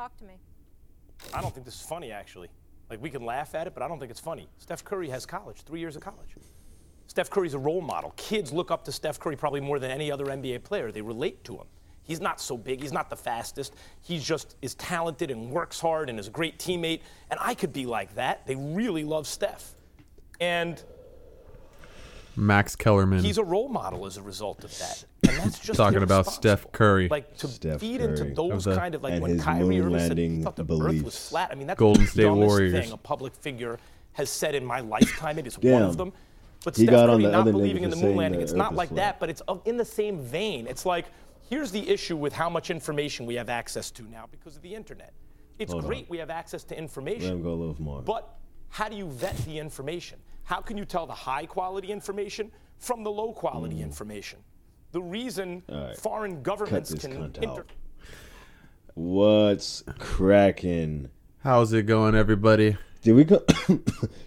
[0.00, 0.38] Talk to me.
[1.34, 2.48] I don't think this is funny, actually.
[2.88, 4.48] Like, we can laugh at it, but I don't think it's funny.
[4.56, 6.36] Steph Curry has college, three years of college.
[7.06, 8.14] Steph Curry's a role model.
[8.16, 10.90] Kids look up to Steph Curry probably more than any other NBA player.
[10.90, 11.66] They relate to him.
[12.02, 12.80] He's not so big.
[12.80, 13.74] He's not the fastest.
[14.00, 17.02] He just is talented and works hard and is a great teammate.
[17.30, 18.46] And I could be like that.
[18.46, 19.74] They really love Steph.
[20.40, 20.82] And
[22.40, 25.04] Max Kellerman he's a role model as a result of that.
[25.28, 26.70] And that's just talking about Steph.
[26.72, 27.08] Curry.
[27.08, 28.10] Like to Steph feed Curry.
[28.10, 30.56] into those Of the- kind of like when his Kyrie Irving said he landing thought
[30.56, 31.28] the Earth was beliefs.
[31.28, 31.50] flat.
[31.52, 32.72] I mean that's Golden the State dumbest Warriors.
[32.84, 33.78] thing a public figure
[34.14, 35.38] has said in my lifetime.
[35.38, 36.12] It is one of them.
[36.64, 38.40] But He Steph got on Curry the not other believing in the moon landing.
[38.40, 38.96] the It's not like flat.
[38.96, 40.66] that, but it's in the same vein.
[40.66, 41.06] It's like
[41.48, 44.74] here's the issue with how much information we have access to now because of the
[44.74, 45.12] internet.
[45.58, 45.88] It's Hold on.
[45.90, 47.24] great we have access to information.
[47.28, 48.02] Let him go a little more.
[48.02, 48.34] But
[48.70, 50.18] how do you vet the information?
[50.44, 54.40] How can you tell the high quality information from the low quality information?
[54.92, 55.74] The reason Mm.
[55.74, 55.96] All right.
[55.96, 57.70] foreign governments can cunt inter- out.
[58.94, 61.10] What's cracking?
[61.44, 62.76] How's it going, everybody?
[63.02, 63.40] Did we come?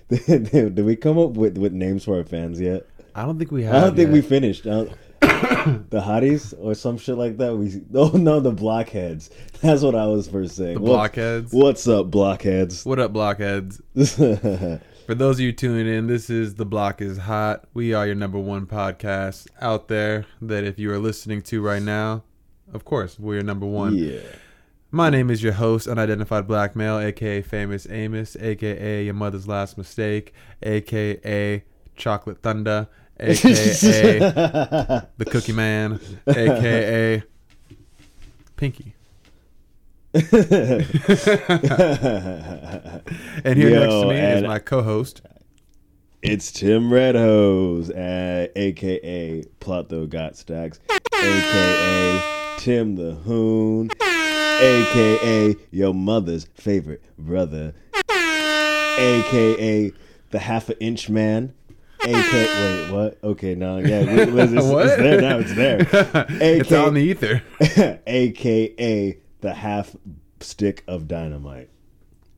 [0.09, 2.87] did, did we come up with, with names for our fans yet?
[3.13, 3.75] I don't think we have.
[3.75, 4.13] I don't think yet.
[4.13, 4.65] we finished.
[4.65, 4.85] I
[5.21, 7.55] the hotties or some shit like that.
[7.55, 9.29] We oh no, the blockheads.
[9.61, 10.75] That's what I was first saying.
[10.75, 11.53] The What- blockheads?
[11.53, 12.85] What's up, blockheads?
[12.85, 13.81] What up, blockheads?
[15.05, 17.65] For those of you tuning in, this is The Block is Hot.
[17.73, 21.81] We are your number one podcast out there that if you are listening to right
[21.81, 22.23] now,
[22.73, 23.95] of course, we're your number one.
[23.97, 24.19] yeah.
[24.91, 29.75] My name is your host, Unidentified Black Male, aka Famous Amos, aka Your Mother's Last
[29.77, 31.63] Mistake, aka
[31.95, 32.87] Chocolate Thunder,
[33.19, 33.59] aka
[35.17, 37.23] The Cookie Man, aka
[38.55, 38.92] Pinky.
[40.15, 40.27] And
[43.57, 45.23] here next to me is my co-host.
[46.21, 56.45] It's Tim Redhose, uh, aka Plato Got Stacks, aka Tim the Hoon, aka your mother's
[56.53, 57.73] favorite brother,
[58.07, 59.91] aka
[60.29, 61.55] the half an inch man.
[62.05, 63.17] AK, wait, what?
[63.23, 65.39] Okay, no, yeah, it's, it's, it's there now.
[65.39, 65.77] It's there.
[66.29, 67.41] it's on the ether.
[68.05, 69.95] AKA the half
[70.39, 71.69] stick of dynamite.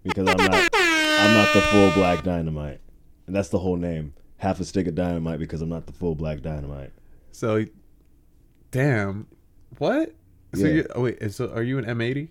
[0.04, 2.82] Because I'm not I'm not the full black dynamite.
[3.28, 4.14] And that's the whole name.
[4.38, 6.92] Half a stick of dynamite because I'm not the full black dynamite.
[7.32, 7.66] So,
[8.72, 9.28] damn,
[9.78, 10.14] what?
[10.56, 10.74] So Yeah.
[10.74, 12.30] you, oh wait, so are you an M80?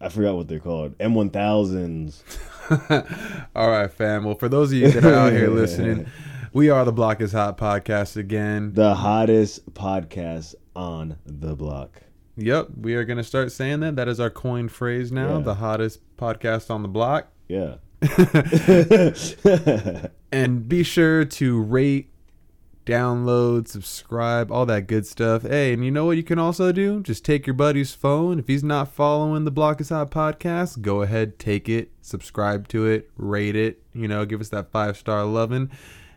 [0.00, 0.98] I forgot what they're called.
[0.98, 2.22] M1000s.
[3.54, 4.24] All right, fam.
[4.24, 6.06] Well, for those of you that are out here listening,
[6.52, 8.72] we are the Block is Hot podcast again.
[8.74, 12.02] The hottest podcast on the block.
[12.36, 13.96] Yep, we are going to start saying that.
[13.96, 15.38] That is our coined phrase now.
[15.38, 15.44] Yeah.
[15.44, 17.28] The hottest podcast on the block.
[17.48, 17.76] Yeah.
[20.32, 22.08] And be sure to rate,
[22.86, 25.42] download, subscribe, all that good stuff.
[25.42, 27.02] Hey, and you know what you can also do?
[27.02, 28.38] Just take your buddy's phone.
[28.38, 32.86] If he's not following the Block is Hot podcast, go ahead, take it, subscribe to
[32.86, 35.70] it, rate it, you know, give us that five star loving.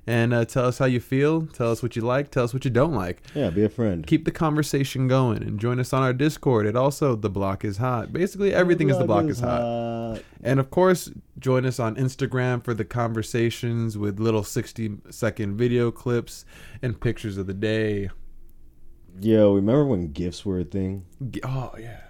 [0.08, 1.48] And uh, tell us how you feel.
[1.48, 2.30] Tell us what you like.
[2.30, 3.24] Tell us what you don't like.
[3.34, 4.06] yeah, be a friend.
[4.06, 6.68] Keep the conversation going and join us on our Discord.
[6.68, 8.14] It also, The Block is Hot.
[8.14, 10.22] Basically, everything is The Block is Hot.
[10.44, 15.90] And of course, join us on Instagram for the conversations with little 60 second video
[15.90, 16.46] clips
[16.84, 18.10] and pictures of the day.
[19.22, 21.06] Yo, remember when gifts were a thing?
[21.44, 22.02] Oh, yeah.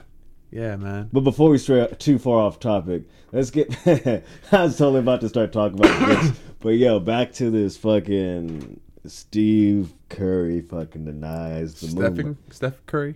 [0.56, 1.10] Yeah, man.
[1.12, 3.76] But before we stray too far off topic, let's get.
[3.86, 4.22] I
[4.64, 9.92] was totally about to start talking about this, but yo, back to this fucking Steve
[10.08, 11.96] Curry fucking denies the moon.
[11.96, 12.54] Stephen, movement.
[12.54, 13.16] Steph Curry?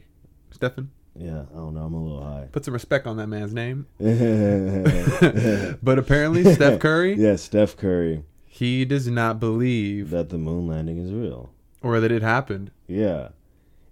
[0.51, 0.91] Stephen?
[1.15, 1.85] Yeah, I don't know.
[1.85, 2.49] I'm a little high.
[2.51, 3.87] Put some respect on that man's name.
[5.81, 10.97] But apparently, Steph Curry, yeah, Steph Curry, he does not believe that the moon landing
[10.97, 11.53] is real.
[11.81, 12.71] or that it happened.
[12.85, 13.29] Yeah,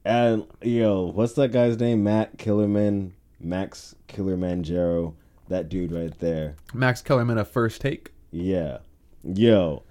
[0.04, 2.04] and yo, what's that guy's name?
[2.04, 5.14] Matt Killerman, Max Killermanjaro,
[5.48, 6.56] that dude right there.
[6.74, 8.12] Max Kellerman, a first take.
[8.32, 8.80] Yeah.
[9.24, 9.84] Yo.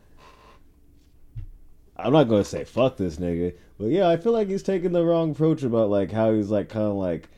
[1.96, 5.04] I'm not gonna say fuck this nigga, but yeah, I feel like he's taking the
[5.04, 7.28] wrong approach about like how he's like kind of like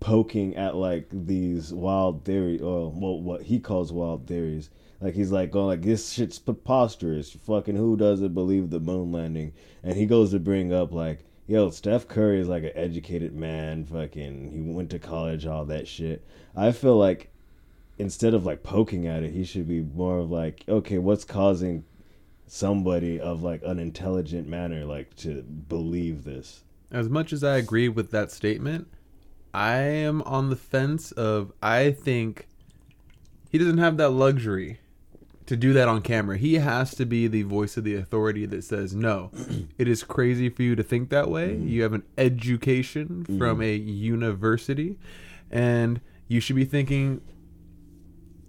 [0.00, 4.68] poking at like these wild theory or well, what he calls wild theories.
[5.00, 7.32] Like he's like going like this shit's preposterous.
[7.32, 9.52] Fucking who doesn't believe the moon landing?
[9.82, 13.84] And he goes to bring up like, yo, Steph Curry is like an educated man.
[13.84, 16.24] Fucking, he went to college, all that shit.
[16.56, 17.30] I feel like
[17.98, 21.84] instead of like poking at it, he should be more of like, okay, what's causing
[22.46, 26.62] somebody of like an intelligent manner like to believe this?
[26.90, 28.88] As much as I agree with that statement,
[29.52, 32.46] I am on the fence of I think
[33.50, 34.80] he doesn't have that luxury
[35.46, 36.38] to do that on camera.
[36.38, 39.30] He has to be the voice of the authority that says, no,
[39.78, 41.54] it is crazy for you to think that way.
[41.56, 44.98] You have an education from a university.
[45.50, 47.20] And you should be thinking.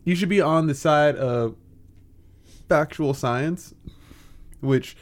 [0.04, 1.56] You should be on the side of
[2.70, 3.74] factual science,
[4.62, 4.96] which,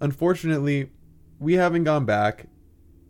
[0.00, 0.90] unfortunately,
[1.38, 2.46] we haven't gone back.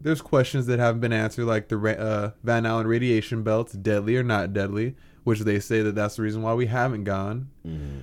[0.00, 4.22] There's questions that haven't been answered, like the uh, Van Allen radiation belts, deadly or
[4.22, 7.50] not deadly, which they say that that's the reason why we haven't gone.
[7.66, 8.00] Mm-hmm.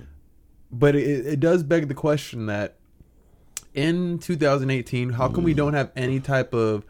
[0.72, 2.76] But it, it does beg the question that
[3.74, 5.56] in 2018, how come we mm.
[5.56, 6.84] don't have any type of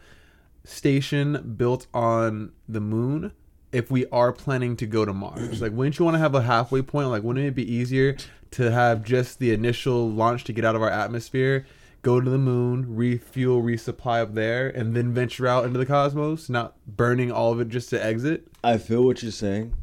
[0.63, 3.31] station built on the moon
[3.71, 5.61] if we are planning to go to Mars?
[5.61, 7.09] Like, wouldn't you want to have a halfway point?
[7.09, 8.17] Like, wouldn't it be easier
[8.51, 11.65] to have just the initial launch to get out of our atmosphere,
[12.01, 16.49] go to the moon, refuel, resupply up there, and then venture out into the cosmos,
[16.49, 18.47] not burning all of it just to exit?
[18.63, 19.75] I feel what you're saying,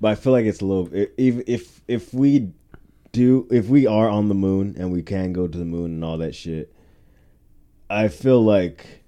[0.00, 0.88] but I feel like it's a little.
[0.92, 2.52] If if if we
[3.12, 6.04] do, if we are on the moon and we can go to the moon and
[6.04, 6.74] all that shit,
[7.88, 9.04] I feel like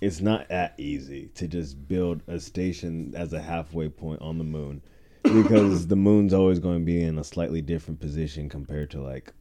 [0.00, 4.44] it's not that easy to just build a station as a halfway point on the
[4.44, 4.82] moon
[5.22, 9.32] because the moon's always going to be in a slightly different position compared to like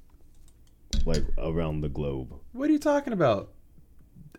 [1.06, 2.34] like around the globe.
[2.54, 3.52] What are you talking about?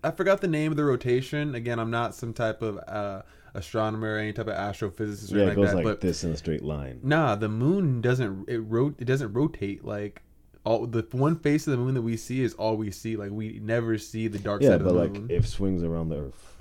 [0.02, 1.54] I forgot the name of the rotation.
[1.54, 3.22] Again, I'm not some type of uh,
[3.56, 5.76] astronomer or any type of astrophysicist or Yeah, anything it goes like that.
[5.76, 7.00] like but this in a straight line.
[7.02, 10.22] nah, the moon doesn't it rot it doesn't rotate like
[10.64, 13.16] all the one face of the moon that we see is all we see.
[13.16, 15.26] Like we never see the dark Yeah, side of but the like moon.
[15.30, 16.56] it swings around the Earth.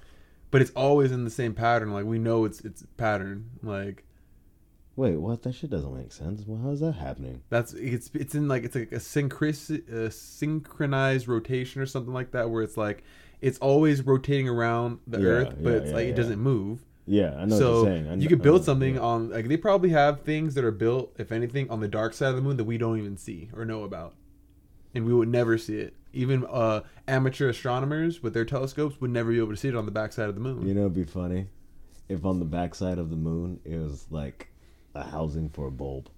[0.52, 1.92] but it's always in the same pattern.
[1.92, 3.50] Like we know it's it's pattern.
[3.62, 4.05] Like
[4.98, 5.44] Wait, what?
[5.44, 6.44] That shit doesn't make sense.
[6.48, 7.42] Well, how's that happening?
[7.50, 12.32] That's it's it's in like it's like a synchris a synchronized rotation or something like
[12.32, 13.04] that where it's like
[13.42, 16.80] it's always rotating around the Yeah, earth but yeah, it's yeah, like it doesn't move
[17.06, 18.22] Yeah, I know so what you're saying.
[18.22, 21.70] You could build something on like they probably have things that are built if anything
[21.70, 24.14] on the dark side of the moon that we don't even see or know about
[24.94, 29.32] and we would never see it even uh amateur astronomers with their telescopes would never
[29.32, 31.04] be able to see it on the backside of the moon You know, it'd be
[31.04, 31.48] funny
[32.08, 34.48] if on the backside of the moon it was like
[34.96, 36.10] a housing for a bulb,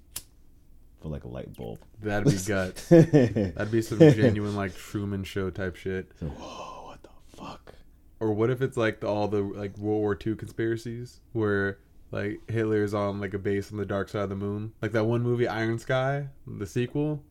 [1.01, 1.79] for like a light bulb.
[2.01, 7.09] that'd be guts that'd be some genuine like truman show type shit whoa, what the
[7.35, 7.73] fuck?
[8.19, 11.79] Or what if it's like the, all the like World War II conspiracies where
[12.11, 15.05] like Hitler's on like a base on the dark side of the moon, like that
[15.05, 17.23] one movie Iron Sky, the sequel.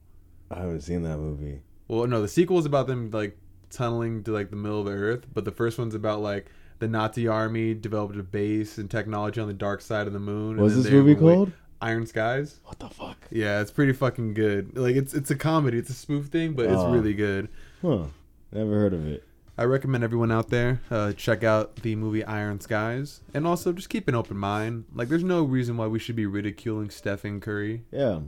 [0.50, 1.60] I haven't seen that movie.
[1.88, 3.36] Well, no, the sequel is about them like
[3.70, 6.88] tunneling to like the middle of the Earth, but the first one's about like the
[6.88, 10.56] Nazi army developed a base and technology on the dark side of the moon.
[10.60, 11.52] What's this movie called?
[11.80, 12.60] Iron Skies.
[12.64, 13.16] What the fuck?
[13.30, 14.76] Yeah, it's pretty fucking good.
[14.78, 16.92] Like it's it's a comedy, it's a spoof thing, but it's Oh.
[16.92, 17.48] really good.
[17.82, 18.04] Huh?
[18.52, 19.24] Never heard of it.
[19.58, 23.88] I recommend everyone out there uh, check out the movie Iron Skies, and also just
[23.88, 24.84] keep an open mind.
[24.94, 27.82] Like, there's no reason why we should be ridiculing Stephen Curry.
[27.90, 28.20] Yeah,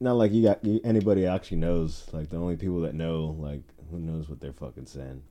[0.00, 2.06] not like you got you, anybody actually knows.
[2.12, 5.22] Like the only people that know, like who knows what they're fucking saying.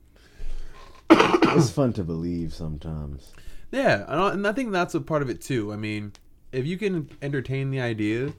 [1.55, 3.31] It's fun to believe sometimes.
[3.71, 5.71] Yeah, and I- and I think that's a part of it too.
[5.73, 6.13] I mean,
[6.51, 8.33] if you can entertain the idea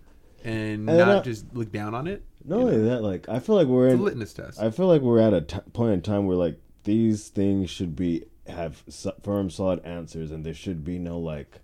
[0.45, 3.39] and And not I- just look down on it, Not only know, that, like I
[3.41, 4.61] feel like we're it's a litmus test.
[4.61, 7.95] I feel like we're at a t- point in time where like these things should
[7.97, 8.83] be have
[9.23, 11.61] firm, solid answers, and there should be no like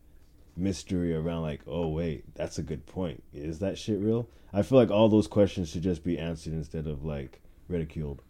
[0.57, 1.43] mystery around.
[1.43, 3.23] Like, oh wait, that's a good point.
[3.33, 4.29] Is that shit real?
[4.53, 8.21] I feel like all those questions should just be answered instead of like ridiculed.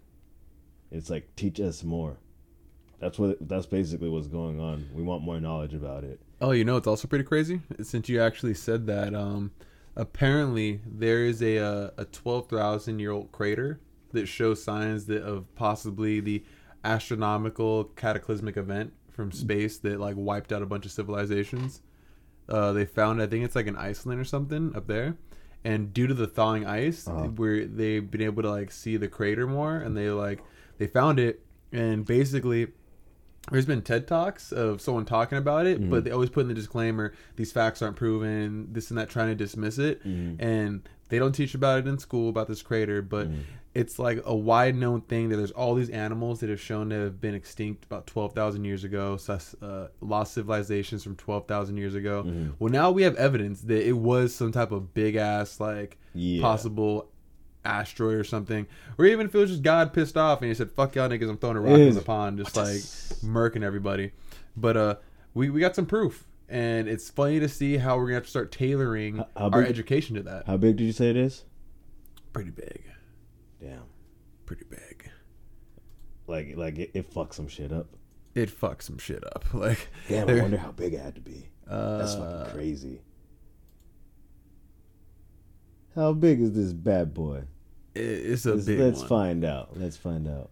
[0.93, 2.19] It's like teach us more.
[3.01, 3.37] That's what.
[3.49, 4.89] That's basically what's going on.
[4.95, 6.21] We want more knowledge about it.
[6.41, 7.61] Oh, you know, it's also pretty crazy.
[7.83, 9.51] Since you actually said that, um,
[9.97, 13.81] apparently there is a uh, a twelve thousand year old crater
[14.13, 16.45] that shows signs that of possibly the
[16.85, 21.83] astronomical cataclysmic event from space that like wiped out a bunch of civilizations.
[22.49, 25.17] Uh, they found, I think it's like in Iceland or something up there,
[25.65, 27.25] and due to the thawing ice, Uh-huh.
[27.29, 30.41] where they've been able to like see the crater more, and they like
[30.79, 32.69] they found it, and basically
[33.51, 36.05] there's been TED talks of someone talking about it, but mm.
[36.05, 39.35] they always put in the disclaimer: these facts aren't proven, this and that, trying to
[39.35, 40.37] dismiss it, mm.
[40.41, 43.41] and they don't teach about it in school about this crater, but mm.
[43.75, 46.97] it's like a wide known thing that there's all these animals that have shown to
[46.97, 51.77] have been extinct about twelve thousand years ago, sus- uh, lost civilizations from twelve thousand
[51.77, 52.23] years ago.
[52.23, 52.51] Mm-hmm.
[52.59, 56.41] Well, now we have evidence that it was some type of big ass like Yeah.
[56.41, 57.11] possible
[57.65, 58.67] asteroid or something,
[58.99, 61.29] or even if it was just God pissed off and he said, "Fuck y'all niggas,
[61.29, 62.77] I'm throwing a rock in the pond," just like
[63.25, 64.13] murking everybody.
[64.57, 64.95] But uh,
[65.35, 68.31] we we got some proof, and it's funny to see how we're gonna have to
[68.31, 70.47] start tailoring How- how our big- education to that.
[70.47, 71.45] How big did you say it is?
[72.33, 72.85] Pretty big,
[73.61, 73.83] Damn.
[74.47, 75.11] pretty big.
[76.27, 77.89] Like like it, it fucked some shit up.
[78.35, 79.45] It fucks some shit up.
[79.55, 81.49] Like, Damn, I wonder how big it had to be.
[81.67, 83.01] That's uh, fucking crazy.
[85.95, 87.45] How big is this bad boy?
[87.95, 89.09] It- it's a Let's, big let's one.
[89.09, 89.77] find out.
[89.79, 90.51] Let's find out.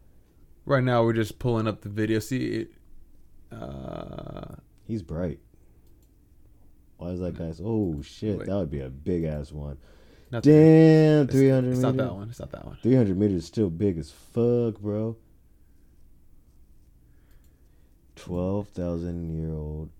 [0.64, 2.18] Right now, we're just pulling up the video.
[2.20, 2.72] See, it,
[3.50, 4.54] uh,
[4.86, 5.38] He's bright.
[6.98, 7.60] Why is that guy's?
[7.64, 8.46] Oh shit, Wait.
[8.48, 9.78] that would be a big ass one.
[10.30, 11.96] Not Damn, it's- three hundred It's meters.
[11.96, 12.28] not that one.
[12.30, 12.78] It's not that one.
[12.82, 15.16] Three hundred meters is still big as fuck, bro.
[18.16, 19.90] Twelve thousand year old.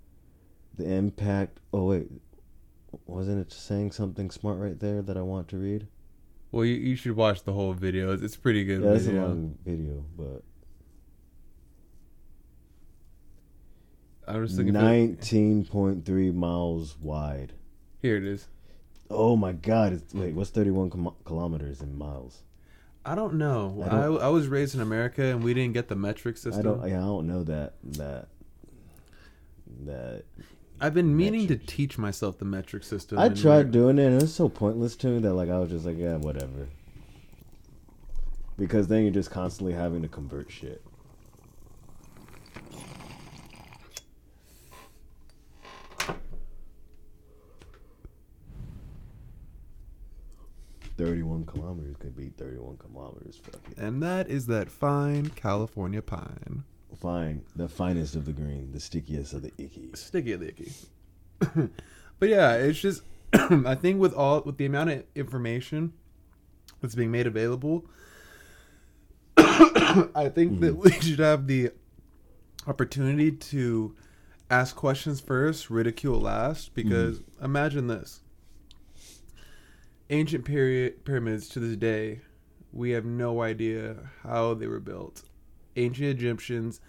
[0.77, 1.59] The impact.
[1.73, 2.09] Oh wait,
[3.07, 5.87] wasn't it saying something smart right there that I want to read?
[6.53, 8.13] Well, you, you should watch the whole video.
[8.13, 10.43] It's, it's pretty good Yeah, it's a long video, but
[14.29, 14.75] I was thinking.
[14.75, 17.55] for- nineteen point three miles wide.
[18.01, 18.49] Here it is.
[19.11, 19.95] Oh my god!
[19.95, 20.21] It's, hmm.
[20.21, 22.43] wait, what's thirty-one km- kilometers in miles?
[23.05, 23.83] I don't know.
[23.83, 26.61] I I, don't- I, was raised in America and we didn't get the metric system.
[26.61, 26.89] I don't.
[26.89, 27.75] Yeah, I don't know that.
[27.83, 28.29] That.
[29.87, 30.25] That.
[30.83, 31.61] I've been meaning Metric.
[31.61, 33.17] to teach myself the metric system.
[33.17, 35.59] I tried like- doing it, and it was so pointless to me that like I
[35.61, 36.69] was just like, yeah, whatever.
[38.59, 40.83] Because then you're just constantly having to convert shit.
[50.99, 53.37] Thirty-one kilometers could be thirty-one kilometers.
[53.37, 53.79] Fuck it.
[53.79, 56.65] And that is that fine California pine.
[57.01, 59.91] Fine, the finest of the green, the stickiest of the icky.
[59.95, 60.73] Sticky icky.
[62.19, 65.95] but yeah, it's just I think with all with the amount of information
[66.81, 67.87] that's being made available,
[69.37, 70.81] I think that mm-hmm.
[70.81, 71.71] we should have the
[72.67, 73.97] opportunity to
[74.51, 76.75] ask questions first, ridicule last.
[76.75, 77.45] Because mm-hmm.
[77.45, 78.21] imagine this:
[80.11, 82.21] ancient period pyramids to this day,
[82.73, 85.23] we have no idea how they were built.
[85.77, 86.81] Ancient Egyptians,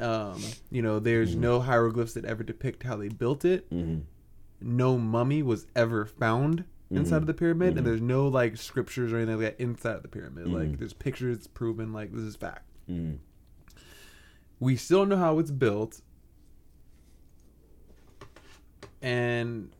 [0.00, 3.70] um, you know, there's no hieroglyphs that ever depict how they built it.
[3.70, 4.00] Mm-hmm.
[4.60, 9.16] No mummy was ever found inside of the pyramid, and there's no like scriptures or
[9.18, 10.48] anything like that inside of the pyramid.
[10.48, 12.68] Like there's pictures proven like this is fact.
[12.90, 13.16] Mm-hmm.
[14.58, 16.02] We still don't know how it's built,
[19.00, 19.70] and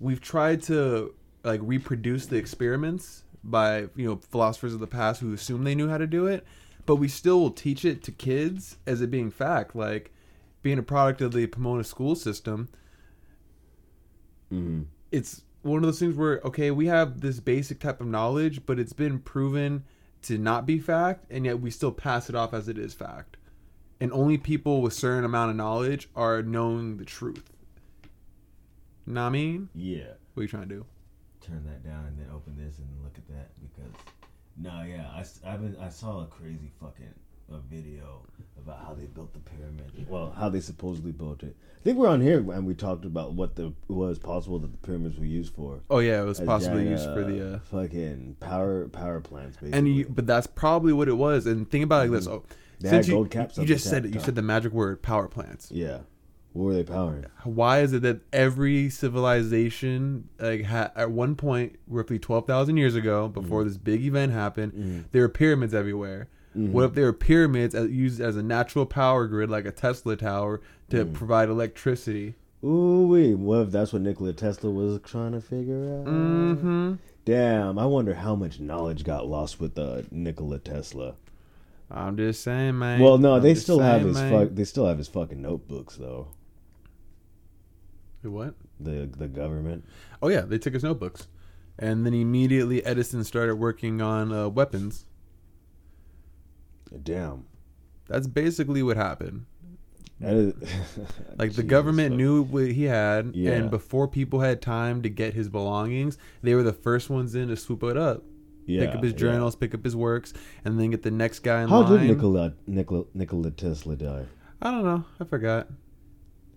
[0.00, 5.32] we've tried to like reproduce the experiments by you know philosophers of the past who
[5.32, 6.44] assume they knew how to do it
[6.84, 10.12] but we still will teach it to kids as it being fact like
[10.62, 12.68] being a product of the pomona school system
[14.52, 14.82] Mm-hmm.
[15.10, 18.78] it's one of those things where okay we have this basic type of knowledge but
[18.78, 19.82] it's been proven
[20.22, 23.36] to not be fact and yet we still pass it off as it is fact
[24.00, 27.50] and only people with certain amount of knowledge are knowing the truth
[29.06, 29.68] know what I mean?
[29.74, 30.14] Yeah.
[30.34, 30.86] What are you trying to do?
[31.46, 33.92] Turn that down and then open this and look at that because
[34.58, 37.12] no yeah I, s- I've been, I saw a crazy fucking
[37.52, 38.22] a video
[38.58, 40.08] about how they built the pyramid.
[40.08, 41.54] Well how they supposedly built it.
[41.80, 44.78] I think we're on here and we talked about what the was possible that the
[44.78, 45.80] pyramids were used for.
[45.88, 49.56] Oh yeah, it was As possibly giant, used for the uh, fucking power power plants
[49.58, 51.46] basically and you, but that's probably what it was.
[51.46, 52.42] And think about it like this: oh,
[52.80, 54.14] They since had you, caps you up just said top- it.
[54.14, 55.70] You said the magic word, power plants.
[55.70, 55.98] yeah
[56.56, 61.76] what were they powering Why is it that every civilization, like ha- at one point,
[61.86, 63.68] roughly twelve thousand years ago, before Mm-hmm.
[63.68, 66.28] this big event happened, there were pyramids everywhere.
[66.54, 70.16] What if there were pyramids as, used as a natural power grid, like a Tesla
[70.16, 71.12] tower, to Mm.
[71.12, 72.34] provide electricity?
[72.64, 76.94] Ooh wait what if that's what Nikola Tesla was trying to figure out Mm-hmm.
[77.26, 81.14] damn I wonder how much knowledge got lost with uh, Nikola Tesla
[81.88, 82.98] I'm just saying, man.
[82.98, 84.48] Well, no, I'm they still have his fuck.
[84.50, 86.26] They still have his fucking notebooks though.
[88.26, 88.54] What?
[88.80, 89.84] The the government.
[90.22, 91.28] Oh yeah, they took his notebooks,
[91.78, 95.06] and then immediately Edison started working on uh, weapons.
[97.02, 97.44] Damn.
[98.08, 99.46] That's basically what happened.
[100.20, 100.54] Is,
[101.36, 103.52] Like the Jesus government knew what he had, Yeah.
[103.52, 107.48] and before people had time to get his belongings, they were the first ones in
[107.48, 108.22] to swoop it up,
[108.66, 109.18] Yeah, pick up his yeah.
[109.18, 110.32] journals, pick up his works,
[110.64, 112.06] and then get the next guy in How line.
[112.06, 114.24] did Nikola Nikola Nikola Tesla die?
[114.62, 115.04] I don't know.
[115.20, 115.68] I forgot.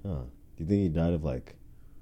[0.05, 0.21] Huh?
[0.55, 1.55] Do you think he died of like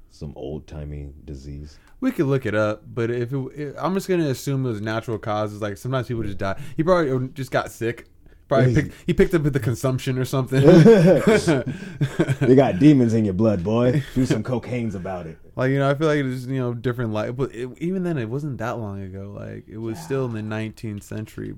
[0.10, 1.78] some old timey disease?
[2.00, 5.18] We could look it up, but if it, I'm just gonna assume it was natural
[5.18, 6.60] causes, like sometimes people just die.
[6.76, 8.08] He probably oh, just got sick.
[8.48, 10.64] Probably picked, he picked up with the consumption or something.
[12.48, 14.04] You got demons in your blood, boy.
[14.16, 15.38] Do some cocaine's about it.
[15.56, 18.18] Like you know, I feel like it's you know different life, but it, even then,
[18.18, 19.34] it wasn't that long ago.
[19.36, 21.56] Like it was still in the 19th century,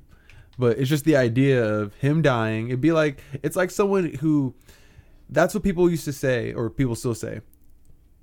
[0.57, 2.69] but it's just the idea of him dying.
[2.69, 4.55] It'd be like it's like someone who,
[5.29, 7.41] that's what people used to say, or people still say.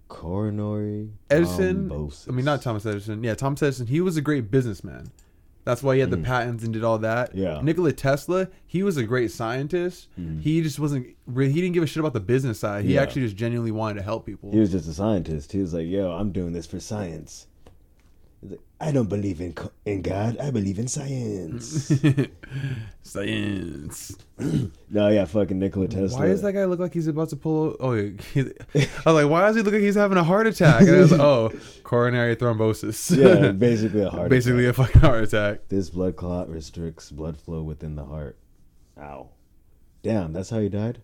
[0.08, 2.28] Coronary Edison, thrombosis.
[2.28, 3.22] I mean not Thomas Edison.
[3.24, 3.86] Yeah, Thomas Edison.
[3.86, 5.10] He was a great businessman.
[5.64, 7.32] That's why he had the patents and did all that.
[7.34, 7.38] Mm.
[7.42, 7.60] Yeah.
[7.60, 10.06] Nikola Tesla, he was a great scientist.
[10.40, 11.06] He just wasn't.
[11.34, 12.84] He didn't give a shit about the business side.
[12.84, 12.94] He Mm.
[12.94, 13.02] Yeah.
[13.02, 14.52] actually just genuinely wanted to help people.
[14.52, 15.50] He was just a scientist.
[15.50, 17.48] He was like, "Yo, I'm doing this for science."
[18.46, 20.38] He's like, I don't believe in in God.
[20.38, 21.92] I believe in science.
[23.02, 24.16] Science.
[24.38, 26.20] no, yeah, fucking Nikola Tesla.
[26.20, 27.74] Why does that guy look like he's about to pull?
[27.80, 27.92] Oh,
[28.34, 30.82] he, I was like, why does he look like he's having a heart attack?
[30.82, 33.16] And I was like, oh, coronary thrombosis.
[33.16, 34.28] Yeah, basically a heart.
[34.28, 34.78] basically attack.
[34.78, 35.68] a fucking heart attack.
[35.68, 38.38] This blood clot restricts blood flow within the heart.
[39.00, 39.30] Ow.
[40.02, 41.00] Damn, that's how you died?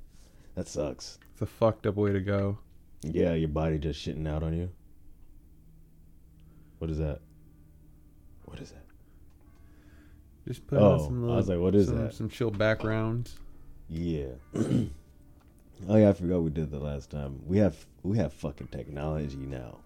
[0.55, 1.19] That sucks.
[1.33, 2.59] It's a fucked up way to go.
[3.03, 4.71] Yeah, your body just shitting out on you.
[6.79, 7.21] What is that?
[8.53, 8.85] What is that?
[10.47, 11.31] Just put Oh, on some.
[11.31, 12.13] I was like, what is some, that?
[12.13, 13.31] Some chill background.
[13.89, 14.27] Yeah.
[14.55, 14.91] oh
[15.89, 17.41] yeah, I forgot we did the last time.
[17.47, 19.79] We have we have fucking technology now.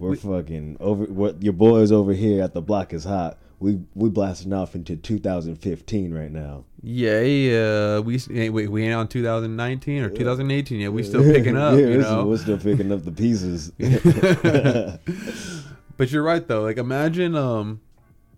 [0.00, 1.04] We're We- fucking over.
[1.04, 3.38] What your boys over here at the block is hot.
[3.60, 6.64] We we blasting off into 2015 right now.
[6.82, 10.92] Yeah, uh, we hey, wait, we ain't on 2019 or 2018 yet.
[10.92, 12.26] We still picking up, yeah, you know.
[12.26, 13.70] we're still picking up the pieces.
[15.96, 16.62] But you're right though.
[16.62, 17.80] Like imagine um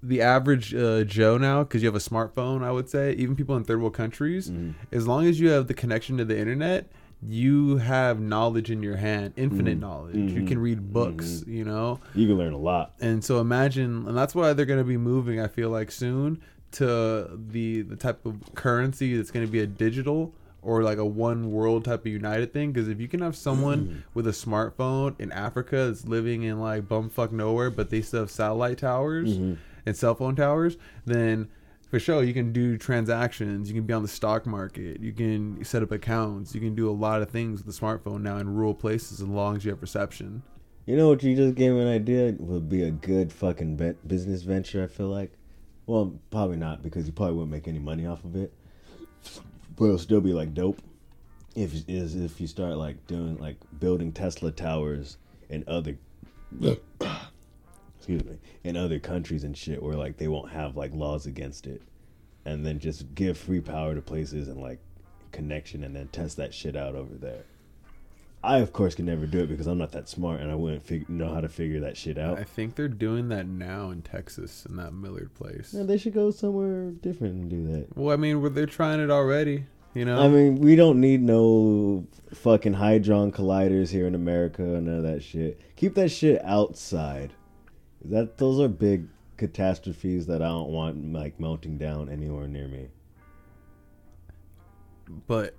[0.03, 2.63] the average uh, Joe now, because you have a smartphone.
[2.63, 4.75] I would say even people in third world countries, Mm.
[4.93, 6.93] as long as you have the connection to the internet,
[7.27, 10.15] you have knowledge in your hand, infinite knowledge.
[10.17, 10.47] You Mhm.
[10.49, 11.99] can read books, you know.
[12.15, 12.93] you can learn a lot.
[13.01, 15.41] And so imagine, and that's why they're going to be moving.
[15.41, 16.39] I feel like soon
[16.73, 20.35] to the the type of currency that's going to be a digital
[20.67, 22.73] or like a one world type of united thing.
[22.73, 23.99] Because if you can have someone mm-hmm.
[24.15, 28.31] with a smartphone in Africa that's living in like bumfuck nowhere, but they still have
[28.33, 29.55] satellite towers mm-hmm.
[29.87, 31.49] and cell phone towers, then
[31.89, 33.69] for sure you can do transactions.
[33.69, 35.01] You can be on the stock market.
[35.01, 36.53] You can set up accounts.
[36.53, 39.29] You can do a lot of things with the smartphone now in rural places as
[39.29, 40.43] long as you have reception.
[40.85, 43.95] You know what you just gave me an idea would be a good fucking be-
[44.05, 44.83] business venture.
[44.83, 45.33] I feel like,
[45.87, 48.53] well, probably not because you probably wouldn't make any money off of it,
[49.77, 50.81] but it'll still be like dope.
[51.55, 55.17] If is if you start like doing like building Tesla towers
[55.49, 55.97] in other,
[57.99, 61.67] excuse me, in other countries and shit where like they won't have like laws against
[61.67, 61.83] it,
[62.45, 64.81] and then just give free power to places and like
[65.33, 67.45] connection and then test that shit out over there.
[68.47, 70.85] I of course can never do it because I'm not that smart and I wouldn't
[70.87, 72.39] fig- know how to figure that shit out.
[72.39, 75.75] I think they're doing that now in Texas in that Millard place.
[75.77, 77.97] Yeah, they should go somewhere different and do that.
[77.97, 79.65] Well, I mean, they're trying it already.
[79.95, 84.87] You know, I mean, we don't need no fucking hadron colliders here in America and
[84.87, 85.59] none of that shit.
[85.77, 87.33] Keep that shit outside.
[88.05, 92.89] That those are big catastrophes that I don't want like melting down anywhere near me.
[95.27, 95.55] but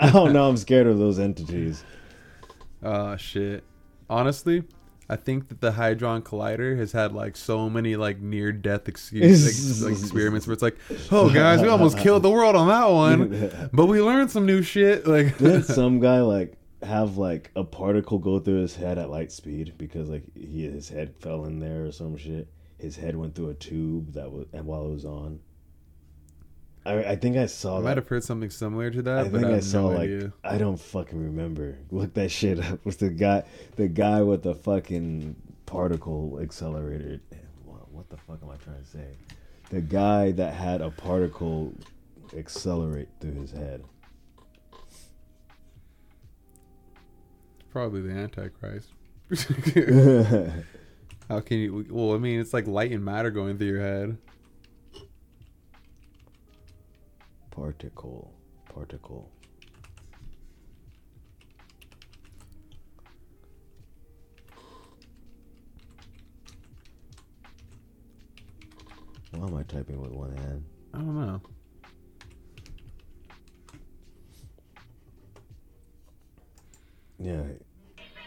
[0.00, 0.48] I don't know.
[0.48, 1.84] I'm scared of those entities.
[2.82, 3.64] uh shit.
[4.10, 4.64] Honestly,
[5.08, 8.94] I think that the Hadron Collider has had like so many like near death like,
[9.22, 10.78] experiments where it's like,
[11.10, 14.62] oh guys, we almost killed the world on that one, but we learned some new
[14.62, 15.06] shit.
[15.12, 19.30] Like, Didn't some guy like have like a particle go through his head at light
[19.30, 22.48] speed because like he his head fell in there or some shit?
[22.78, 25.40] His head went through a tube that was and while it was on.
[26.84, 27.84] I I think I saw I that.
[27.84, 30.00] might have heard something similar to that, I but think I I, saw no like
[30.10, 30.32] idea.
[30.44, 31.78] I don't fucking remember.
[31.90, 32.84] Look that shit up.
[32.84, 33.44] Was the guy
[33.76, 37.20] the guy with the fucking particle accelerator?
[37.64, 39.06] What, what the fuck am I trying to say?
[39.70, 41.72] The guy that had a particle
[42.36, 43.84] accelerate through his head.
[47.70, 48.90] Probably the Antichrist.
[51.28, 51.86] How can you?
[51.88, 54.18] Well, I mean, it's like light and matter going through your head.
[57.52, 58.32] Particle
[58.74, 59.30] particle.
[69.32, 70.64] Why am i typing with one hand?
[70.94, 71.40] I don't know.
[77.18, 77.42] yeah.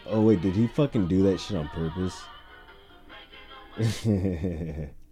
[0.06, 2.22] Oh wait did he fucking do that shit on purpose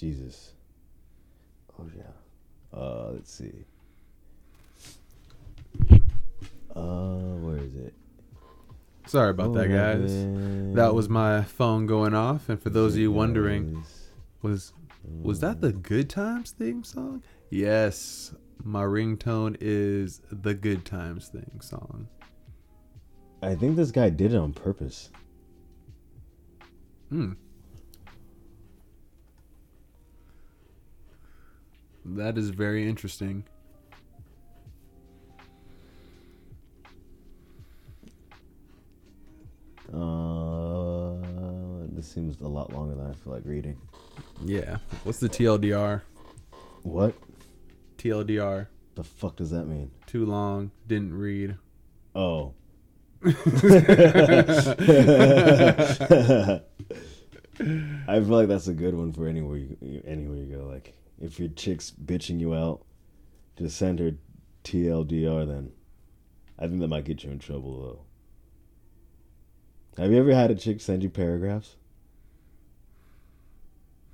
[0.00, 0.54] jesus
[1.78, 3.64] oh yeah uh let's see
[6.74, 7.94] uh where is it
[9.10, 10.12] Sorry about that, guys.
[10.76, 13.82] That was my phone going off, and for those of you wondering,
[14.40, 14.72] was
[15.04, 17.24] was that the Good Times theme song?
[17.50, 18.32] Yes,
[18.62, 22.06] my ringtone is the Good Times theme song.
[23.42, 25.10] I think this guy did it on purpose.
[27.08, 27.32] Hmm.
[32.16, 33.44] That is very interesting.
[39.92, 41.14] Uh,
[41.92, 43.76] this seems a lot longer than I feel like reading.
[44.44, 44.78] Yeah.
[45.04, 46.02] What's the TLDR?
[46.82, 47.14] What
[47.98, 48.66] TLDR.
[48.94, 49.90] the fuck does that mean?
[50.06, 50.70] Too long.
[50.86, 51.56] Didn't read.
[52.14, 52.54] Oh,
[53.22, 53.32] I
[57.60, 60.64] feel like that's a good one for anywhere you anywhere you go.
[60.66, 62.82] Like if your chick's bitching you out,
[63.58, 64.12] just send her
[64.64, 65.46] TLDR.
[65.46, 65.72] Then
[66.58, 68.04] I think that might get you in trouble
[69.96, 70.02] though.
[70.02, 71.76] Have you ever had a chick send you paragraphs?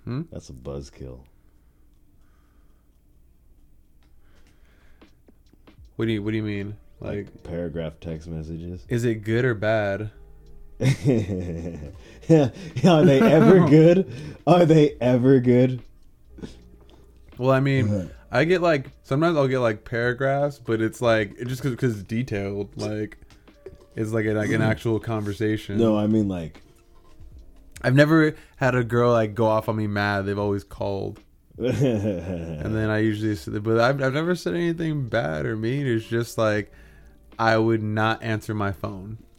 [0.04, 0.22] Hmm?
[0.30, 1.20] That's a buzzkill.
[5.96, 6.76] What do you What do you mean?
[7.00, 8.84] Like, Like paragraph text messages.
[8.88, 10.10] is it good or bad?
[10.80, 12.50] yeah,
[12.84, 14.12] are they ever good?
[14.46, 15.82] Are they ever good?
[17.38, 18.06] Well, I mean, mm-hmm.
[18.30, 22.02] I get like sometimes I'll get like paragraphs, but it's like it just because it's
[22.02, 22.76] detailed.
[22.76, 23.18] Like,
[23.94, 24.62] it's like, a, like an mm-hmm.
[24.62, 25.78] actual conversation.
[25.78, 26.62] No, I mean like
[27.82, 30.26] I've never had a girl like go off on me mad.
[30.26, 31.20] They've always called,
[31.58, 35.86] and then I usually, but I've, I've never said anything bad or mean.
[35.86, 36.72] It's just like
[37.38, 39.18] I would not answer my phone.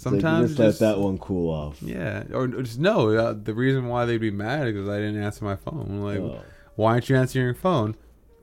[0.00, 1.82] Sometimes just let that one cool off.
[1.82, 3.10] Yeah, or, just no.
[3.10, 6.00] Uh, the reason why they'd be mad is because I didn't answer my phone.
[6.00, 6.40] Like, Oh.
[6.76, 7.94] why aren't you answering your phone?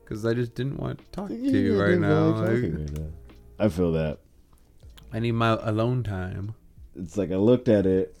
[0.04, 2.26] Because I just didn't want to talk to you Yeah, right now.
[2.28, 3.06] Like, right now.
[3.58, 4.18] I feel that.
[5.12, 6.54] I need my alone time.
[6.94, 8.16] It's like I looked at it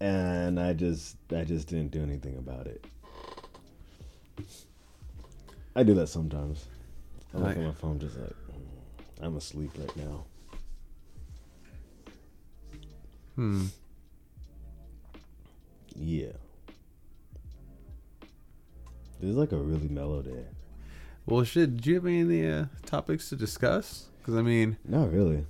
[0.00, 2.84] and I just I just didn't do anything about it.
[5.76, 6.64] I do that sometimes.
[7.32, 10.24] I look at my phone just like "Mm, I'm asleep right now.
[13.36, 13.66] Hmm.
[15.94, 16.32] Yeah.
[19.20, 20.44] There's like a really mellow day.
[21.26, 21.76] Well, shit.
[21.76, 24.06] Did you have any uh, topics to discuss?
[24.18, 25.46] Because I mean, Not really.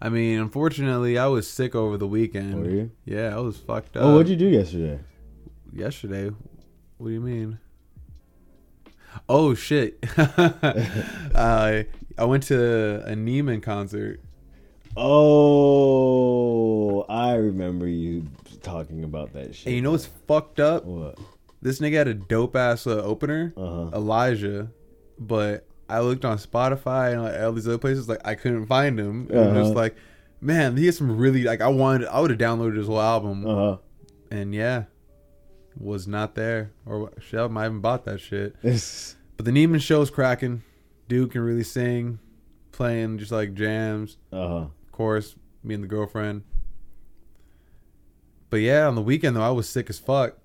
[0.00, 2.60] I mean, unfortunately, I was sick over the weekend.
[2.60, 2.90] Were you?
[3.06, 4.02] Yeah, I was fucked up.
[4.02, 5.00] Oh, what'd you do yesterday?
[5.72, 6.30] Yesterday.
[6.98, 7.58] What do you mean?
[9.28, 9.98] Oh shit!
[10.18, 11.86] I
[12.18, 14.20] I went to a Neiman concert.
[15.76, 18.26] Oh, I remember you
[18.62, 19.66] talking about that shit.
[19.66, 20.84] And you know what's fucked up?
[20.84, 21.18] what?
[21.62, 23.90] This nigga had a dope ass uh, opener, Uh huh.
[23.94, 24.68] Elijah,
[25.18, 28.98] but I looked on Spotify and like, all these other places, like I couldn't find
[28.98, 29.28] him.
[29.30, 29.80] And I'm just Uh-huh.
[29.80, 29.96] like,
[30.40, 32.08] man, he has some really like I wanted.
[32.08, 33.76] I would have downloaded his whole album, Uh huh.
[34.30, 34.84] and yeah,
[35.78, 36.72] was not there.
[36.86, 38.54] Or shit, I might even bought that shit.
[39.36, 40.62] But the Neiman show's cracking.
[41.08, 42.20] Dude can really sing,
[42.70, 44.16] playing just like jams.
[44.32, 44.66] uh huh.
[44.98, 46.44] Course, me and the girlfriend.
[48.48, 50.38] But yeah, on the weekend though, I was sick as fuck.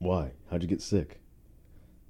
[0.00, 0.32] Why?
[0.50, 1.20] How'd you get sick?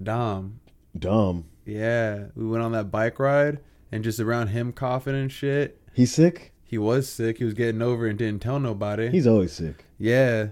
[0.03, 0.61] Dom.
[0.99, 1.45] Dumb.
[1.67, 3.59] Yeah, we went on that bike ride,
[3.93, 6.55] and just around him coughing and shit, He's sick.
[6.65, 7.37] he was sick.
[7.37, 9.11] He was getting over and didn't tell nobody.
[9.11, 9.85] He's always sick.
[9.99, 10.49] yeah.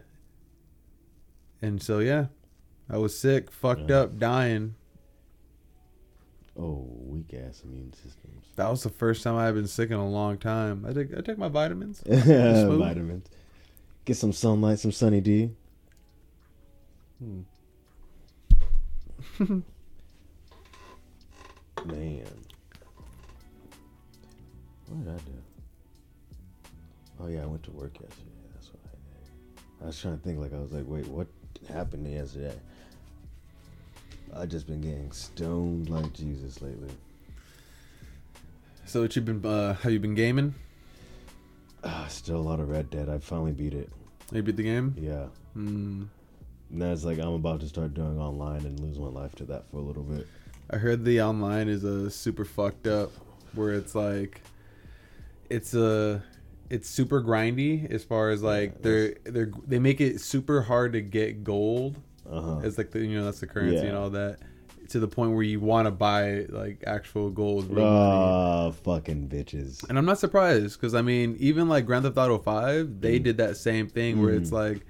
[1.63, 2.27] And so yeah,
[2.91, 4.01] I was sick, fucked Yeah.
[4.01, 4.75] up, dying.
[6.61, 8.45] Oh, weak ass immune systems.
[8.57, 10.85] That was the first time I've been sick in a long time.
[10.87, 12.01] I take I take my vitamins.
[12.07, 13.29] Vitamins.
[14.05, 15.53] Get some sunlight, some sunny D.
[17.19, 17.41] Hmm.
[21.87, 22.27] Man.
[24.89, 25.33] What did I do?
[27.21, 28.31] Oh yeah, I went to work yesterday.
[28.53, 29.83] That's what I did.
[29.83, 31.29] I was trying to think like I was like, wait, what
[31.73, 32.59] happened yesterday?
[34.37, 36.91] I just been getting stoned like Jesus lately.
[38.87, 39.45] So what you been?
[39.45, 40.55] Uh, have you been gaming?
[41.85, 43.09] Ah, still a lot of Red Dead.
[43.09, 43.91] I finally beat it.
[44.33, 44.95] You beat the game?
[44.99, 45.27] Yeah.
[46.71, 49.79] That's like I'm about to start doing online and lose my life to that for
[49.79, 50.27] a little bit.
[50.71, 53.11] I heard the online is a super fucked up,
[53.55, 54.41] where it's like,
[55.49, 56.23] it's a,
[56.69, 60.93] it's super grindy as far as like Yeah, they're they're they make it super hard
[60.93, 61.97] to get gold.
[62.31, 62.61] Uh huh.
[62.63, 63.83] It's like the you know that's the currency Yeah.
[63.91, 64.39] and all that,
[64.91, 67.71] to the point where you want to buy like actual gold.
[67.79, 69.89] Ah, fucking bitches.
[69.89, 73.01] And I'm not surprised because I mean, even like Grand Theft Auto Five, Mm.
[73.01, 74.81] they did that same thing where it's like,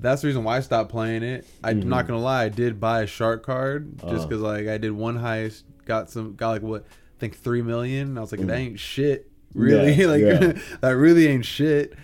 [0.00, 1.46] that's the reason why I stopped playing it.
[1.64, 1.88] I'm Mm-hmm.
[1.88, 4.26] not gonna lie, I did buy a shark card just Uh.
[4.26, 8.08] because like I did one heist, got some, got like what, I think three million.
[8.08, 9.94] And I was like, that ain't shit, really.
[9.94, 9.98] Mm.
[9.98, 10.22] Yeah, like
[10.56, 10.62] yeah.
[10.80, 11.94] that really ain't shit.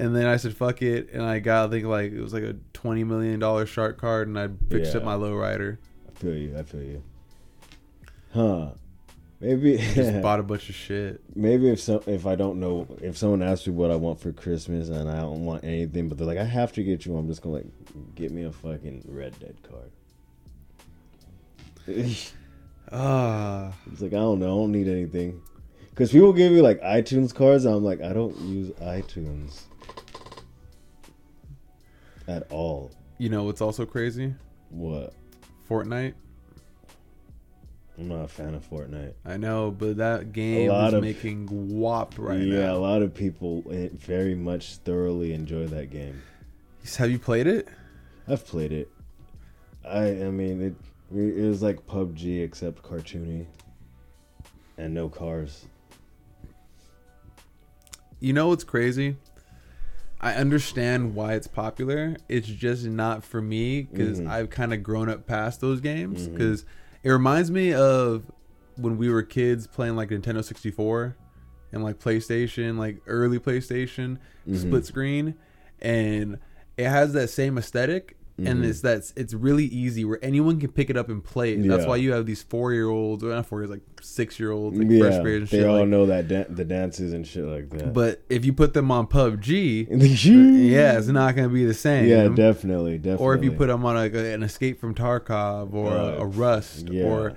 [0.00, 2.42] And then I said, fuck it, and I got I think like it was like
[2.42, 5.76] a twenty million dollar shark card, and I fixed up my lowrider.
[6.08, 6.56] I feel you.
[6.56, 7.02] I feel you.
[8.32, 8.70] Huh?
[9.40, 9.76] Maybe.
[9.76, 11.20] Just bought a bunch of shit.
[11.34, 14.32] maybe if so, if I don't know, if someone asks me what I want for
[14.32, 17.26] Christmas and I don't want anything, but they're like, I have to get you, I'm
[17.28, 17.66] just gonna like,
[18.14, 19.90] get me a fucking Red Dead card.
[22.92, 25.40] Ah It's Ah, like I don't know, I don't need anything.
[25.90, 29.62] Because people give me like iTunes cards, and I'm like, I don't use iTunes
[32.30, 32.90] at all.
[33.18, 34.34] you know what's also crazy?
[34.70, 35.12] What?
[35.68, 36.14] Fortnite.
[37.98, 39.12] I'm not a fan of Fortnite.
[39.26, 41.46] I know, but that game is of- making
[41.78, 42.58] whopped right now.
[42.58, 43.62] yeah, a lot of people
[43.94, 46.22] very much thoroughly enjoy that game.
[46.96, 47.68] Have you played it?
[48.26, 48.88] I've played it.
[49.84, 50.74] I I mean it.
[51.14, 53.46] It was like PUBG except cartoony,
[54.78, 55.66] and no cars.
[58.20, 59.16] You know what's crazy?
[60.20, 62.16] I understand why it's popular.
[62.28, 64.26] It's just not for me because Mhm.
[64.28, 66.28] I've kind of grown up past those games.
[66.28, 66.64] Because
[67.02, 68.30] it reminds me of
[68.76, 71.16] when we were kids playing like Nintendo 64
[71.72, 74.56] and like PlayStation, like early PlayStation, Mhm.
[74.58, 75.34] split screen,
[75.80, 76.38] and
[76.76, 78.16] it has that same aesthetic.
[78.46, 78.68] And Mhm.
[78.68, 81.68] it's that's it's really easy where anyone can pick it up and play it.
[81.68, 84.50] That's why you have these four year olds, or not four years, like six year
[84.50, 85.66] olds, like first yeah, graders and they shit.
[85.66, 87.92] all like- know that dan- the dances and shit like that.
[87.92, 91.74] but if you put them on PUBG, yeah, yeah, it's not going to be the
[91.74, 92.08] same.
[92.08, 93.24] yeah, definitely, definitely.
[93.26, 96.24] Or if you put them on like a, an Escape from Tarkov or a, a
[96.26, 97.04] Rust, Yeah.
[97.04, 97.34] or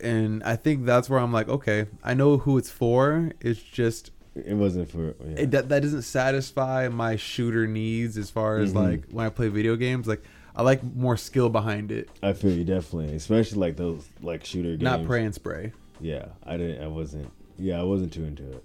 [0.00, 3.32] and I think that's where I'm like, okay, I know who it's for.
[3.40, 5.36] It's just it wasn't for yeah.
[5.38, 8.76] it, that that doesn't satisfy my shooter needs as far as Mhm.
[8.76, 10.06] like when I play video games.
[10.06, 10.22] Like
[10.56, 14.70] I like more skill behind it, I feel you definitely, especially like those like shooter
[14.70, 14.82] games.
[14.82, 15.72] not pray and spray.
[16.00, 16.82] Yeah, I didn't.
[16.82, 17.30] I wasn't.
[17.58, 18.64] Yeah, I wasn't too into it.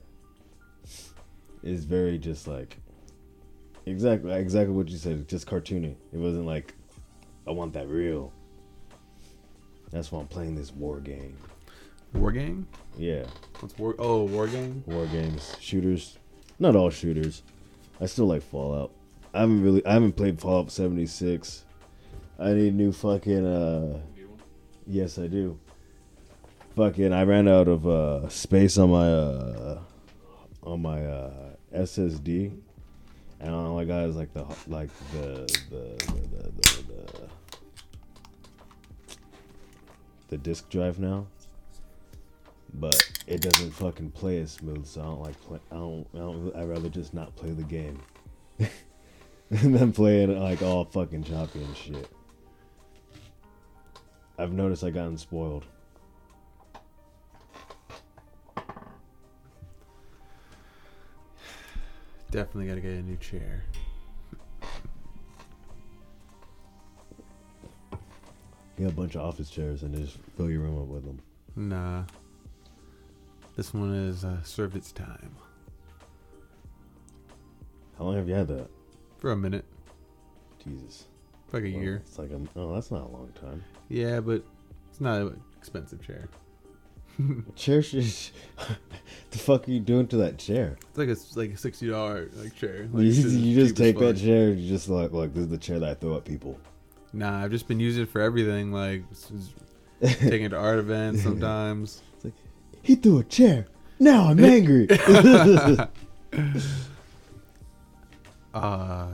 [1.63, 2.77] It's very just like
[3.85, 5.27] exactly exactly what you said.
[5.27, 5.95] Just cartoony.
[6.13, 6.73] It wasn't like
[7.47, 8.31] I want that real.
[9.91, 11.35] That's why I'm playing this war game.
[12.13, 12.67] War game?
[12.97, 13.25] Yeah,
[13.59, 13.95] What's war?
[13.99, 14.83] Oh, war game.
[14.85, 16.17] war games, shooters.
[16.59, 17.43] Not all shooters.
[17.99, 18.91] I still like Fallout.
[19.33, 19.85] I haven't really.
[19.85, 21.65] I haven't played Fallout 76.
[22.41, 23.45] I need new fucking.
[23.45, 23.99] uh
[24.87, 25.59] Yes, I do.
[26.75, 29.79] Fucking, I ran out of uh, space on my uh,
[30.63, 32.51] on my uh, SSD,
[33.39, 37.29] and all I got is like the like the the the, the, the,
[40.29, 41.27] the, disk drive now.
[42.73, 42.95] But
[43.27, 45.59] it doesn't fucking play as smooth, so I don't like play.
[45.71, 46.07] I don't.
[46.15, 46.55] I don't.
[46.55, 48.01] I'd rather just not play the game,
[48.59, 52.09] and then play it like all fucking choppy and shit.
[54.41, 55.65] I've noticed I've gotten spoiled.
[62.31, 63.63] Definitely got to get a new chair.
[68.79, 71.19] Get a bunch of office chairs and just fill your room up with them.
[71.55, 72.05] Nah.
[73.55, 75.35] This one is uh, served its time
[77.97, 78.69] How long have you had that?
[79.19, 79.65] for a minute,
[80.63, 81.05] Jesus.
[81.53, 82.01] Like a Well, year.
[82.05, 83.63] It's like a, oh, that's not a long time.
[83.89, 84.43] Yeah, but
[84.89, 86.29] it's not an expensive chair.
[87.55, 90.77] Chair the fuck are you doing to that chair?
[90.89, 92.83] It's like a like a sixty dollar like chair.
[92.83, 94.49] You, Like, you just cheap as take that chair.
[94.51, 96.57] and You just like, look, this is the chair that I throw at people.
[97.13, 98.71] Nah, I've just been using it for everything.
[98.71, 99.03] Like
[100.01, 102.01] taking it to art events sometimes.
[102.81, 103.67] He threw a chair.
[103.99, 104.87] Now I'm angry.
[108.53, 109.07] Uh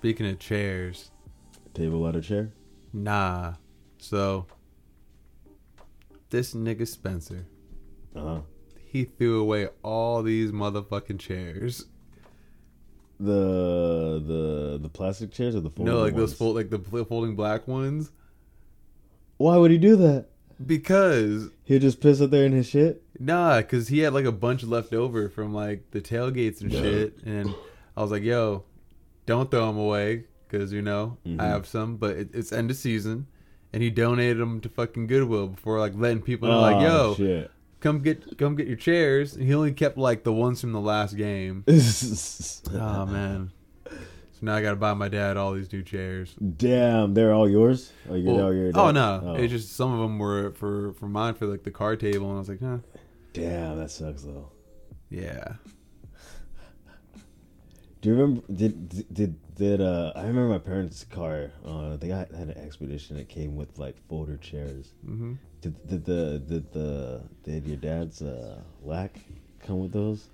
[0.00, 1.10] speaking of chairs,
[1.74, 2.52] Table ladder chair.
[2.92, 3.54] nah.
[3.98, 4.46] So
[6.30, 7.46] this nigga Spencer,
[8.16, 8.40] Uh huh.
[8.82, 11.84] he threw away all these motherfucking chairs.
[13.18, 17.36] The the the plastic chairs or the folding no, like those fold like the folding
[17.36, 18.10] black ones.
[19.36, 20.28] Why would he do that?
[20.64, 23.02] Because He'd just piss up there in his shit.
[23.18, 26.80] Nah, because he had like a bunch left over from like the tailgates and Yeah.
[26.80, 27.18] shit.
[27.24, 27.54] And
[27.96, 28.64] I was like, yo,
[29.30, 31.40] don't throw them away because, you know, Mhm.
[31.40, 33.26] I have some, but it, it's end of season.
[33.72, 37.14] And he donated them to fucking Goodwill before like letting people know, like, Oh, yo,
[37.14, 37.50] shit.
[37.80, 39.36] come get come get your chairs.
[39.36, 41.64] And he only kept like the ones from the last game.
[41.68, 43.52] oh, man.
[43.86, 46.34] So now I got to buy my dad all these new chairs.
[46.56, 47.92] Damn, they're all yours.
[48.08, 49.22] Oh, you're Well, your oh no!
[49.24, 49.34] oh.
[49.34, 52.36] It's just some of them were for for mine for like the card table, and
[52.36, 52.78] I was like, huh,
[53.34, 54.50] Damn, that sucks though.
[55.10, 55.54] yeah.
[58.00, 58.42] Do you remember?
[58.52, 60.12] Did did did uh?
[60.16, 61.50] I remember my parents' car.
[61.64, 64.92] Uh, they got had an expedition that came with like folder chairs.
[65.04, 69.20] hmm Did did the did the did your dad's uh lack
[69.60, 70.28] come with those?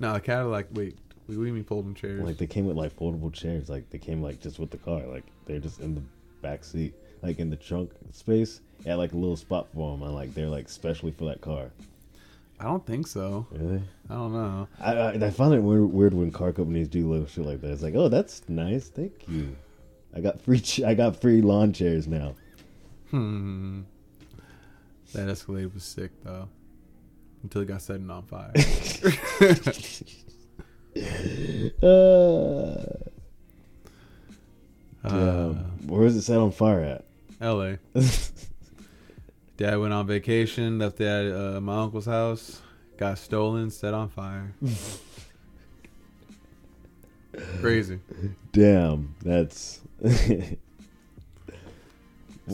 [0.00, 0.66] No, the Cadillac.
[0.72, 2.20] Wait, what do you mean folding chairs?
[2.20, 3.68] Like they came with like foldable chairs.
[3.68, 5.06] Like they came like just with the car.
[5.06, 6.02] Like they're just in the
[6.42, 8.60] back seat, like in the trunk space.
[8.80, 11.40] It had like a little spot for them, and like they're like specially for that
[11.40, 11.70] car.
[12.60, 13.46] I don't think so.
[13.50, 13.82] Really?
[14.08, 14.68] I don't know.
[14.80, 17.72] I I, I find it weird, weird when car companies do little shit like that.
[17.72, 19.56] It's like, oh, that's nice, thank you.
[20.14, 20.60] I got free.
[20.60, 22.34] Ch- I got free lawn chairs now.
[23.10, 23.82] Hmm.
[25.12, 26.48] That Escalade was sick though,
[27.42, 28.52] until it got set on fire.
[35.02, 35.52] Uh, uh.
[35.86, 37.04] Where was it set on fire at?
[37.40, 37.78] L.A.
[39.56, 42.60] Dad went on vacation, left it at uh, my uncle's house,
[42.96, 44.52] got stolen, set on fire.
[47.60, 48.00] Crazy.
[48.52, 49.80] Damn, that's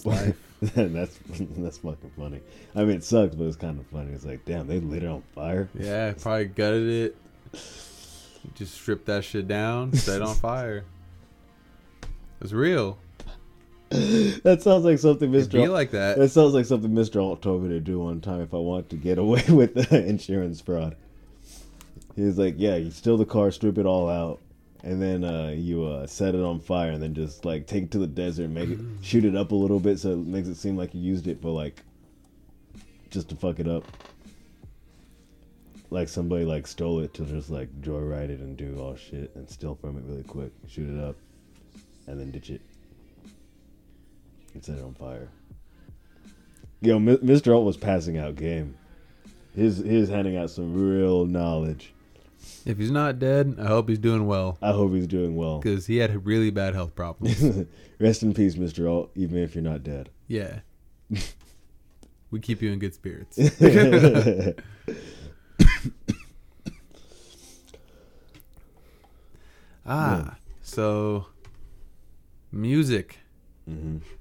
[0.04, 0.36] life.
[0.60, 1.18] that's
[1.56, 2.40] that's fucking funny.
[2.74, 4.12] I mean, it sucks, but it's kind of funny.
[4.12, 5.70] It's like, damn, they lit it on fire.
[5.78, 7.16] Yeah, probably gutted it.
[8.54, 10.84] Just stripped that shit down, set it on fire.
[12.40, 12.98] It's real.
[14.44, 15.52] That sounds like something It'd Mr.
[15.54, 16.16] be Alt- like that.
[16.16, 17.20] that sounds like something Mr.
[17.22, 20.06] Alt told me to do one time if I want to get away with the
[20.06, 20.96] insurance fraud.
[22.14, 24.40] He's like, "Yeah, you steal the car, strip it all out,
[24.84, 27.90] and then uh, you uh, set it on fire, and then just like take it
[27.92, 30.46] to the desert, and make it shoot it up a little bit so it makes
[30.48, 31.82] it seem like you used it for like
[33.10, 33.84] just to fuck it up."
[35.92, 39.50] Like somebody like stole it to just like joyride it and do all shit and
[39.50, 41.16] steal from it really quick, shoot it up,
[42.06, 42.60] and then ditch it
[44.54, 45.28] and set it on fire.
[46.80, 47.54] Yo, M- Mr.
[47.54, 48.76] Alt was passing out game.
[49.54, 51.92] His his handing out some real knowledge.
[52.64, 54.56] If he's not dead, I hope he's doing well.
[54.62, 55.58] I hope he's doing well.
[55.58, 57.66] Because he had really bad health problems.
[58.00, 58.90] Rest in peace, Mr.
[58.90, 60.10] Alt, even if you're not dead.
[60.28, 60.60] yeah.
[62.32, 63.36] We keep you in good spirits.
[69.86, 71.26] Ah, so
[72.52, 73.18] music.
[73.66, 74.19] hmm I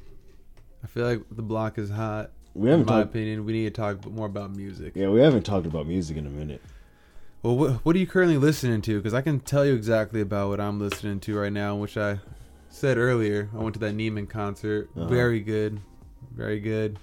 [0.93, 2.31] feel like the block is hot.
[2.53, 3.09] We In haven't my talked.
[3.11, 4.93] opinion, we need to talk more about music.
[4.95, 6.61] Yeah, we haven't talked about music in a minute.
[7.43, 8.97] Well, what, what are you currently listening to?
[8.97, 12.19] Because I can tell you exactly about what I'm listening to right now, which I
[12.69, 13.49] said earlier.
[13.53, 14.89] I went to that Neiman concert.
[14.97, 15.07] Uh-huh.
[15.07, 15.79] Very good.
[16.35, 16.99] Very good.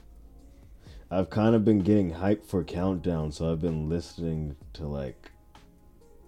[1.11, 5.31] I've kind of been getting hyped for Countdown, so I've been listening to like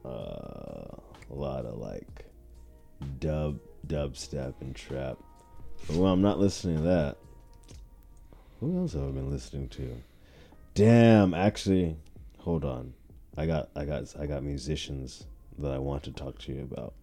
[0.04, 2.26] uh, a lot of like
[3.18, 5.18] dub, dubstep, and trap.
[5.86, 7.16] But well, I'm not listening to that.
[8.60, 9.96] Who else have I been listening to?
[10.74, 11.96] Damn, actually,
[12.38, 12.94] hold on.
[13.36, 15.26] I got, I got, I got musicians
[15.58, 16.94] that I want to talk to you about.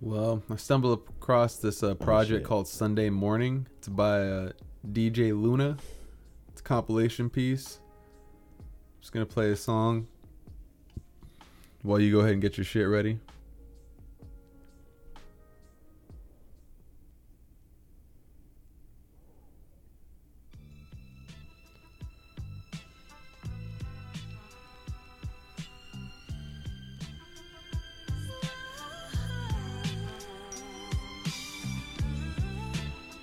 [0.00, 2.48] Well, I stumbled across this uh, project shit.
[2.48, 3.66] called Sunday Morning.
[3.78, 4.52] It's by uh,
[4.90, 5.76] DJ Luna.
[6.48, 7.78] It's a compilation piece.
[9.00, 10.06] Just gonna play a song
[11.82, 13.18] while you go ahead and get your shit ready.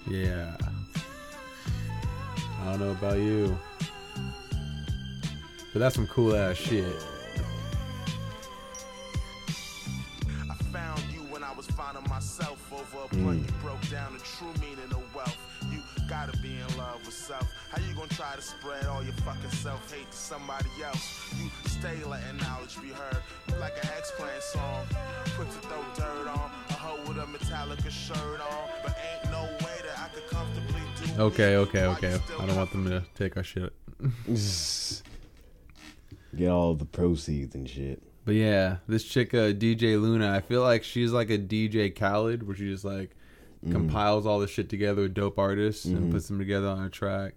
[0.09, 0.57] Yeah.
[2.61, 3.57] I don't know about you.
[5.71, 6.83] But that's some cool ass shit.
[10.49, 13.43] I found you when I was finding myself over a blunt.
[13.43, 13.45] Mm.
[13.45, 15.37] You broke down the true meaning of wealth.
[15.71, 17.47] You gotta be in love with self.
[17.69, 21.31] How you gonna try to spread all your fucking self hate to somebody else?
[21.37, 23.21] You stay letting knowledge be heard.
[23.47, 24.87] You like an X-Plan song.
[25.35, 26.49] Quick to throw dirt on.
[26.69, 28.69] A hoe with a Metallica shirt on.
[28.83, 29.68] But ain't no way
[31.17, 32.19] Okay, okay, okay.
[32.39, 33.73] I don't want them to take our shit.
[36.35, 38.01] Get all the proceeds and shit.
[38.25, 42.45] But yeah, this chick, uh, DJ Luna, I feel like she's like a DJ Khaled,
[42.45, 43.15] where she just like
[43.69, 47.33] compiles all this shit together with dope artists and puts them together on a track.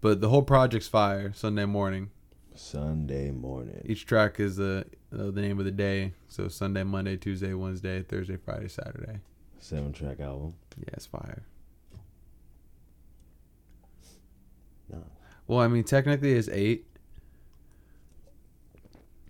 [0.00, 1.32] But the whole project's fire.
[1.34, 2.10] Sunday morning.
[2.54, 3.82] Sunday morning.
[3.84, 6.14] Each track is uh, uh, the name of the day.
[6.28, 9.18] So Sunday, Monday, Tuesday, Wednesday, Thursday, Friday, Saturday.
[9.58, 10.54] Seven track album.
[10.78, 11.42] Yeah, it's fire.
[14.90, 15.02] No.
[15.46, 16.86] Well, I mean, technically it's eight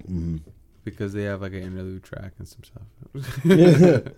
[0.06, 0.36] hmm
[0.84, 2.82] because they have like an interlude track and some stuff.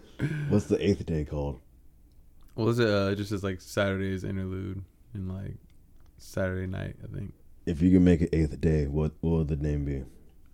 [0.48, 1.60] What's the eighth day called?
[2.54, 4.82] Well, is it uh, just as like Saturday's interlude
[5.14, 5.56] and like
[6.18, 6.96] Saturday night?
[7.02, 7.32] I think.
[7.66, 10.04] If you could make an eighth day, what what would the name be?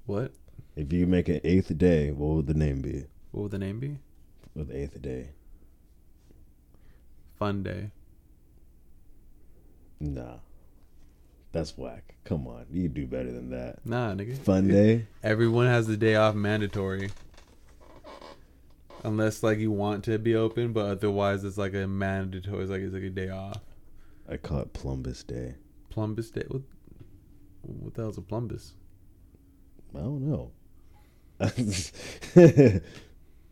[0.07, 0.33] What?
[0.76, 3.07] If you make an eighth day, what would the name be?
[3.33, 3.98] What would the name be?
[4.57, 5.30] The eighth day.
[7.38, 7.90] Fun Day.
[10.00, 10.38] Nah.
[11.55, 12.17] That's whack.
[12.25, 12.67] Come on.
[12.69, 13.87] You do better than that.
[13.87, 14.37] Nah, nigga.
[14.38, 15.07] Fun day?
[15.23, 17.11] Everyone has the day off mandatory.
[19.05, 22.63] Unless like you want to be open, but otherwise it's like a mandatory.
[22.63, 23.61] It's like it's like a day off.
[24.29, 25.55] I call it Plumbus Day.
[25.94, 26.42] Plumbus Day.
[26.48, 26.63] What?
[27.63, 28.73] What the hell's a plumbus?
[29.94, 30.50] I don't know.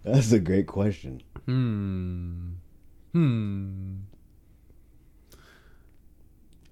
[0.03, 1.23] That's a great question.
[1.47, 2.55] Hmm.
[3.13, 3.99] Hmm.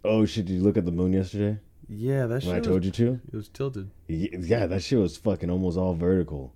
[0.05, 1.59] Oh shit, did you look at the moon yesterday?
[1.89, 2.49] Yeah, that shit.
[2.49, 3.21] When I was- told you to?
[3.33, 3.91] it was tilted.
[4.09, 6.53] Yeah, that shit was fucking almost all vertical.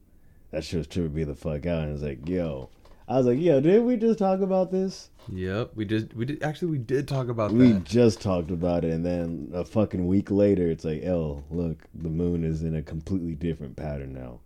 [0.50, 1.82] That shit was tripping me the fuck out.
[1.84, 2.70] And it's like, yo,
[3.08, 5.10] I was like, yo, didn't we just talk about this?
[5.28, 7.84] Yep, we just we did actually we did talk about We that.
[7.84, 12.08] just talked about it, and then a fucking week later, it's like, oh, look, the
[12.10, 14.40] moon is in a completely different pattern now.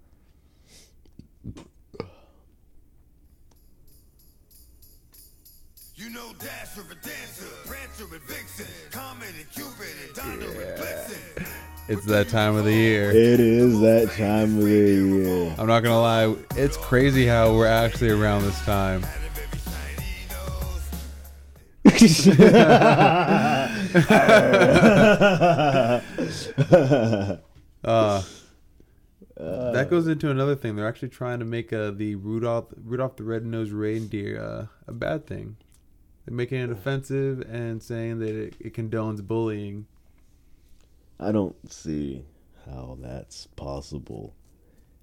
[5.99, 11.49] You know Dasher and Dancer, Prancer and Vixen, Comet and Cupid and Donner and Blitzen.
[11.89, 13.11] It's that time of the year.
[13.11, 15.53] It is that time of the year.
[15.59, 19.03] I'm not gonna lie, it's crazy how we're actually around this time.
[19.03, 19.59] Out of every
[19.91, 20.29] shiny
[27.83, 28.09] nose.
[29.41, 30.77] Uh, that goes into another thing.
[30.77, 35.27] They're actually trying to make uh, the Rudolph Rudolph the Red-Nosed Reindeer uh, a bad
[35.27, 35.57] thing.
[36.31, 39.87] Making it offensive and saying that it, it condones bullying.
[41.19, 42.25] I don't see
[42.67, 44.35] how that's possible.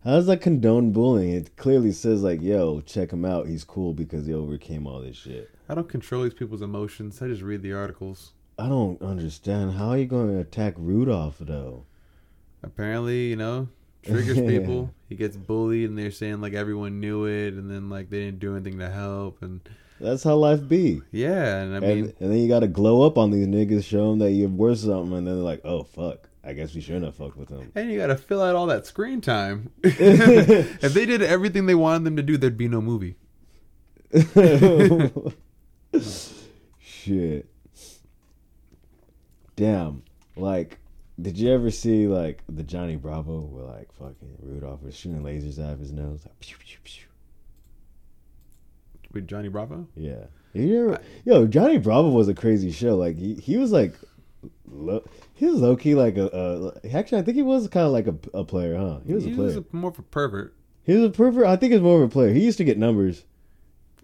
[0.03, 1.33] How does that condone bullying?
[1.33, 3.47] It clearly says like, "Yo, check him out.
[3.47, 7.21] He's cool because he overcame all this shit." I don't control these people's emotions.
[7.21, 8.33] I just read the articles.
[8.57, 9.73] I don't understand.
[9.73, 11.85] How are you going to attack Rudolph though?
[12.61, 13.67] Apparently, you know,
[14.03, 14.93] triggers people.
[15.09, 18.39] He gets bullied, and they're saying like everyone knew it, and then like they didn't
[18.39, 19.59] do anything to help, and
[19.99, 21.01] That's how life be.
[21.11, 23.83] yeah, and I And, mean, and then you got to glow up on these niggas,
[23.85, 26.81] show them that you're worth something, and then they're like, "Oh fuck, I guess we
[26.81, 29.71] shouldn't have fucked with them." and you got to fill out all that screen time.
[29.83, 33.15] if they did everything they wanted them to do, there'd be no movie.
[36.79, 37.47] Shit.
[39.55, 40.03] Damn.
[40.35, 40.79] Like,
[41.21, 45.63] did you ever see like the Johnny Bravo where like fucking Rudolph was shooting lasers
[45.63, 46.21] out of his nose?
[46.25, 47.03] Like, pew, pew, pew.
[49.15, 49.87] With Johnny Bravo.
[49.95, 50.25] Yeah.
[50.53, 52.95] Ever, yo, Johnny Bravo was a crazy show.
[52.97, 53.93] Like he, he was like,
[54.69, 55.03] lo,
[55.33, 56.27] he was low key like a,
[56.83, 56.93] a.
[56.93, 58.99] Actually, I think he was kind of like a, a player, huh?
[59.07, 59.45] He was a player.
[59.47, 60.53] was a, more of a pervert.
[60.83, 61.45] he was a pervert.
[61.45, 62.33] I think he was more of a player.
[62.33, 63.23] He used to get numbers.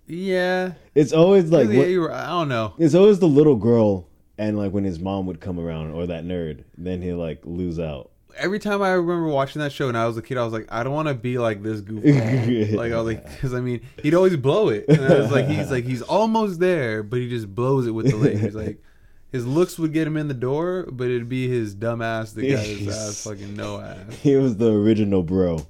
[0.07, 2.73] Yeah, It's always like what- were- I don't know.
[2.77, 4.07] It's always the little girl,
[4.37, 7.79] and like when his mom would come around or that nerd, then he'll like lose
[7.79, 8.11] out.
[8.37, 10.67] Every time I remember watching that show when I was a kid, I was like,
[10.71, 12.73] I don't want to be like this goofball.
[12.75, 15.47] like I was like, because I mean, he'd always blow it, and I was like,
[15.47, 18.53] he's like, he's almost there, but he just blows it with the lasers.
[18.53, 18.81] Like
[19.31, 22.41] his looks would get him in the door, but it'd be his dumb ass that
[22.41, 24.13] got his ass fucking no ass.
[24.21, 25.65] He was the original bro.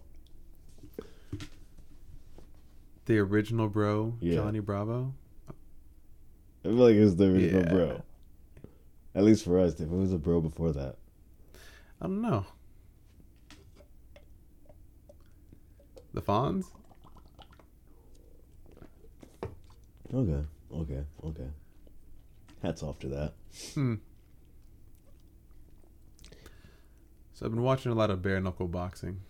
[3.05, 4.35] The original bro, Yeah.
[4.35, 5.13] Johnny Bravo.
[5.49, 7.69] I feel like it was the original Yeah.
[7.69, 8.03] bro.
[9.15, 10.95] At least for us, if it was a bro before that.
[12.01, 12.45] I don't know.
[16.13, 16.65] The Fonz.
[20.13, 21.47] Okay, okay, okay.
[22.63, 23.33] Hats off to that.
[23.75, 23.95] Hmm.
[27.33, 29.21] So I've been watching a lot of bare knuckle boxing.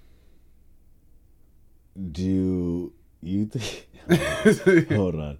[2.11, 3.87] Do you think?
[4.89, 5.37] hold on.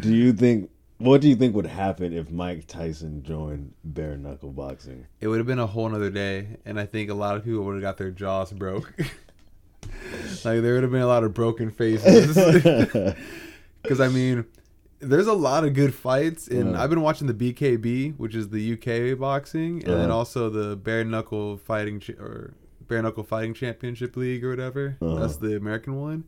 [0.00, 0.70] Do you think?
[0.98, 5.06] What do you think would happen if Mike Tyson joined bare knuckle boxing?
[5.20, 7.62] it would have been a whole nother day, and I think a lot of people
[7.64, 8.94] would have got their jaws broke.
[9.82, 12.36] like there would have been a lot of broken faces.
[13.82, 14.44] Because I mean,
[14.98, 16.82] there's a lot of good fights, and Yeah.
[16.82, 20.16] I've been watching the BKB, which is the UK boxing, and then Uh-huh.
[20.16, 22.54] also the bare knuckle fighting ch- or
[22.88, 24.96] bare knuckle fighting championship league or whatever.
[25.00, 25.20] Uh-huh.
[25.20, 26.24] That's the American one,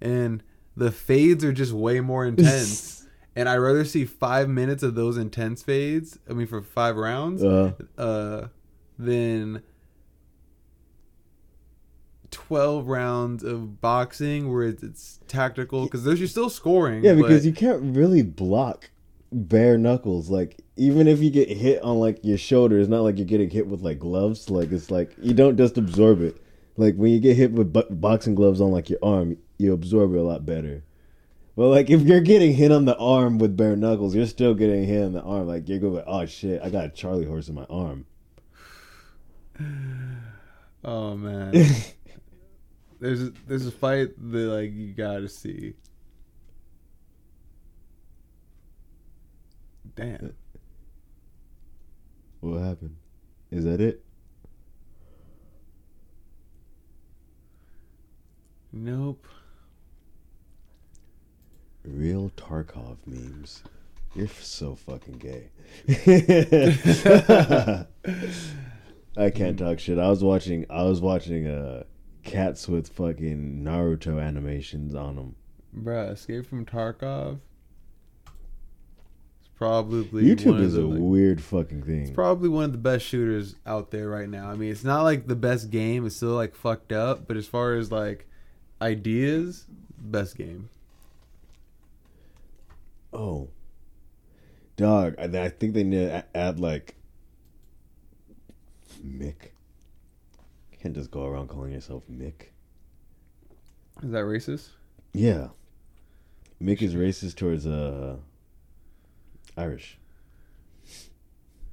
[0.00, 0.44] and
[0.76, 3.01] the fades are just way more intense.
[3.34, 6.18] And I'd rather see five minutes of those intense fades.
[6.28, 8.48] I mean, for five rounds, Uh, uh,
[8.98, 9.62] than
[12.30, 17.04] 12 rounds of boxing where it's, it's tactical because there's you're still scoring.
[17.04, 18.90] yeah, because but you can't really block
[19.32, 20.30] bare knuckles.
[20.30, 23.50] Like even if you get hit on like your shoulder, it's not like you're getting
[23.50, 24.48] hit with like gloves.
[24.50, 26.36] Like it's like you don't just absorb it.
[26.78, 30.14] Like when you get hit with bo- boxing gloves on like your arm, you absorb
[30.14, 30.84] it a lot better.
[31.54, 34.84] But like if you're getting hit on the arm with bare knuckles, you're still getting
[34.84, 35.46] hit on the arm.
[35.46, 38.06] Like you're going, oh shit, I got a Charlie horse in my arm.
[40.84, 41.52] oh man,
[43.00, 45.74] there's a, there's a fight that like you gotta see.
[49.94, 50.32] Damn.
[52.40, 52.96] What happened?
[53.50, 54.02] Is that it?
[58.72, 59.26] Nope.
[61.84, 63.62] Real Tarkov memes.
[64.14, 65.48] You're so fucking gay.
[69.16, 69.98] I can't talk shit.
[69.98, 70.66] I was watching.
[70.70, 71.84] I was watching uh,
[72.22, 75.34] cats with fucking Naruto animations on them.
[75.76, 77.40] Bruh, Escape from Tarkov.
[79.40, 82.02] It's probably YouTube one is the, a like, weird fucking thing.
[82.02, 84.50] It's probably one of the best shooters out there right now.
[84.50, 87.26] I mean, it's not like the best game; it's still like fucked up.
[87.26, 88.28] But as far as like
[88.80, 89.66] ideas,
[89.98, 90.68] best game.
[93.12, 93.48] Oh,
[94.76, 95.14] dog.
[95.18, 96.94] I, I think they need to add like
[99.04, 99.50] Mick.
[100.72, 102.48] You can't just go around calling yourself Mick.
[104.02, 104.68] Is that racist?
[105.12, 105.48] Yeah,
[106.60, 108.16] Mick is racist towards uh
[109.56, 109.98] Irish.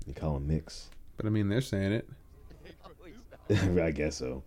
[0.06, 0.90] You call him Mix.
[1.18, 2.10] But I mean, they're saying it.
[3.82, 4.44] I guess so.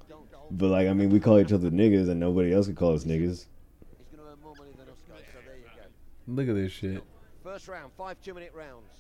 [0.51, 3.05] But like, I mean, we call each other niggas, and nobody else can call us
[3.05, 3.47] niggas.
[3.47, 5.22] He's going to earn more money than us, guys.
[5.32, 5.82] So there you go.
[6.29, 7.03] Look at this shit.
[7.43, 8.93] First round, five two-minute rounds.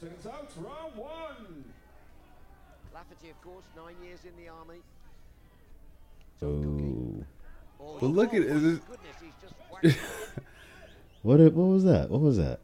[0.00, 1.64] Seconds out, round one.
[2.92, 4.80] Lafferty, of course, nine years in the army.
[6.42, 7.24] Oh,
[7.78, 9.54] Oh, But look at- oh, is my this- goodness, he's just
[11.22, 11.40] what?
[11.40, 12.10] it- What was that?
[12.10, 12.60] What was that?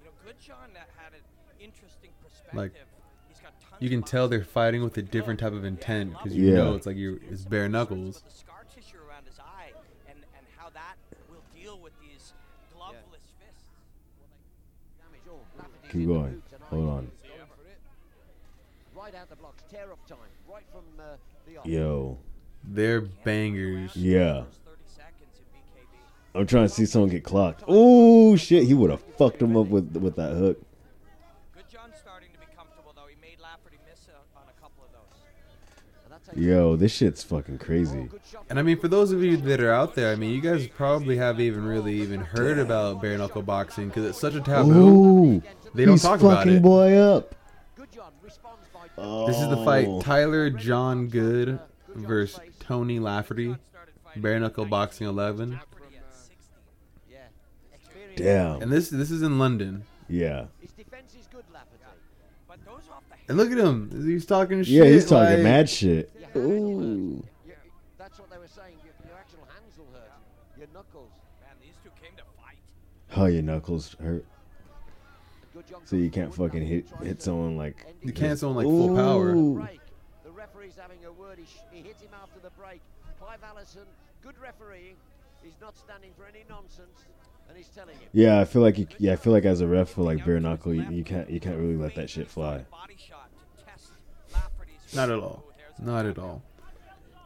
[0.00, 1.20] You know, Goodjohn that had an
[1.60, 2.54] interesting perspective.
[2.56, 2.72] Like,
[3.28, 6.34] He's got tons You can tell they're fighting with a different type of intent because
[6.34, 6.54] you Yeah.
[6.56, 8.16] know it's like you it's bare knuckles.
[8.16, 9.72] With the scar tissue around his eye
[10.08, 10.96] and, and how that
[11.30, 12.32] will deal with these
[12.74, 13.68] gloveless fists.
[14.98, 15.20] damage.
[15.28, 15.81] Oh, Lafferty's Keep in the going.
[15.81, 15.81] boots and Hold eyes.
[15.81, 15.81] on.
[15.81, 15.81] Going for it.
[15.81, 15.81] Right out the blocks, tear up time, right
[20.72, 21.16] from uh,
[21.46, 21.66] the off.
[21.66, 22.18] Yo,
[22.64, 23.94] They're bangers.
[23.96, 24.44] yeah.
[24.44, 26.40] First 30 seconds in BKB.
[26.40, 27.62] I'm trying to see someone get clocked.
[27.66, 30.60] Oh shit, he would have fucked him up with with that hook.
[31.54, 33.06] Goodjohn's starting to be comfortable though.
[33.08, 35.20] He made Lafferty miss uh, on a couple of those.
[36.04, 38.08] And that takes Yo, this shit's fucking crazy.
[38.48, 40.66] And I mean, for those of you that are out there, I mean, you guys
[40.66, 44.70] probably haven't even really even heard about bare knuckle boxing because it's such a taboo.
[45.36, 45.42] Ooh,
[45.74, 46.62] They don't talk about fucking it.
[46.62, 47.34] boy up.
[47.78, 49.26] Goodjohn responds by Oh.
[49.26, 50.00] This is the fight oh.
[50.00, 51.58] Tyler Goodjohn
[51.94, 53.54] versus Tony Lafferty,
[54.16, 55.52] bare knuckle boxing 11.
[55.52, 56.34] Lafferty at 60.
[57.10, 57.18] yeah.
[58.16, 58.62] Damn.
[58.62, 59.84] And this this is in London.
[60.08, 60.46] Yeah.
[60.60, 61.78] His defense is good, Lafferty.
[62.48, 63.90] But those off the And look at him.
[64.06, 64.72] He's talking shit.
[64.74, 66.10] Yeah, he's talking like- mad shit.
[66.34, 66.62] Your hands.
[66.64, 67.24] Ooh.
[67.46, 67.56] Your-
[67.98, 68.76] that's what they were saying.
[68.84, 70.12] Your, your actual hands will hurt.
[70.58, 71.10] Your knuckles.
[71.40, 72.58] man, these two came to fight.
[73.16, 74.24] Oh, your knuckles hurt.
[75.84, 77.86] So you can't fucking hit hit someone like.
[78.02, 79.34] You can't someone like full power.
[80.24, 81.38] The referee's having a word.
[81.38, 82.80] He, sh- he hit him after the break.
[83.20, 83.82] Clive Allison,
[84.22, 84.96] good refereeing.
[85.42, 87.04] He's not standing for any nonsense,
[87.48, 88.08] and he's telling him.
[88.12, 90.40] Yeah, I feel like you, yeah, I feel like as a ref for like bare
[90.40, 92.64] knuckle, you, you can't you can't really let that shit fly.
[92.70, 93.28] Body shot
[93.58, 93.90] to test
[94.32, 95.44] Lafferty's Not at all.
[95.84, 96.42] Not at all.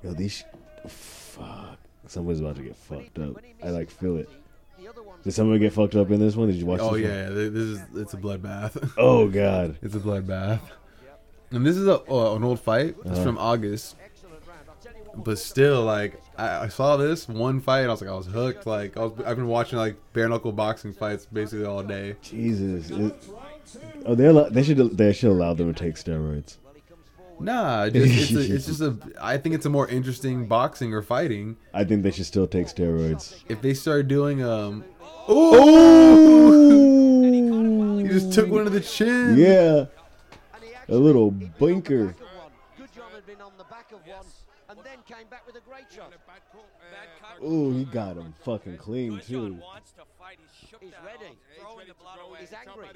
[0.03, 0.45] Yo, these
[0.89, 1.79] fuck.
[2.07, 3.37] Somebody's about to get fucked up.
[3.63, 4.29] I like feel it.
[4.29, 4.43] Lafferty,
[4.83, 6.47] the other ones Did somebody get fucked up in this one?
[6.49, 6.81] Did you watch?
[6.81, 7.37] Oh this yeah, one?
[7.37, 8.93] yeah, this is it's a bloodbath.
[8.99, 9.77] Oh god.
[9.83, 10.61] it's a bloodbath.
[11.51, 12.97] And this is a oh, an old fight.
[13.01, 13.23] It's Uh-huh.
[13.25, 13.97] from August.
[14.05, 14.61] Excellent round.
[14.69, 17.93] I'll tell you what But still, like I, I saw this one fight, and I
[17.93, 18.67] was like, I was hooked.
[18.67, 22.15] Like I was, I've been watching like bare knuckle boxing fights basically all day.
[22.23, 22.91] Jesus.
[22.91, 23.15] It-
[24.05, 26.59] oh, they they should they should allow them to take steroids.
[26.65, 27.26] Well, he comes forward.
[27.39, 28.97] Nah, just, it's, a, it's just a.
[29.20, 32.66] I think it's a more interesting boxing or fighting I think they should still take
[32.66, 33.43] steroids.
[33.49, 34.84] if they start doing um.
[35.28, 36.47] Oh!
[37.99, 39.37] He just took one of the chin.
[39.37, 39.87] Yeah.
[40.89, 42.07] A little had been on the blinker.
[42.07, 42.16] back.
[42.78, 44.24] Good John had been on the back of one,
[44.68, 46.12] and then came back with a great shot.
[47.43, 49.59] Oh, he got him fucking clean too.
[50.81, 50.85] Wants.
[50.85, 51.33] He's that ready.
[51.33, 52.39] off, throwing the blood away.
[52.41, 52.87] He's angry.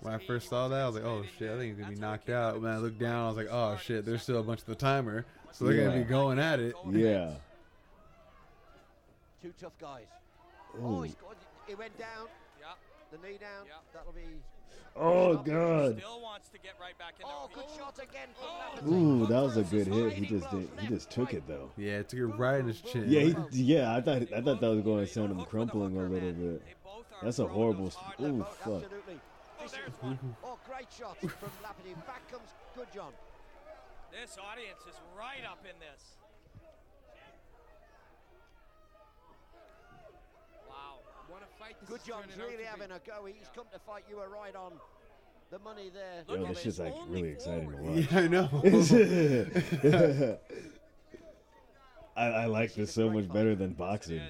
[0.00, 2.00] When I first saw that, I was like, oh shit, I think he's gonna be
[2.00, 2.60] knocked out.
[2.60, 4.74] When I looked down, I was like, oh shit, there's still a bunch of the
[4.74, 6.74] timer, so they're gonna be going at it.
[6.90, 7.34] Yeah.
[9.42, 10.06] Two tough guys.
[10.80, 12.28] Oh, he's got, he went down.
[12.60, 12.74] Yeah.
[13.10, 13.66] The knee down.
[13.66, 13.74] Yeah.
[13.92, 14.22] That'll be.
[14.94, 15.98] Oh god.
[15.98, 17.34] Still wants to get right back in there.
[17.34, 18.74] Oh, good shot again from Oh.
[18.74, 18.94] Lafferty.
[18.94, 20.12] Ooh, that was a good hit.
[20.12, 20.68] He just did.
[20.80, 21.70] He just took it though.
[21.76, 23.04] Yeah, it took it right in his chin.
[23.08, 23.96] Yeah, he, yeah.
[23.96, 26.64] I thought I thought that was going to send him crumpling a little bit.
[26.66, 27.84] They both are That's a horrible.
[28.18, 28.82] those Ooh, fuck.
[28.84, 29.20] Absolutely.
[30.02, 31.94] Oh, oh great shot from Lafferty.
[32.06, 33.12] Back comes Goodjohn.
[34.12, 36.16] This audience is right up in this.
[41.32, 41.38] Wow.
[41.86, 43.24] Goodjohn's really having a go.
[43.26, 44.04] He's come to fight.
[44.08, 44.72] You were right on
[45.50, 46.24] the money there.
[46.28, 48.06] Yo, this shit's like really exciting to watch.
[48.12, 48.48] Yeah, I know.
[52.16, 54.18] I, I like this so much better than boxing.
[54.18, 54.28] And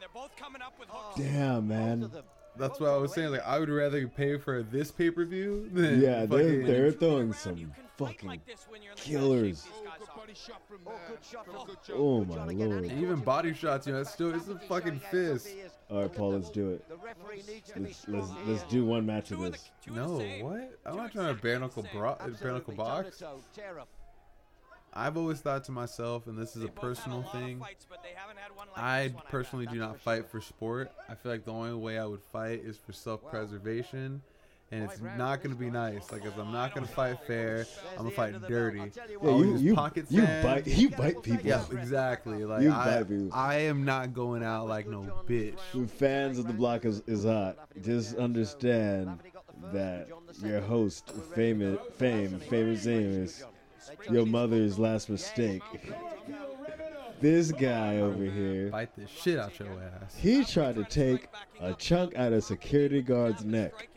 [0.00, 1.18] they're both coming up with hooks.
[1.18, 2.10] Oh, Damn, man.
[2.56, 3.30] That's what I was saying.
[3.30, 7.32] Like, I would rather pay for this pay per view than Yeah, they're they're throwing
[7.32, 9.62] some fucking like this when you're in the killers.
[9.62, 10.14] best shape oh, these guys are.
[10.86, 12.70] Oh, good shot from Oh Good oh my John again.
[12.70, 12.84] lord.
[12.84, 15.48] And Even body shots, you know, it's still- it's a fucking fist.
[15.88, 15.96] Tough he is.
[15.96, 16.88] All right, Paul, let's do it.
[16.88, 19.58] The referee needs to be Let's let's, let's do one match of Two of the,
[19.58, 19.70] this.
[19.88, 20.78] No, what?
[20.86, 22.52] I'm Two not trying to exactly bare knuckle bro- bare Absolutely.
[22.52, 23.18] knuckle box.
[23.18, 23.88] toe, tear up.
[24.96, 27.58] I've always thought to myself, and this is a personal thing.
[27.58, 29.30] fights, but they haven't had one like I this one, I bet.
[29.30, 30.92] personally do not fight for sport.
[31.08, 34.22] I feel like the only way I would fight is for self preservation
[34.74, 36.10] and it's not gonna be nice.
[36.10, 38.90] Like, if I'm not gonna fight fair, I'm gonna fight dirty.
[39.22, 40.44] Yeah, you you, pocket you sand.
[40.44, 41.46] bite you bite people.
[41.46, 42.44] Yeah, exactly.
[42.44, 43.30] Like You I, bite people.
[43.32, 45.58] I am not going out like no bitch.
[45.72, 49.20] When fans of the block is, is hot, just understand
[49.72, 50.08] that
[50.42, 53.44] your host, famous, fame, famous Amos,
[54.10, 55.62] your mother's last mistake.
[57.20, 59.68] This guy over here, Bite the shit out your
[60.02, 60.14] ass.
[60.16, 61.28] he tried to take
[61.60, 63.88] a chunk out of security guard's neck.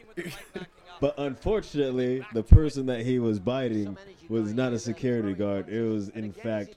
[0.99, 3.97] But unfortunately, the person that he was biting
[4.29, 5.69] was not a security guard.
[5.69, 6.75] It was, in fact,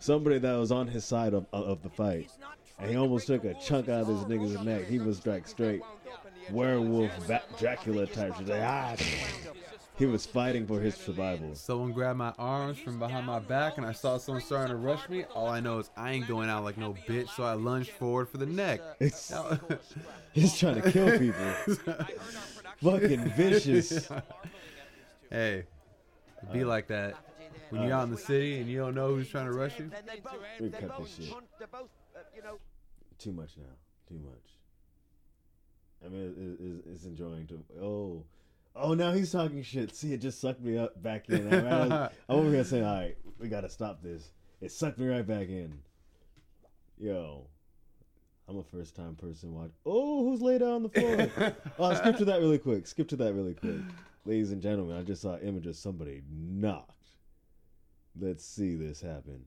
[0.00, 2.30] somebody that was on his side of, of the fight.
[2.78, 4.86] And he almost took a chunk out of this nigga's neck.
[4.86, 5.80] He was like straight
[6.50, 8.36] werewolf, ba- Dracula type.
[8.36, 8.48] shit.
[8.48, 8.96] Like, ah.
[9.96, 11.54] He was fighting for his survival.
[11.54, 15.08] Someone grabbed my arms from behind my back, and I saw someone starting to rush
[15.08, 15.24] me.
[15.36, 18.28] All I know is I ain't going out like no bitch, so I lunged forward
[18.28, 18.80] for the neck.
[18.98, 19.32] It's,
[20.32, 21.96] he's trying to kill people.
[22.82, 24.08] Fucking vicious.
[25.30, 25.64] hey,
[26.42, 27.14] it be like that
[27.70, 29.90] when you're out in the city and you don't know who's trying to rush you.
[30.06, 31.34] They both, We they cut both this shit.
[31.34, 32.58] punt- they're both, uh, you know,
[33.18, 33.64] Too much now.
[34.08, 34.40] Too much.
[36.04, 37.62] I mean, it, it, it's enjoying to.
[37.82, 38.24] Oh.
[38.76, 39.94] Oh, now he's talking shit.
[39.94, 41.52] See, it just sucked me up back in.
[41.54, 41.92] I, I was,
[42.28, 44.32] I'm over here saying, all right, we got to stop this.
[44.60, 45.78] It sucked me right back in.
[46.98, 47.46] Yo.
[48.48, 49.72] I'm a first time person watch.
[49.86, 51.54] Oh, who's laid out on the floor?
[51.78, 52.86] oh, skip to that really quick.
[52.86, 53.80] Skip to that really quick.
[54.26, 56.90] Ladies and gentlemen, I just saw an image of somebody knocked.
[58.18, 59.44] Let's see this happen.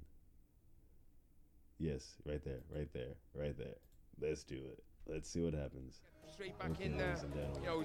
[1.80, 3.76] Yes, right there, right there, right there.
[4.20, 4.84] Let's do it.
[5.08, 6.00] Let's see what happens.
[6.32, 7.08] Straight back Okay, in there.
[7.08, 7.64] ladies and.
[7.66, 7.84] Yo,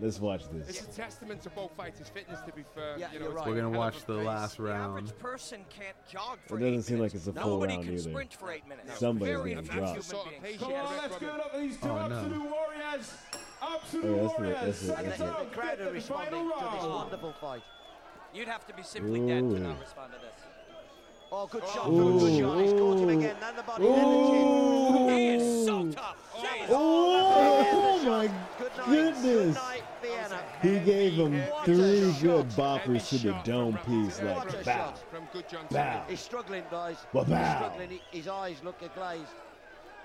[0.00, 0.68] Let's watch this.
[0.68, 2.40] it's a testament to both fighters' fitness.
[2.42, 3.46] To be fair, Yeah, you know, right.
[3.46, 4.26] We're gonna a hell of watch the pace.
[4.26, 4.98] last The round.
[4.98, 7.84] average person can't jog for It doesn't eight seem like it's a full Nobody round
[7.84, 8.10] can either.
[8.10, 8.98] sprint for eight minutes.
[8.98, 9.88] Somebody's Very getting few dropped.
[9.90, 11.34] human Sort of Come on, let's from give it.
[11.34, 12.16] it up for these two Oh, no.
[12.16, 13.14] absolute warriors.
[13.60, 14.60] Absolute Oh, yeah, that's the- warriors.
[14.60, 15.50] that's it, and that's the, it.
[15.50, 16.92] the crowd are responding final to this round.
[16.94, 17.62] wonderful fight.
[18.34, 20.42] You'd have to be simply dead to not respond to this.
[21.30, 22.58] Oh, good shot, Ooh, good shot.
[22.60, 23.36] He's caught him again.
[23.40, 25.08] Then the body, then the chin.
[25.08, 26.16] He is so tough.
[26.68, 26.74] Jeez.
[26.74, 28.30] Oh my
[28.86, 29.22] goodness.
[29.22, 30.42] Good night, Vienna.
[30.62, 34.20] He gave him three good boppers to the dome piece.
[34.22, 34.62] Like, a bow.
[34.62, 34.98] shot.
[35.10, 36.04] From Goodjohn Bow.
[36.08, 36.96] He's struggling, guys.
[37.12, 37.24] Wow.
[37.24, 38.00] He's struggling.
[38.10, 39.32] His eyes look glazed.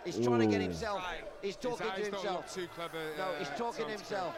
[0.05, 1.01] He's trying to get himself.
[1.41, 2.53] He's His talking to eyes don't look himself.
[2.53, 2.97] too clever.
[3.17, 4.35] No, uh, he's talking to himself.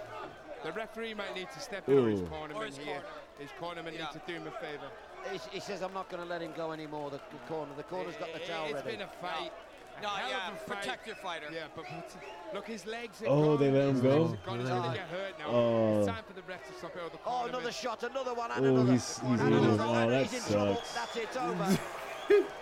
[0.63, 2.25] The referee might need to step in or his Ooh.
[2.25, 2.85] cornerman here.
[2.85, 3.03] corner.
[3.39, 4.01] His cornerman Yeah.
[4.01, 4.87] needs to do him a favour.
[5.31, 7.71] He's, he says, "I'm not going to let him go anymore." The, the corner.
[7.75, 8.91] The corner's got the towel It's ready.
[8.97, 9.51] been a fight.
[9.97, 10.81] A No, hell yeah, a fight.
[10.81, 11.45] protect your fighter.
[11.53, 13.59] Yeah, but but- look, his legs are Oh, gone.
[13.59, 14.09] they let him His go?
[14.09, 14.59] legs are gone.
[14.59, 15.45] He's They let going him to get hurt now.
[15.47, 15.97] Oh.
[15.99, 16.99] It's time for the ref to stop it.
[17.03, 17.81] or the Oh, another cornerman.
[17.81, 18.91] shot, another one, and Oh, another.
[18.91, 19.63] he's- he's And losing.
[19.65, 20.09] another Oh, one.
[20.09, 20.75] that he's in trouble.
[20.75, 20.93] sucks.
[20.93, 21.23] That's it.
[21.23, 21.79] It's over.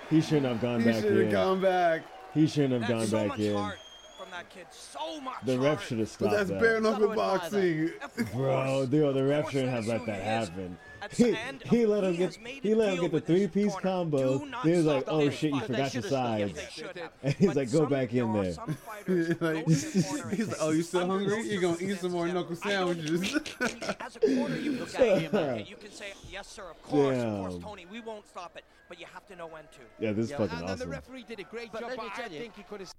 [0.10, 1.32] He shouldn't have gone He back should have in.
[1.32, 2.02] gone back.
[2.34, 3.56] He shouldn't have That's gone so back much in.
[3.56, 3.78] heart
[4.18, 4.68] from that kid.
[4.72, 5.64] So much The heart.
[5.70, 6.60] ref should have But stopped that's that.
[6.62, 7.92] bare knuckle Gotta admire boxing.
[8.04, 8.90] Of Bro, course.
[8.90, 10.50] dude, the Of ref course, shouldn't that have is let who that he is.
[10.50, 10.78] happen.
[11.04, 11.36] At He,
[11.66, 14.39] he let him get he let him get the three piece combo.
[14.64, 17.12] He was like, "Oh shit, you forgot should the have stopped sides." They should have.
[17.22, 19.76] And he's like, "Go back in there are there." some fighters who Like, go to
[19.76, 21.30] the corner and he's like, "Oh, you still hungry?
[21.36, 23.95] those You gonna eat some more knuckle sandwiches?" I.
[23.99, 26.82] As a corner, you can Look say, at him, you can say, yes, sir, of
[26.84, 27.64] course, of course, Damn.
[27.64, 29.80] Tony, we won't stop it, but you have to know when to.
[29.99, 30.89] Yeah, this is Yeah, fucking And the awesome.
[30.89, 32.93] referee did a great job, let me but I think he could have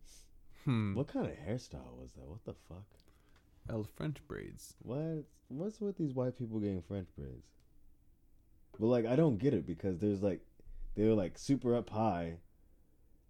[0.64, 0.94] Hmm.
[0.94, 2.26] What kind of hairstyle was that?
[2.28, 2.84] What the fuck?
[3.66, 4.74] That was French braids.
[4.82, 5.24] What?
[5.48, 7.46] What's with these white people getting French braids?
[8.78, 10.40] But like, I don't get it because there's like,
[10.96, 12.38] they were like super up high,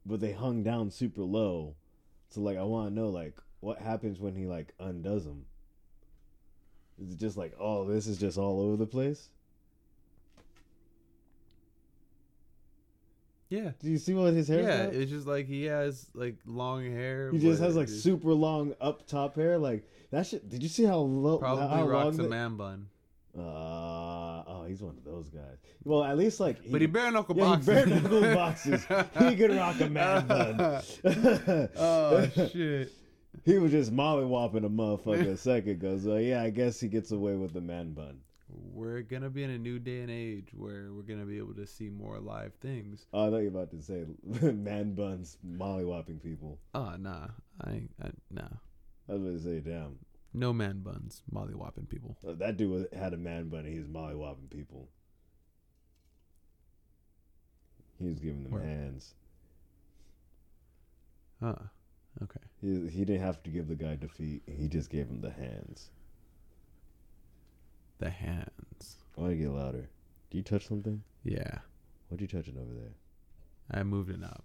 [0.05, 1.74] but they hung down super low.
[2.30, 5.47] So like, I want to know like what happens when he like undoes them.
[7.03, 9.28] Is it just like, oh, this is just all over the place?
[13.49, 13.72] Yeah.
[13.80, 14.61] Do you see what his hair?
[14.61, 14.66] Is?
[14.66, 17.30] Yeah, it's just like he has like long hair.
[17.30, 19.59] He just has like it's super long up top hair.
[19.59, 20.49] Like that shit.
[20.49, 21.38] Did you see how low?
[21.38, 22.86] Probably how rocks long a man bun.
[23.36, 23.40] Uh,
[24.65, 25.59] oh, he's one of those guys.
[25.85, 27.67] Well, at least like, But he bare knuckle yeah, boxes.
[27.67, 28.85] he bare knuckle boxes.
[29.19, 30.81] He could rock a man bun.
[31.77, 32.93] oh shit.
[33.45, 35.99] He was just mollywopping a motherfucker a second ago.
[35.99, 38.21] So yeah, I guess he gets away with the man bun.
[38.73, 41.67] We're gonna be in a new day and age where we're gonna be able to
[41.67, 43.07] see more live things.
[43.12, 44.05] Oh, I thought you were about to say
[44.53, 46.59] man buns mollywopping people.
[46.75, 47.27] Oh nah,
[47.62, 48.49] I, I nah,
[49.09, 49.97] I was to say, damn,
[50.35, 52.16] no man buns, mollywopping people.
[52.26, 53.61] Uh, that dude was, had a man bun.
[53.61, 54.89] and He was mollywopping people.
[58.01, 58.64] He's giving them Word.
[58.64, 59.14] hands.
[61.41, 61.55] Huh.
[62.22, 62.41] Okay.
[62.61, 64.43] He he didn't have to give the guy defeat.
[64.47, 65.91] He just gave him the hands.
[67.99, 68.97] The hands.
[69.16, 69.89] I want to get louder.
[70.30, 71.03] Do you touch something?
[71.22, 71.59] Yeah,
[72.09, 72.93] What are you touching over there?
[73.70, 74.45] I moved it up.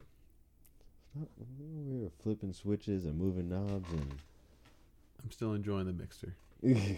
[1.11, 1.29] Stop.
[1.59, 4.13] We were flipping switches and moving knobs and.
[5.23, 6.35] I'm still enjoying the mixer.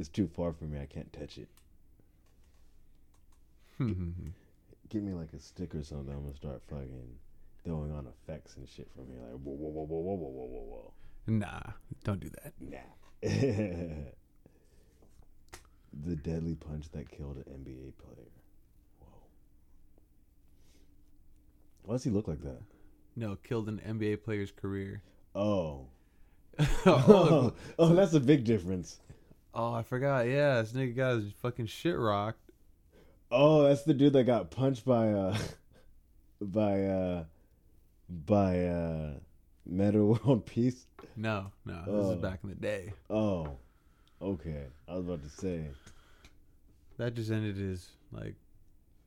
[0.00, 0.80] It's too far from me.
[0.80, 1.48] I can't touch it.
[4.88, 6.14] Give me like a stick or something.
[6.14, 7.18] I'm gonna start fucking
[7.64, 9.20] throwing on effects and shit from here.
[9.20, 10.92] Like whoa, whoa, whoa, whoa, whoa, whoa, whoa, whoa, whoa.
[11.26, 11.60] nah,
[12.02, 12.54] don't do that.
[12.58, 12.78] Nah.
[16.02, 18.30] the deadly punch that killed an NBA player.
[19.00, 19.08] Whoa.
[21.82, 22.62] Why does he look like that?
[23.16, 25.02] No, killed an NBA player's career.
[25.34, 25.88] Oh.
[26.58, 28.98] Oh, Oh, oh, that's a big difference.
[29.54, 30.26] oh, I forgot.
[30.26, 32.38] Yeah, this nigga got his fucking shit rocked.
[33.30, 35.36] Oh, that's the dude that got punched by uh
[36.40, 37.24] by uh
[38.08, 39.10] by uh
[39.66, 40.86] Meta World Peace.
[41.16, 42.10] No, no, this Oh.
[42.12, 42.92] is back in the day.
[43.08, 43.56] Oh.
[44.20, 44.64] Okay.
[44.88, 45.64] I was about to say.
[46.98, 48.34] That just ended his like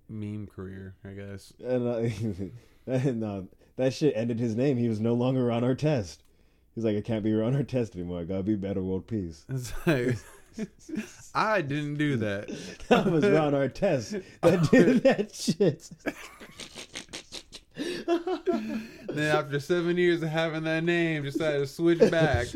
[0.10, 1.54] meme career, I guess.
[1.64, 3.41] And, uh, and uh,
[3.76, 4.78] that shit ended his name.
[4.78, 6.18] He was no longer Ron Artest.
[6.76, 8.21] He's like, I can't be Ron Artest anymore.
[8.21, 9.45] I gotta be Meta World Peace.
[9.49, 10.17] It's like,
[11.36, 12.49] I didn't do that.
[12.89, 15.89] That was Ron Artest that did that shit.
[17.76, 22.47] then after seven years of having that name, decided to switch back.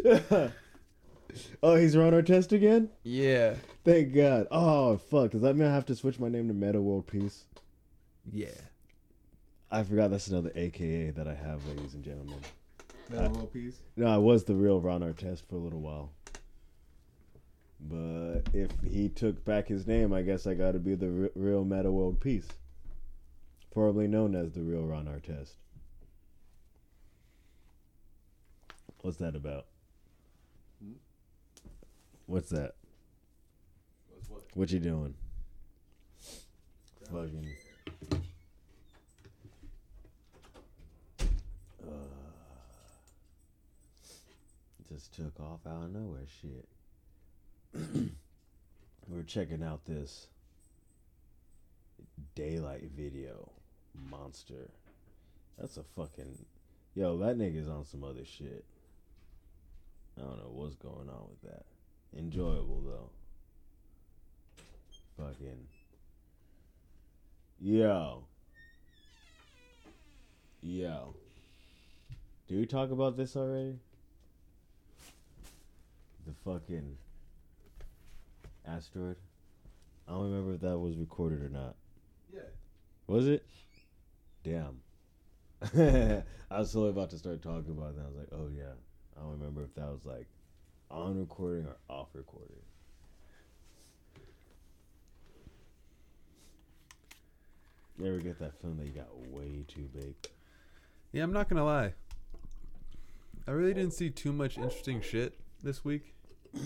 [1.63, 2.89] oh, he's Ron Artest again?
[3.03, 4.47] Yeah, Thank God.
[4.51, 5.31] Oh, fuck.
[5.31, 7.45] Does that mean I have to switch my name to Meta World Peace?
[8.31, 8.49] yeah.
[9.69, 12.39] I forgot that's another AKA that I have, ladies and gentlemen.
[13.09, 13.79] That world piece.
[13.95, 16.11] No, I was the real Ron Artest for a little while.
[17.79, 21.29] But if he took back his name, I guess I got to be the re-
[21.35, 22.47] real Meta World Peace,
[23.73, 25.53] formerly known as the real Ron Artest.
[29.01, 29.67] What's that about?
[30.83, 30.93] Hmm?
[32.25, 32.73] What's that?
[34.53, 35.13] What you doing?
[37.11, 37.47] Fucking.
[44.87, 46.25] Just took off out of nowhere.
[46.41, 46.67] Shit.
[49.07, 50.27] We're checking out this
[52.35, 53.51] daylight video
[54.09, 54.69] monster.
[55.57, 56.45] That's a fucking
[56.95, 57.17] yo.
[57.17, 58.65] That nigga's on some other shit.
[60.17, 61.65] I don't know what's going on with that.
[62.17, 63.09] Enjoyable though.
[65.17, 65.67] Fucking
[67.59, 68.23] yo.
[70.61, 71.15] Yo.
[72.47, 73.79] Did we talk about this already?
[76.27, 76.97] The fucking
[78.67, 79.15] asteroid.
[80.07, 81.75] I don't remember if that was recorded or not.
[82.33, 82.41] Yeah.
[83.07, 83.45] Was it?
[84.43, 84.81] Damn.
[86.51, 88.03] I was totally about to start talking about that.
[88.03, 88.73] I was like, oh yeah.
[89.17, 90.27] I don't remember if that was like
[90.91, 92.57] on recording or off recording.
[97.97, 100.13] You ever get that feeling that you got way too big?
[101.11, 101.93] Yeah, I'm not gonna lie.
[103.47, 106.13] I really didn't see too much interesting shit this week,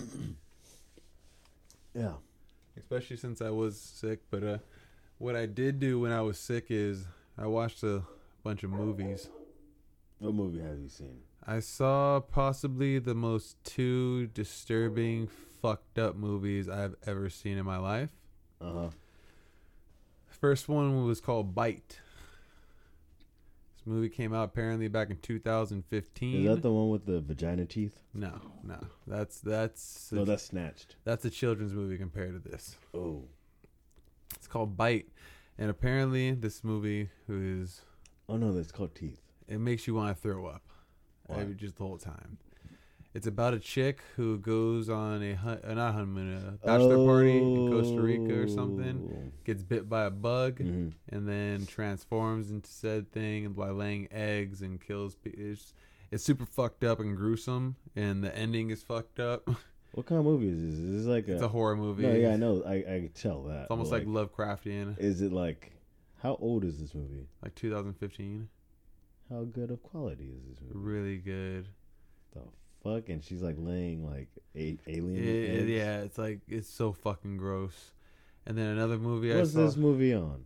[1.94, 2.14] Yeah.
[2.76, 4.20] especially since I was sick.
[4.30, 4.58] But uh,
[5.18, 7.04] what I did do when I was sick is
[7.36, 8.02] I watched a
[8.42, 9.28] bunch of movies.
[10.18, 11.18] What movie have you seen?
[11.46, 15.28] I saw possibly the most two disturbing,
[15.60, 18.10] fucked up movies I've ever seen in my life.
[18.60, 18.88] Uh huh.
[20.28, 21.98] First one was called Bite.
[23.84, 26.46] This movie came out apparently back in 2015.
[26.46, 27.98] Is that the one with the vagina teeth?
[28.14, 28.78] no, no,
[29.08, 30.94] that's that's No, that's Snatched.
[31.02, 32.76] that's a children's movie compared to this.
[32.94, 33.24] Oh.
[34.36, 35.08] It's called Bite,
[35.58, 37.80] and apparently this movie is
[38.28, 39.20] Oh no, that's called Teeth.
[39.48, 40.62] it makes you want to throw up
[41.26, 41.42] Why?
[41.56, 42.38] just the whole time.
[43.14, 47.36] It's about a chick who goes on a hun- uh, not honeymoon, a bachelor party
[47.38, 49.32] in Costa Rica or something.
[49.44, 50.92] Gets bit by a bug Mhm.
[51.10, 55.14] and then transforms into said thing by laying eggs and kills.
[55.16, 55.74] Pe- it's,
[56.10, 59.46] it's super fucked up and gruesome, and the ending is fucked up.
[59.94, 60.72] What kind of movie is this?
[60.78, 62.04] Is this like it's a, a horror movie.
[62.04, 62.62] No, yeah, I know.
[62.64, 63.64] I I could tell that.
[63.64, 65.72] It's almost but, like Lovecraftian, Is it like?
[66.22, 67.28] How old is this movie?
[67.42, 68.48] like 2015.
[69.28, 70.78] How good of quality is this movie?
[70.78, 71.68] Really good.
[72.32, 72.40] The
[72.82, 73.08] fuck?
[73.08, 75.16] And she's like laying like a- alien.
[75.24, 77.92] It- yeah, it's like it's so fucking gross.
[78.46, 79.64] And then another movie What's I saw.
[79.66, 80.44] this movie on?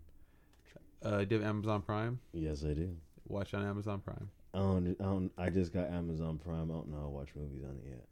[1.02, 2.18] Uh, do you have Amazon Prime?
[2.32, 2.94] Yes, I do.
[3.28, 4.28] Watch on Amazon Prime.
[4.54, 5.30] I don't, I don't.
[5.38, 6.70] I just got Amazon Prime.
[6.70, 8.04] I don't know how to watch movies on it yet.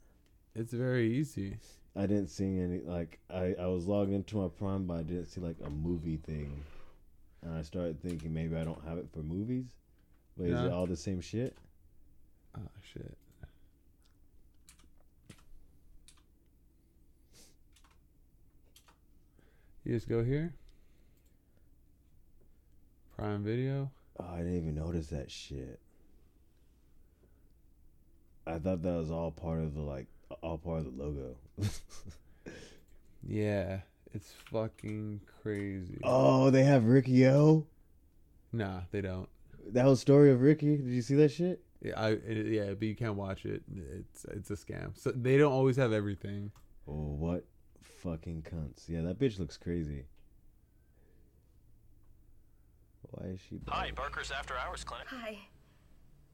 [0.55, 1.57] It's very easy.
[1.97, 5.27] I didn't see any like I, I was logged into my Prime, but I didn't
[5.27, 6.63] see like a movie thing,
[7.43, 9.67] and I started thinking maybe I don't have it for movies.
[10.37, 11.57] But is it all the same shit?
[12.57, 12.61] Oh
[12.93, 13.17] shit.
[19.85, 20.55] You just go here.
[23.17, 23.91] Prime Video.
[24.19, 25.81] Oh, I didn't even notice that shit.
[28.47, 30.07] I thought that was all part of the like
[30.43, 31.37] all part of the logo.
[33.27, 33.81] Yeah,
[34.13, 35.99] it's fucking crazy.
[36.03, 37.67] Oh, they have Ricky O.
[38.53, 39.29] Nah, they don't.
[39.73, 40.77] That whole story of Ricky.
[40.77, 41.63] Did you see that shit?
[41.81, 43.63] Yeah, I it, yeah, but you can't watch it.
[43.75, 44.99] It's it's a scam.
[44.99, 46.51] So they don't always have everything.
[46.87, 47.45] Oh, what
[48.05, 48.89] fucking cunts!
[48.89, 50.05] Yeah, that bitch looks crazy.
[53.11, 53.61] Why is she?
[53.69, 55.07] Hi, Barker's After Hours Clinic.
[55.09, 55.39] Hi.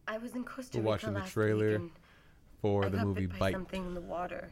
[0.09, 1.91] I was in Costa We're watching the last trailer and
[2.61, 3.53] for I the got movie bit by Bite.
[3.53, 4.49] something in the water.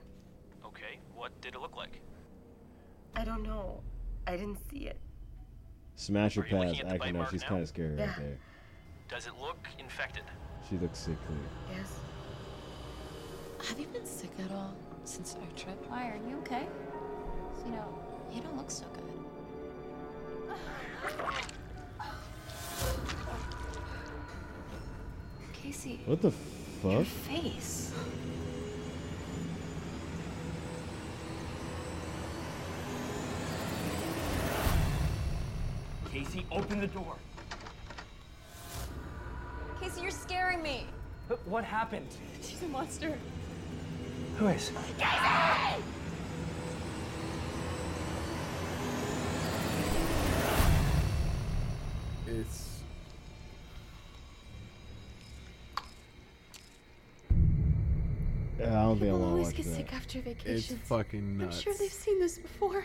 [0.65, 2.01] Okay, what did it look like?
[3.17, 3.81] I don't know.
[4.27, 4.99] I didn't see it.
[5.97, 6.81] Smash her Are you looking pass.
[6.81, 7.49] at the Actually, bite no, mark she's now?
[7.49, 8.07] kind of scary Yeah.
[8.07, 8.39] right there.
[9.09, 10.23] Does it look infected?
[10.69, 11.37] She looks sickly.
[11.75, 11.93] Yes.
[13.69, 15.83] Have you been sick at all since our trip?
[15.89, 16.69] Why, are you okay?
[17.69, 17.85] You know,
[18.33, 19.05] you don't look so good.
[25.53, 26.93] Casey, What the fuck?
[26.93, 27.35] your fuck?
[27.35, 27.93] face.
[36.11, 37.17] Casey, open the door.
[39.81, 40.87] Casey, you're scaring me.
[41.45, 42.09] What happened?
[42.43, 43.17] She's a monster.
[44.39, 44.71] Who is?
[44.71, 44.99] It's
[58.89, 59.75] Yeah, I don't think I People want always watch get that.
[59.77, 62.85] sick after it's fucking fucking I'm sure they've seen this before.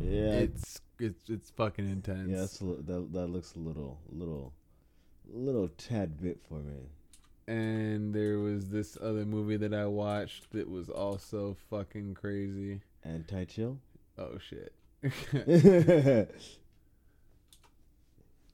[0.00, 2.30] Yeah, It's it's it's fucking intense.
[2.30, 4.52] yeah, that's a, that that looks a little, little,
[5.32, 6.88] little tad bit for me.
[7.48, 12.80] And there was this other movie that I watched that was also fucking crazy.
[13.04, 13.78] Anti chill.
[14.18, 14.72] Oh shit.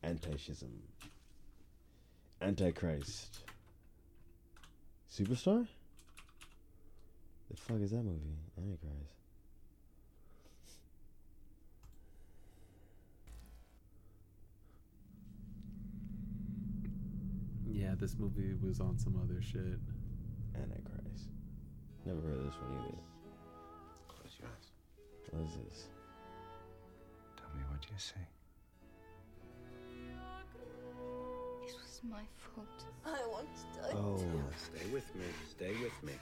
[0.03, 0.71] Anti-schism.
[2.41, 3.41] Antichrist.
[5.13, 5.67] Superstar?
[7.51, 8.37] The fuck is that movie?
[8.57, 9.19] Antichrist.
[17.89, 19.81] yeah, this movie was on some other shit.
[20.55, 21.29] Antichrist.
[22.05, 22.99] Never heard of this one either.
[24.09, 24.73] Close your eyes.
[25.31, 25.89] What is this?
[27.37, 28.38] Tell me what you see.
[32.03, 32.85] Was my fault.
[33.07, 33.95] I want to die.
[33.99, 34.23] Oh.
[34.57, 35.25] Stay with me.
[35.51, 36.13] Stay with me.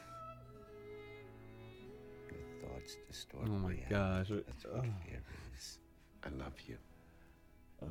[2.30, 3.90] Your thoughts distort Oh my reality.
[3.90, 4.28] gosh.
[4.46, 5.20] That's what fear
[5.54, 5.78] is.
[6.24, 6.76] I love you.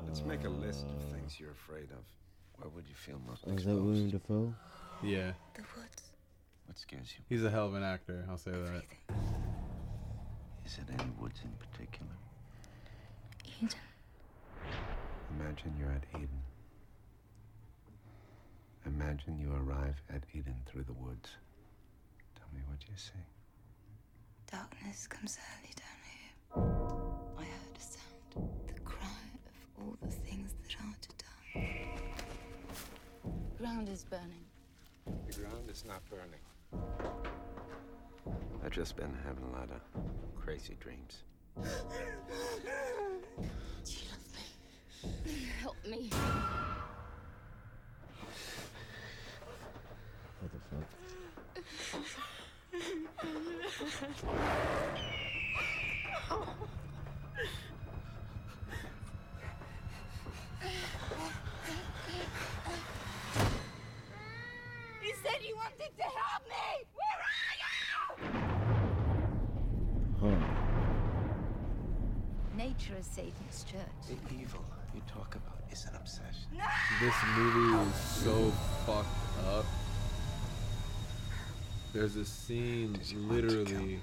[0.04, 1.14] Let's make a list of uh.
[1.14, 2.04] things you're afraid of.
[2.56, 3.78] Where would you feel most Oh, is exposed?
[3.78, 4.54] that William Dafoe?
[5.02, 5.32] Yeah.
[5.54, 6.02] The woods.
[6.66, 7.24] What scares you?
[7.28, 8.82] He's a hell of an actor, I'll say that.
[10.64, 12.10] Is it any woods in particular?
[13.62, 13.78] Eden.
[15.38, 16.28] Imagine you're at Eden.
[18.86, 21.30] Imagine you arrive at Eden through the woods.
[22.36, 23.12] Tell me what you see.
[24.50, 26.32] Darkness comes early down here.
[27.36, 28.48] I heard a sound.
[28.68, 31.82] The cry of all the things that are to die.
[33.58, 34.46] Ground is burning.
[35.26, 36.40] The ground is not burning.
[38.64, 39.80] I've just been having a lot of
[40.40, 41.24] crazy dreams.
[41.56, 41.68] Do
[43.92, 44.44] you love me?
[45.60, 46.10] Help me.
[50.40, 50.86] What the fuck?
[53.78, 53.86] You
[65.22, 66.86] said you wanted to help me!
[66.94, 67.70] Where are you?
[70.22, 70.40] Huh.
[72.56, 74.06] Nature is Satan's church.
[74.08, 74.64] The evil
[74.94, 76.48] you talk about is an obsession.
[76.98, 78.50] This movie is so
[78.86, 79.66] fucked up.
[81.96, 84.00] There's a scene literally.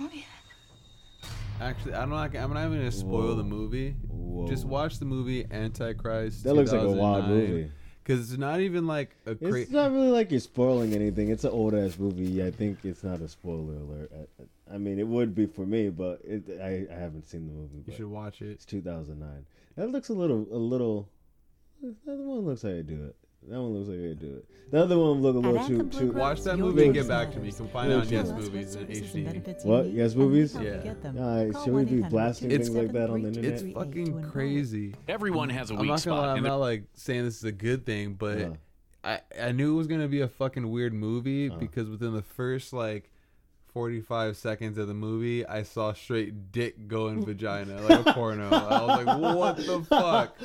[0.00, 0.08] Yeah.
[1.60, 2.34] Actually, I'm not.
[2.34, 3.94] I'm not even gonna spoil the movie.
[4.48, 6.42] Just watch the movie Antichrist.
[6.42, 7.70] That looks like a wild movie.
[8.02, 11.30] Because it's not even like a It's not really like you're spoiling anything.
[11.30, 12.42] It's an old ass movie.
[12.42, 14.10] I think it's not a spoiler alert.
[14.12, 17.52] I, I mean, it would be for me, but it, I, I haven't seen the
[17.52, 17.84] movie.
[17.86, 18.50] You should watch it.
[18.50, 19.46] It's 2009.
[19.76, 21.08] That looks a little, a little.
[21.82, 23.16] That one looks like I do it.
[23.46, 24.44] That one looks like I do it.
[24.70, 26.12] The other one look a little too, too.
[26.12, 27.46] Watch that movie and get back to me.
[27.46, 29.64] You can find it on Yes Movies in HD.
[29.64, 29.90] What?
[29.90, 30.54] Yes, movies?
[30.60, 30.92] Yeah.
[31.18, 33.52] Uh, should we be blasting It's- things like that on the internet?
[33.52, 34.94] It's fucking crazy.
[35.08, 37.38] Everyone has a I'm weak not gonna spot lie, I'm in not like saying this
[37.38, 38.48] is a good thing, but Yeah.
[39.04, 42.72] I I knew it was gonna be a fucking weird movie because within the first
[42.74, 43.10] like
[43.78, 48.48] 45 seconds of the movie, I saw straight dick going vagina like a porno.
[48.50, 50.36] I was like, what the fuck?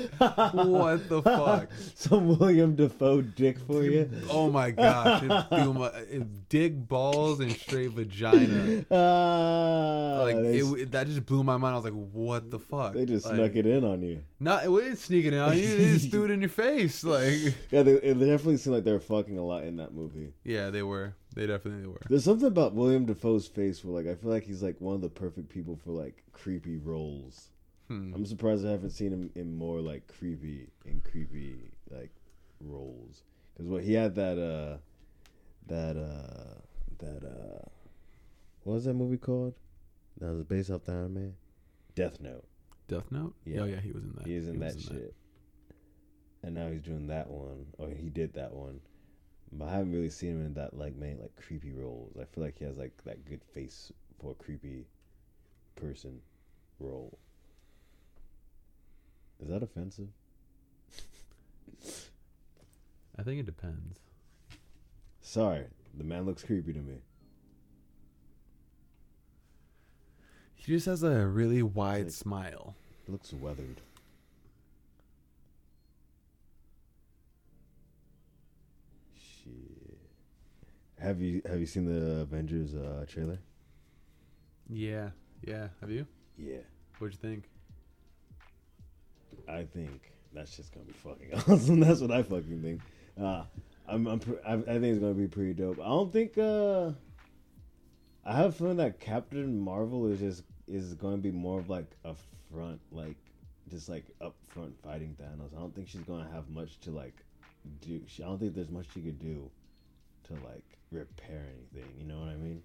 [0.54, 1.70] What the fuck?
[1.96, 4.08] Some William Dafoe dick for you.
[4.30, 5.24] Oh my gosh.
[5.24, 8.86] It blew my, it, dick balls and straight vagina.
[8.92, 11.74] Ah, like it, it- that just blew my mind.
[11.74, 12.94] I was like, what the fuck?
[12.94, 14.22] they just like, snuck it in on you.
[14.40, 15.76] Not, it wasn't sneaking it on you.
[15.76, 17.04] They just threw it in your face.
[17.04, 20.34] Like, Yeah, they, it definitely seemed like they were fucking a lot in that movie.
[20.44, 21.16] yeah, they were.
[21.36, 22.00] They definitely were.
[22.10, 25.02] There's something about William Dafoe's face where, like, I feel like he's like one of
[25.02, 27.50] the perfect people for like creepy roles.
[27.88, 28.14] Hmm.
[28.14, 32.12] I'm surprised I haven't seen him in more like creepy and creepy like
[32.62, 33.24] roles.
[33.54, 34.78] Because what he had that uh
[35.68, 36.62] that uh
[37.00, 37.66] that uh
[38.64, 39.54] what was that movie called?
[40.20, 41.34] That was based off the anime.
[41.96, 42.46] Death Note.
[42.88, 43.36] Death Note?
[43.46, 43.62] Yeah.
[43.62, 44.28] Oh, yeah, he was in that.
[44.28, 45.16] He is in He that was shit.
[46.44, 47.68] And now he's doing that one.
[47.80, 48.80] Oh, he did that one.
[49.56, 52.18] But I haven't really seen him in that like many like creepy roles.
[52.20, 54.86] I feel like he has like that good face for a creepy
[55.76, 56.20] person
[56.80, 57.18] role.
[59.42, 60.08] Is that offensive?
[63.18, 64.00] I think it depends.
[65.22, 65.66] Sorry,
[65.98, 66.96] the man looks creepy to me.
[70.56, 72.76] He just has a really wide smile.
[73.06, 73.82] He looks weathered.
[81.04, 83.38] Have you have you seen the Avengers uh, trailer?
[84.70, 85.10] Yeah,
[85.46, 85.68] yeah.
[85.82, 86.08] Have you?
[86.38, 86.60] Yeah.
[86.98, 87.44] What'd you think?
[89.50, 91.82] I think that's just gonna be fucking awesome.
[91.82, 92.82] That's what I fucking think.
[93.22, 93.44] Uh,
[93.86, 95.78] I'm, I'm pr- I, I think it's gonna be pretty dope.
[95.82, 96.38] I don't think.
[96.38, 96.92] Uh,
[98.24, 101.70] I have a feeling that Captain Marvel is just is going to be more of
[101.70, 102.16] like a
[102.50, 103.18] front, like
[103.70, 105.54] just like up front fighting Thanos.
[105.54, 107.18] I don't think she's gonna have much to like
[107.82, 108.00] do.
[108.08, 109.52] She, I don't think there's much she could do
[110.26, 111.90] to like repair anything.
[111.98, 112.62] You know what I mean?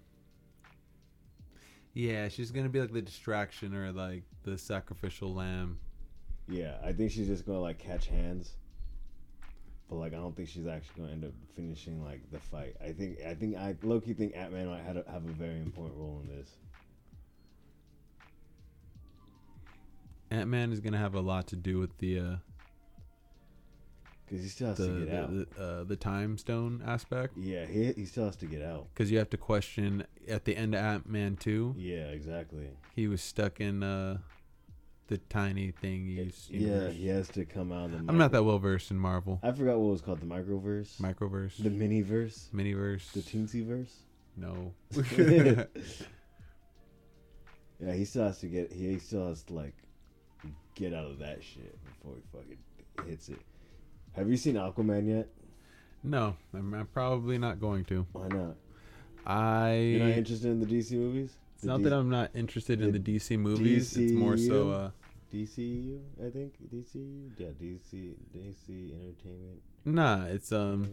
[1.93, 5.79] Yeah, she's gonna be like the distraction or like the sacrificial lamb.
[6.47, 8.53] Yeah, I think she's just gonna like catch hands.
[9.89, 12.75] But like I don't think she's actually gonna end up finishing like the fight.
[12.83, 15.31] I think I think I low key think Ant Man might have a, have a
[15.31, 16.49] very important role in this.
[20.31, 22.35] Ant Man is gonna have a lot to do with the uh,
[24.29, 25.29] Cause he still has the to get out.
[25.31, 27.35] the, the, uh, the time stone aspect.
[27.35, 28.87] Yeah, he he still has to get out.
[28.93, 31.73] Because you have to question at the end of Ant Man two.
[31.77, 32.69] Yeah, exactly.
[32.95, 34.19] He was stuck in uh,
[35.07, 36.31] the tiny thing.
[36.49, 37.85] Yeah, he has to come out.
[37.85, 39.39] Of the I'm not that well versed in Marvel.
[39.41, 40.19] I forgot what it was called.
[40.21, 41.01] The microverse.
[41.01, 41.57] Microverse.
[41.57, 42.49] The miniverse.
[42.53, 43.11] Miniverse.
[43.13, 43.95] The teensy verse.
[44.37, 44.73] No.
[47.79, 48.71] yeah, he still has to get.
[48.71, 49.75] He still has to like
[50.75, 53.39] get out of that shit before he fucking hits it.
[54.19, 55.27] Have you seen Aquaman yet?
[56.03, 58.05] no, I'm, I'm probably not going to.
[58.11, 58.55] Why not?
[59.25, 59.75] I.
[59.75, 61.31] You're not interested in the DC movies?
[61.55, 63.95] It's not that I'm not interested in the DC movies.
[63.97, 64.65] It's more so.
[64.65, 64.85] DCU?
[64.85, 64.89] Uh,
[65.33, 67.29] DCU, I think DCU.
[67.37, 69.61] Yeah, DC, DC Entertainment.
[69.85, 70.89] nah, it's um.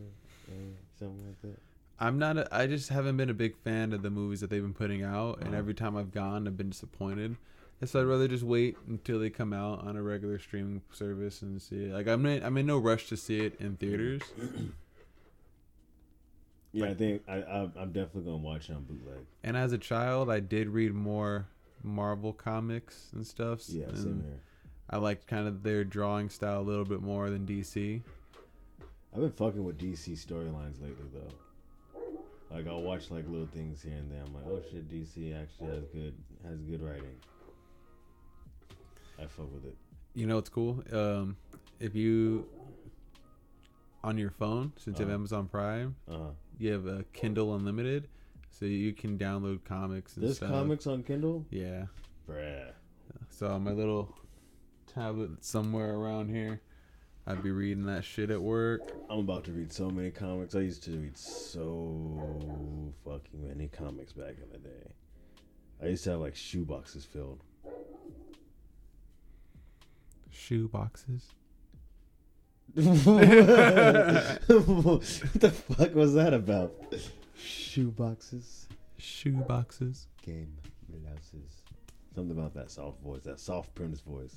[0.48, 0.52] uh,
[0.98, 1.58] something like that.
[1.98, 2.36] I'm not.
[2.38, 5.02] A, I just haven't been a big fan of the movies that they've been putting
[5.02, 5.56] out, and Uh-huh.
[5.56, 7.36] every time I've gone, I've been disappointed.
[7.80, 11.42] And so I'd rather just wait until they come out on a regular streaming service
[11.42, 11.92] and see it.
[11.92, 14.22] Like I'm in, I'm in no rush to see it in theaters.
[16.72, 19.24] Yeah, I think I, I I'm definitely gonna watch it on bootleg.
[19.42, 21.46] And as a child, I did read more
[21.82, 23.62] Marvel comics and stuff.
[23.68, 24.40] Yeah, and same here.
[24.90, 28.02] I liked kind of their drawing style a little bit more than DC.
[29.14, 32.04] I've been fucking with DC storylines lately though.
[32.54, 34.20] Like I'll watch like little things here and there.
[34.26, 36.14] I'm like, oh shit, DC actually has good
[36.46, 37.16] has good writing.
[39.18, 39.76] I fuck with it.
[40.14, 40.82] You know what's cool?
[40.92, 41.36] Um,
[41.80, 42.48] if you
[44.04, 45.14] on your phone, since you have Uh-huh.
[45.14, 46.30] Amazon Prime, Uh-huh.
[46.58, 48.08] you have a Kindle Unlimited,
[48.50, 50.16] so you can download comics.
[50.16, 50.50] And There's stuff.
[50.50, 51.44] comics on Kindle.
[51.50, 51.86] Yeah.
[52.28, 52.72] Bruh.
[53.30, 54.14] So on my little
[54.86, 56.60] tablet somewhere around here,
[57.26, 58.92] I'd be reading that shit at work.
[59.10, 60.54] I'm about to read so many comics.
[60.54, 64.92] I used to read so fucking many comics back in the day.
[65.82, 67.42] I used to have like shoe boxes filled.
[70.36, 71.32] Shoe boxes.
[72.74, 72.84] what
[75.34, 76.72] the fuck was that about?
[77.38, 78.66] Shoe boxes.
[78.98, 80.08] Shoe boxes.
[80.22, 80.56] Game
[80.88, 81.62] blouses.
[82.14, 84.36] Something about that soft voice, that soft Prince voice.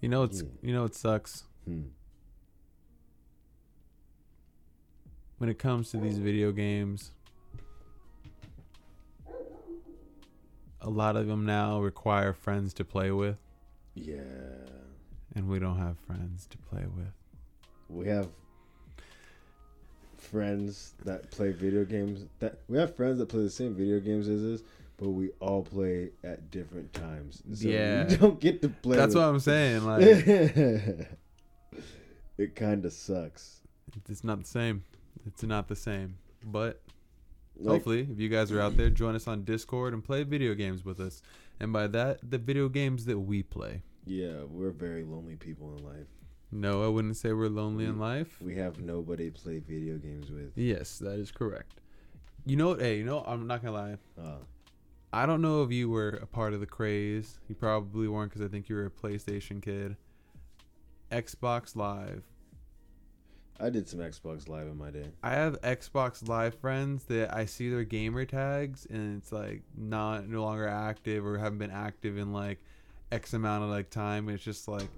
[0.00, 0.48] You know it's Yeah.
[0.62, 1.44] you know it sucks.
[1.64, 1.82] Hmm.
[5.38, 7.12] When it comes to these video games,
[10.86, 13.38] a lot of them now require friends to play with,
[13.94, 14.20] Yeah.
[15.34, 17.12] and we don't have friends to play with.
[17.90, 18.28] We have
[20.16, 22.24] friends that play video games.
[22.38, 24.62] That we have friends that play the same video games as us,
[24.96, 27.42] but we all play at different times.
[27.52, 28.06] So Yeah.
[28.08, 28.96] we don't get to play.
[28.96, 30.02] That's what I'm saying, like-
[32.38, 33.60] it kind of sucks.
[34.08, 34.84] It's not the same.
[35.26, 36.16] It's not the same.
[36.44, 36.80] But
[37.58, 40.54] Like- hopefully, if you guys are out there, join us on Discord and play video
[40.54, 41.22] games with us.
[41.58, 43.82] And by that, the video games that we play.
[44.04, 46.06] Yeah, we're very lonely people in life.
[46.52, 48.40] No, I wouldn't say we're lonely in life.
[48.40, 50.52] We have nobody to play video games with.
[50.54, 51.80] Yes, that is correct.
[52.44, 53.96] You know, hey, you know, I'm not gonna lie.
[54.20, 54.38] Uh,
[55.12, 57.40] I don't know if you were a part of the craze.
[57.48, 59.96] You probably weren't because I think you were a PlayStation kid.
[61.10, 62.24] Xbox Live.
[63.58, 65.06] I did some Xbox Live in my day.
[65.22, 70.28] I have Xbox Live friends that I see their gamer tags and it's like not
[70.28, 72.58] no longer active or haven't been active in like
[73.10, 74.28] X amount of like time.
[74.28, 74.88] It's just like,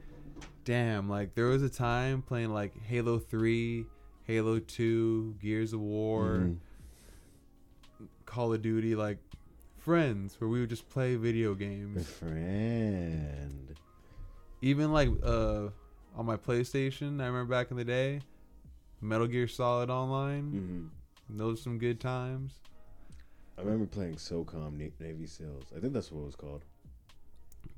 [0.64, 3.86] damn, like there was a time playing like Halo Three,
[4.24, 6.56] Halo Two, Gears of War, Mhm.
[8.26, 9.18] Call of Duty, like
[9.78, 12.06] friends where we would just play video games.
[12.18, 13.74] friend.
[14.62, 15.68] Even like uh
[16.16, 18.20] on my PlayStation, I remember back in the day,
[19.00, 20.90] Metal Gear Solid Online.
[21.30, 21.36] Mhm.
[21.38, 22.60] Those some good times.
[23.56, 25.64] I remember playing SOCOM Na- Navy SEALs.
[25.76, 26.64] I think that's what it was called.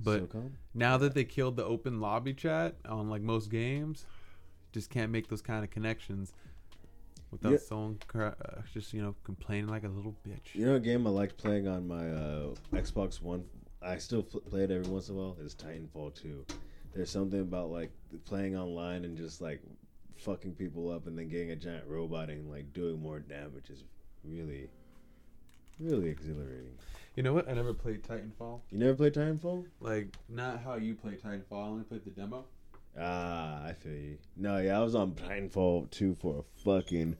[0.02, 0.50] But SOCOM?
[0.74, 4.06] now that they killed the open lobby chat on like most games,
[4.72, 6.32] just can't make those kind of connections
[7.30, 7.58] without Yeah.
[7.58, 10.54] someone cra- uh, just you know complaining like a little bitch.
[10.54, 13.44] You know, a game I liked playing on my uh, Xbox One.
[13.82, 15.36] I still pl- play it every once in a while.
[15.40, 16.44] Is Titanfall 2.
[16.94, 17.90] There's something about like
[18.26, 19.62] playing online and just like
[20.20, 23.84] fucking people up and then getting a giant robot and like doing more damage is
[24.24, 24.68] really,
[25.78, 26.76] really exhilarating.
[27.16, 27.48] You know what?
[27.48, 28.60] I never played Titanfall.
[28.70, 29.66] You never played Titanfall?
[29.80, 31.64] Like not how you play Titanfall.
[31.64, 32.44] I only played the demo.
[32.98, 34.18] Ah, I feel you.
[34.36, 37.16] No, yeah, I was on Titanfall 2 for a fucking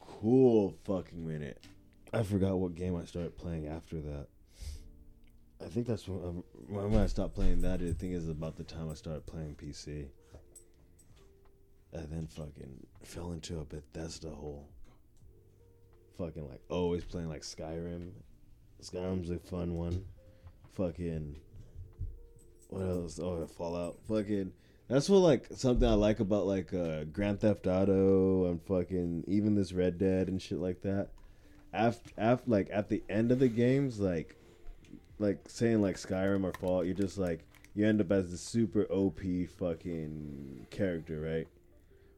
[0.00, 1.64] cool fucking minute.
[2.12, 4.26] I forgot what game I started playing after that.
[5.60, 7.80] I think that's when, um, when I stopped playing that.
[7.82, 10.06] I think is about the time I started playing PC.
[11.92, 14.68] And then fucking fell into a Bethesda hole.
[16.18, 18.10] Fucking like always playing like Skyrim.
[18.82, 20.04] Skyrim's a fun one.
[20.74, 21.36] Fucking
[22.68, 23.18] what else?
[23.18, 23.98] Oh, Fallout.
[24.08, 24.52] Fucking.
[24.88, 29.54] That's what like something I like about like uh, Grand Theft Auto and fucking even
[29.54, 31.08] this Red Dead and shit like that.
[31.72, 34.36] After, after like at the end of the games, like
[35.18, 38.84] like saying like Skyrim or Fallout, you're just like you end up as the super
[38.84, 39.20] OP
[39.58, 41.48] fucking character, right?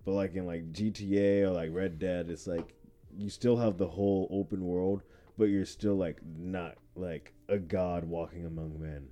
[0.05, 2.75] But like in like GTA or like Red Dead, it's like
[3.17, 5.03] you still have the whole open world,
[5.37, 9.09] but you're still like not like a god walking among men.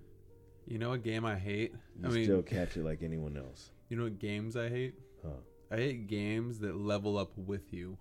[0.67, 1.75] You know what game I hate?
[2.01, 3.71] You I mean, still catch it like anyone else.
[3.89, 4.95] you know what games I hate?
[5.23, 5.31] Huh.
[5.71, 7.99] I hate games that level up with you.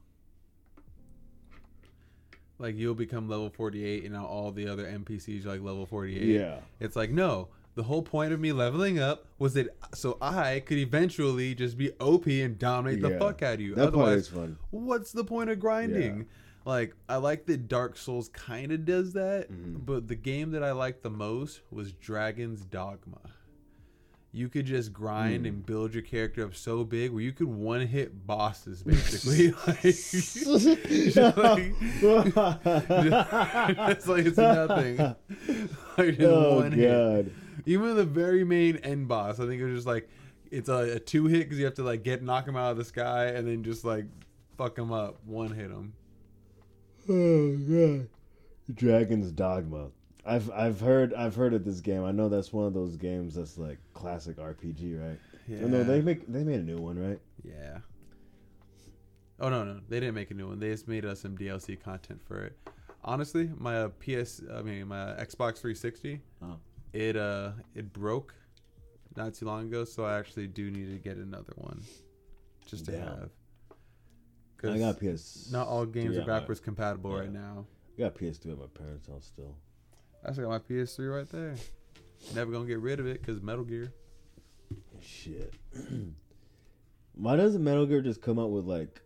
[2.60, 6.24] Like you'll become level 48 and now all the other NPCs are like level 48.
[6.24, 6.60] Yeah.
[6.80, 10.78] It's like no, the whole point of me leveling up was that so I could
[10.80, 13.76] eventually just be OP and dominate the fuck out of you.
[13.76, 14.28] Otherwise,
[14.72, 16.26] what's the point of grinding?
[16.66, 19.78] Like I like that Dark Souls kind of does that, Mm-hmm.
[19.86, 23.22] but the game that I liked the most was Dragon's Dogma.
[24.34, 25.48] You could just grind Mm.
[25.48, 29.52] and build your character up so big where you could one hit bosses basically.
[29.68, 30.36] like, just
[31.38, 31.74] like,
[33.90, 34.98] it's like it's nothing.
[35.98, 36.88] Like just Oh, one hit.
[36.92, 37.32] God.
[37.66, 40.08] Even the very main end boss, I think it was just like
[40.52, 42.78] it's a, a two hit because you have to like get knock him out of
[42.78, 44.06] the sky and then just like
[44.58, 45.94] fuck him up, one hit him.
[47.10, 48.08] Oh god.
[48.76, 49.88] Dragon's Dogma.
[50.28, 52.04] I've I've heard I've heard of this game.
[52.04, 55.20] I know that's one of those games that's like classic RPG, right?
[55.64, 57.20] Oh, no, they make they made a new one, right?
[57.44, 57.80] Yeah.
[59.40, 60.60] Oh no no they didn't make a new one.
[60.60, 62.58] They just made us some DLC content for it.
[63.04, 66.58] Honestly, my uh, PS I mean my Xbox 360, Oh.
[66.94, 68.34] it uh it broke
[69.16, 71.82] not too long ago, so I actually do need to get another one
[72.66, 73.08] just to Damn.
[73.08, 73.30] have.
[74.64, 75.49] I got PS.
[75.52, 77.66] Not all games are backwards compatible right now.
[77.98, 79.56] I got PS2 at my parents' house still.
[80.26, 81.56] I still got my PS3 right there.
[82.35, 83.91] Never gonna get rid of it because Metal Gear.
[85.02, 85.53] Shit.
[87.15, 89.02] Why doesn't Metal Gear just come out with like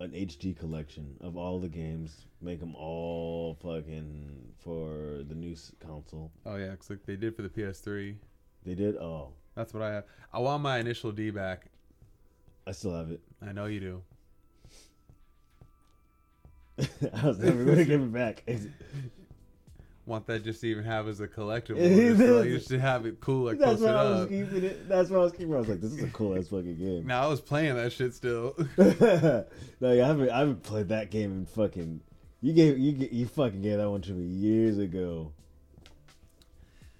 [0.00, 5.72] an HD collection of all the games, make them all fucking for the new s-
[5.84, 6.30] console?
[6.44, 8.16] Oh yeah, cause like they did for the PS3.
[8.64, 8.96] They did.
[8.96, 10.04] Oh, That's what I have.
[10.32, 11.66] I want my initial D back.
[12.66, 13.20] I still have it.
[13.46, 14.02] I know you do.
[17.14, 18.42] I was never to give it back.
[20.06, 21.76] want that just to even have as a collectible.
[22.16, 24.28] To, like, just to have it cool, like That's why I was up.
[24.28, 24.88] keeping it.
[24.88, 25.52] That's why I was keeping.
[25.52, 25.56] it.
[25.56, 27.06] I was like, this is a cool ass fucking game.
[27.06, 28.54] Now I was playing that shit still.
[28.76, 30.30] like I haven't.
[30.30, 32.00] I haven't played that game in fucking.
[32.40, 35.32] You gave you you fucking gave that one to me years ago.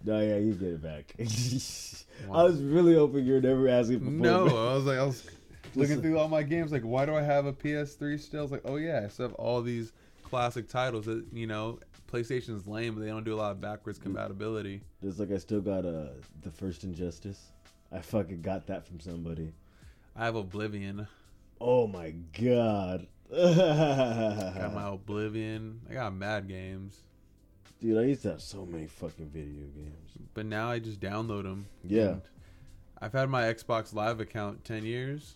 [0.05, 1.15] No, yeah, you get it back.
[1.19, 3.99] I was really hoping you were never asking.
[3.99, 4.45] Before, no.
[4.47, 5.28] I was like, I was
[5.74, 6.73] looking through all my games.
[6.73, 8.45] Like, why do I have a PS3 still?
[8.45, 9.93] It's like, oh yeah, I still have all these
[10.23, 11.78] classic titles that you know.
[12.11, 14.83] PlayStation's lame, but they don't do a lot of backwards compatibility.
[15.03, 16.09] Just like I still got uh
[16.43, 17.53] the first Injustice.
[17.93, 19.53] I fucking got that from somebody.
[20.15, 21.07] I have Oblivion.
[21.61, 22.11] Oh my
[22.41, 23.07] god.
[23.31, 25.81] got my Oblivion.
[25.91, 27.03] I got mad games.
[27.81, 30.11] Dude, I used to have so many fucking video games.
[30.35, 31.66] But now I just download them.
[31.85, 32.16] Yeah.
[33.01, 35.35] I've had my Xbox Live account 10 years.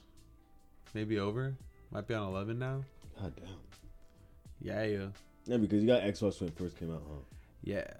[0.95, 1.55] Maybe over.
[1.91, 2.83] Might be on 11 now.
[3.21, 3.49] God damn.
[4.61, 5.07] Yeah, yeah.
[5.47, 7.17] Yeah, because you got Xbox when it first came out, huh?
[7.65, 7.91] Yeah.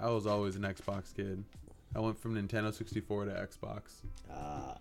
[0.00, 1.42] I was always an Xbox kid.
[1.94, 4.02] I went from Nintendo 64 to Xbox.
[4.32, 4.76] Ah.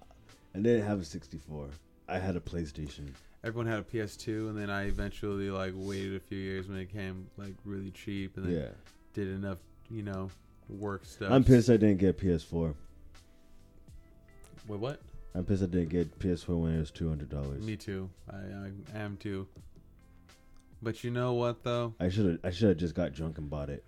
[0.56, 1.70] I didn't have a 64.
[2.08, 3.10] I had a PlayStation.
[3.44, 6.92] Everyone had a PS2, and then I eventually like waited a few years when it
[6.92, 8.70] came like really cheap, and then Yeah.
[9.14, 9.60] did enough,
[9.90, 10.30] you know,
[10.70, 11.32] work stuff.
[11.32, 12.74] I'm pissed I didn't get PS4.
[14.68, 15.00] Wait, what?
[15.36, 17.64] I'm pissed I didn't get PS4 when it was two hundred dollars.
[17.64, 18.10] Me too.
[18.30, 19.48] I, I am too.
[20.82, 21.94] But you know what though?
[22.00, 22.40] I should have.
[22.44, 23.84] I should have just got drunk and bought it.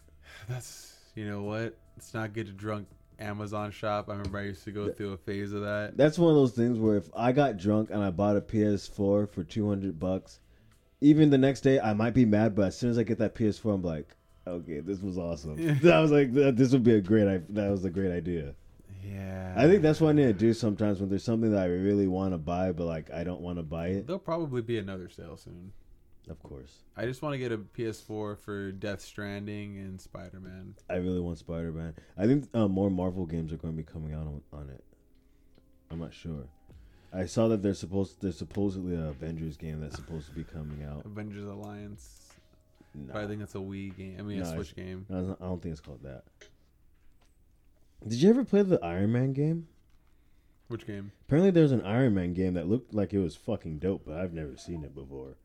[0.47, 1.77] That's you know what?
[1.97, 2.87] It's not good to drunk
[3.19, 4.09] Amazon shop.
[4.09, 5.97] I remember I used to go through a phase of that.
[5.97, 9.29] That's one of those things where if I got drunk and I bought a PS4
[9.29, 10.39] for two hundred bucks,
[11.01, 13.35] even the next day I might be mad, but as soon as I get that
[13.35, 14.15] PS4, I'm like,
[14.47, 15.57] okay, this was awesome.
[15.85, 17.27] I was like, this would be a great.
[17.27, 18.55] i- That was a great idea.
[19.03, 19.53] Yeah.
[19.57, 22.07] I think that's what I need to do sometimes when there's something that I really
[22.07, 24.07] want to buy, but like I don't want to buy it.
[24.07, 25.71] There'll probably be another sale soon.
[26.29, 30.75] Of course, I just want to get a PS4 for Death Stranding and Spider Man.
[30.89, 31.95] I really want Spider Man.
[32.17, 34.83] I think uh, more Marvel games are going to be coming out on, on it.
[35.89, 36.47] I'm not sure.
[37.11, 40.83] I saw that there's supposed there's supposedly a Avengers game that's supposed to be coming
[40.83, 41.05] out.
[41.05, 42.29] Avengers Alliance.
[42.93, 43.13] No.
[43.13, 44.17] But I think it's a Wii game.
[44.19, 45.05] I mean, No, a Switch game.
[45.09, 46.23] no, I don't think it's called that.
[48.07, 49.67] Did you ever play the Iron Man game?
[50.67, 51.11] Which game?
[51.27, 54.33] Apparently, there's an Iron Man game that looked like it was fucking dope, but I've
[54.33, 55.35] never seen it before.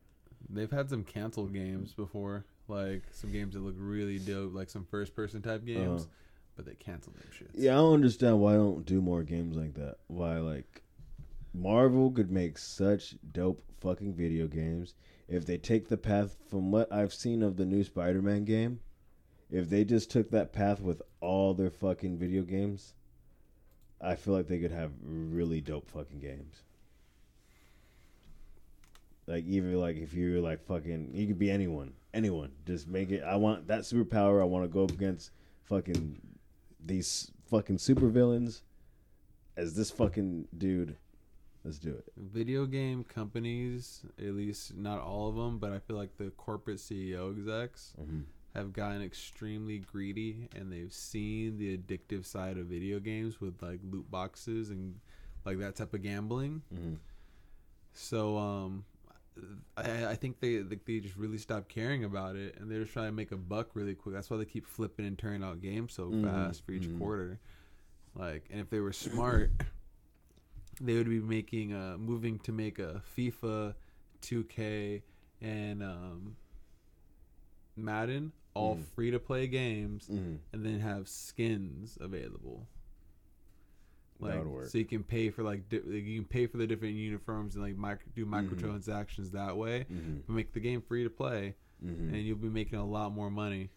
[0.49, 4.85] They've had some canceled games before, like some games that look really dope, like some
[4.85, 6.11] first-person type games, Uh-huh.
[6.55, 7.49] but they canceled them shit.
[7.53, 9.97] Yeah, I don't understand why I don't do more games like that.
[10.07, 10.83] Why like
[11.53, 14.93] Marvel could make such dope fucking video games
[15.27, 18.79] if they take the path from what I've seen of the new Spider-Man game.
[19.51, 22.93] If they just took that path with all their fucking video games,
[24.01, 26.63] I feel like they could have really dope fucking games.
[29.27, 32.51] Like even like if you're like fucking, you could be anyone, anyone.
[32.65, 33.23] Just make it.
[33.23, 34.41] I want that superpower.
[34.41, 35.31] I want to go up against
[35.63, 36.21] fucking
[36.85, 38.61] these fucking supervillains
[39.57, 40.97] as this fucking dude.
[41.63, 42.05] Let's do it.
[42.15, 46.77] Video game companies, at least not all of them, but I feel like the corporate
[46.77, 48.25] CEO execs Mhm.
[48.53, 53.79] have gotten extremely greedy and they've seen the addictive side of video games with like
[53.89, 54.99] loot boxes and
[55.43, 56.61] like that type of gambling.
[56.71, 56.97] Mhm.
[57.93, 58.85] So um
[59.77, 63.07] I, I think they they just really stopped caring about it and they're just trying
[63.07, 64.15] to make a buck really quick.
[64.15, 66.97] That's why they keep flipping and turning out games so Mhm, fast for each mhm.
[66.97, 67.39] quarter.
[68.15, 69.51] Like, and if they were smart,
[70.81, 73.75] they would be making uh moving to make a FIFA,
[74.21, 75.01] 2K,
[75.41, 76.37] and um,
[77.75, 78.85] Madden all Mhm.
[78.95, 80.39] free to play games, Mhm.
[80.53, 82.67] and then have skins available.
[84.19, 84.33] Like,
[84.69, 87.63] so you can pay for like, di- you can pay for the different uniforms and
[87.63, 90.21] like micro- do microtransactions that way, Mhm.
[90.25, 92.13] but make the game free to play, Mhm.
[92.13, 93.69] and you'll be making a lot more money.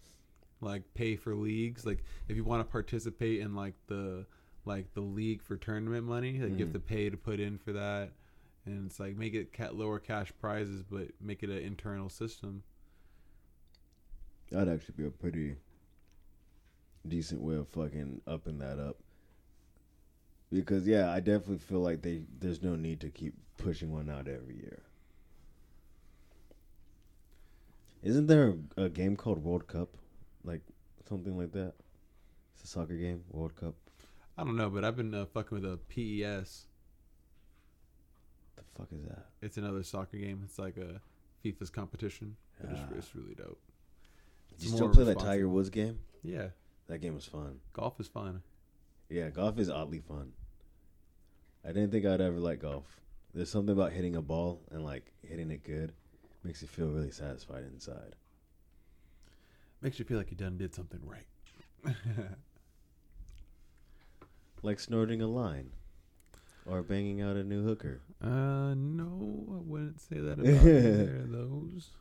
[0.60, 4.26] Like pay for leagues, like if you want to participate in like the
[4.64, 7.72] like the league for tournament money, like you have to pay to put in for
[7.72, 8.12] that,
[8.66, 12.62] and it's like make it lower cash prizes, but make it an internal system.
[14.50, 15.56] That'd actually be a pretty
[17.06, 18.98] decent way of fucking upping that up.
[20.52, 24.28] Because yeah, I definitely feel like they there's no need to keep pushing one out
[24.28, 24.80] every year.
[28.02, 29.88] Isn't there a, a game called World Cup,
[30.44, 30.62] like
[31.08, 31.74] something like that?
[32.54, 33.74] It's a soccer game, World Cup.
[34.36, 36.66] I don't know, but I've been uh, fucking with a PES.
[38.56, 39.26] The fuck is that?
[39.42, 40.42] It's another soccer game.
[40.44, 41.00] It's like a
[41.44, 42.36] FIFA's competition.
[42.62, 42.88] It's, Ah.
[42.96, 43.60] it's really dope.
[44.58, 45.48] Did you still play that Tiger.
[45.48, 45.98] Woods game?
[46.22, 46.48] Yeah,
[46.88, 47.58] That game was fun.
[47.72, 48.42] golf is fun.
[49.08, 50.32] Yeah, golf is oddly fun.
[51.64, 53.00] I didn't think I'd ever like golf.
[53.34, 55.92] There's something about hitting a ball and like hitting it good
[56.44, 58.14] makes you feel really satisfied inside.
[59.80, 61.26] Makes you feel like you done did something right.
[64.62, 65.70] Like snorting a line,
[66.66, 68.00] or banging out a new hooker.
[68.20, 71.90] uh, no, I wouldn't say that about either of those.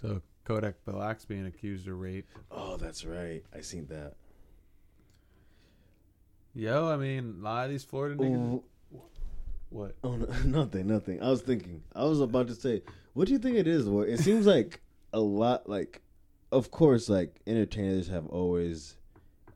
[0.00, 2.28] So Kodak Black's being accused of rape.
[2.52, 3.42] Oh, that's right.
[3.54, 4.14] I seen that.
[6.54, 8.54] Yo, I mean, a lot of these Florida niggas.
[8.54, 8.62] Ooh.
[9.70, 9.96] What?
[10.04, 11.20] Oh, no, nothing, nothing.
[11.20, 11.82] I was thinking.
[11.94, 12.82] I was about to say,
[13.14, 13.88] what do you think it is?
[13.88, 14.08] Ward?
[14.08, 14.80] It seems like
[15.12, 15.68] a lot.
[15.68, 16.00] Like,
[16.52, 18.96] of course, like entertainers have always,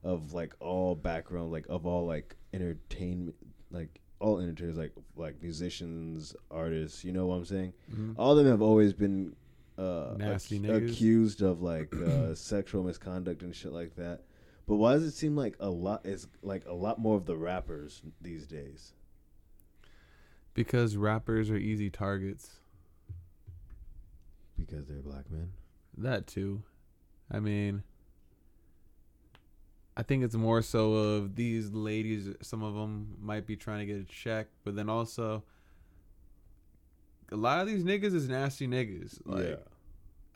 [0.03, 3.35] of like all background, like of all like entertainment,
[3.71, 7.05] like all entertainers, like like musicians, artists.
[7.05, 7.73] You know what I'm saying?
[7.95, 8.15] Mhm.
[8.17, 9.33] All of them have always been
[9.81, 14.21] uh, Nasty ac- accused of like uh, sexual misconduct and shit like that.
[14.67, 16.05] But why does it seem like a lot?
[16.05, 18.93] It's like a lot more of the rappers these days.
[20.53, 22.59] Because rappers are easy targets.
[24.57, 25.51] Because they're black men.
[25.97, 26.61] That too.
[27.31, 27.83] I mean,
[29.97, 32.29] I think it's more so of these ladies.
[32.41, 35.43] Some of them might be trying to get a check, but then also
[37.31, 39.19] a lot of these niggas is nasty niggas.
[39.25, 39.55] Like, Yeah.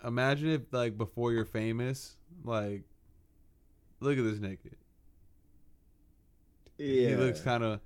[0.05, 2.83] Imagine if like before you're famous, like,
[3.99, 4.73] look at this nigga.
[6.77, 7.79] He looks kind of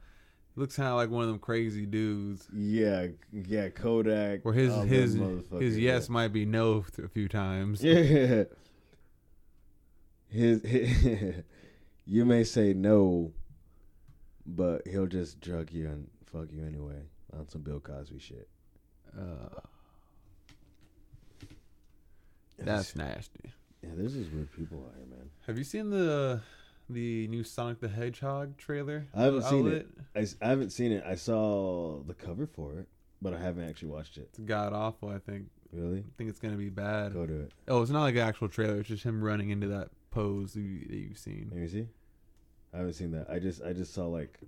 [0.56, 2.48] looks kind of like one of them crazy dudes.
[2.54, 4.44] Yeah, yeah, Kodak.
[4.44, 5.94] Where his his his yeah.
[5.94, 7.84] yes might be no a few times.
[7.84, 8.44] Yeah.
[10.28, 10.64] His,
[12.06, 13.34] you may say no,
[14.46, 17.02] but he'll just drug you and fuck you anyway
[17.38, 18.48] on some Bill Cosby shit.
[19.18, 19.60] Uh,
[22.66, 23.52] that's nasty.
[23.82, 25.30] Yeah, there's just weird people out here, man.
[25.48, 26.42] Have you seen the
[26.90, 29.08] the new Sonic the Hedgehog trailer?
[29.14, 29.86] I haven't seen Outlet?
[30.16, 30.36] it.
[30.42, 31.04] I haven't seen it.
[31.06, 32.88] I saw the cover for it,
[33.22, 34.30] but I haven't actually watched it.
[34.32, 35.10] It's god awful.
[35.10, 35.48] I think.
[35.72, 36.00] Really?
[36.00, 37.14] I think it's gonna be bad.
[37.14, 37.52] Go to it.
[37.68, 38.80] Oh, it's not like an actual trailer.
[38.80, 41.50] It's just him running into that pose that, you, that you've seen.
[41.52, 41.88] Let me see.
[42.74, 43.30] I haven't seen that.
[43.30, 44.40] I just I just saw like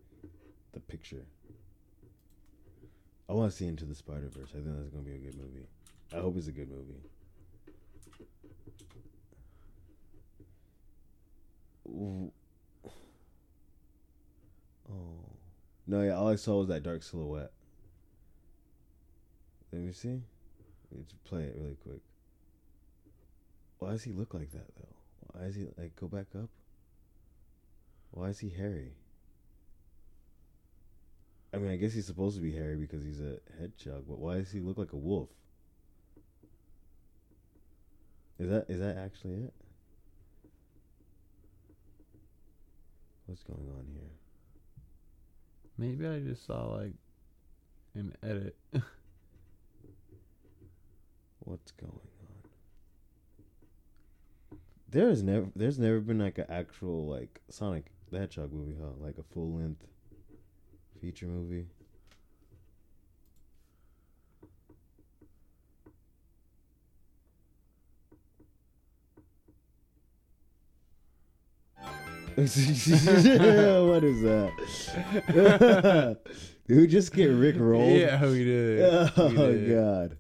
[0.73, 1.25] the picture.
[3.29, 4.49] I want to see Into the Spider Verse.
[4.49, 5.67] I think that's gonna be a good movie.
[6.13, 6.99] I hope it's a good movie.
[11.87, 12.31] Oh
[15.87, 16.01] no!
[16.01, 17.51] Yeah, all I saw was that dark silhouette.
[19.71, 20.21] Let me see.
[20.89, 22.01] Let me just play it really quick.
[23.79, 24.95] Why does he look like that though?
[25.33, 26.49] Why is he like go back up?
[28.11, 28.91] Why is he hairy?
[31.53, 34.35] I mean, I guess he's supposed to be hairy because he's a hedgehog, but why
[34.35, 35.29] does he look like a wolf?
[38.39, 39.53] Is that is that actually it?
[43.31, 44.11] What's going on here?
[45.77, 46.91] Maybe I just saw like
[47.95, 48.57] an edit.
[51.39, 52.49] What's going on?
[54.89, 58.89] There is never there's never been like an actual like Sonic the Hedgehog movie, huh?
[58.99, 59.85] Like a full length
[60.99, 61.67] feature movie.
[72.35, 74.51] what is that?
[76.67, 77.91] Did we just get Rick rolled?
[77.91, 79.11] Yeah, we did.
[79.17, 79.69] Oh We did.
[79.75, 80.17] god.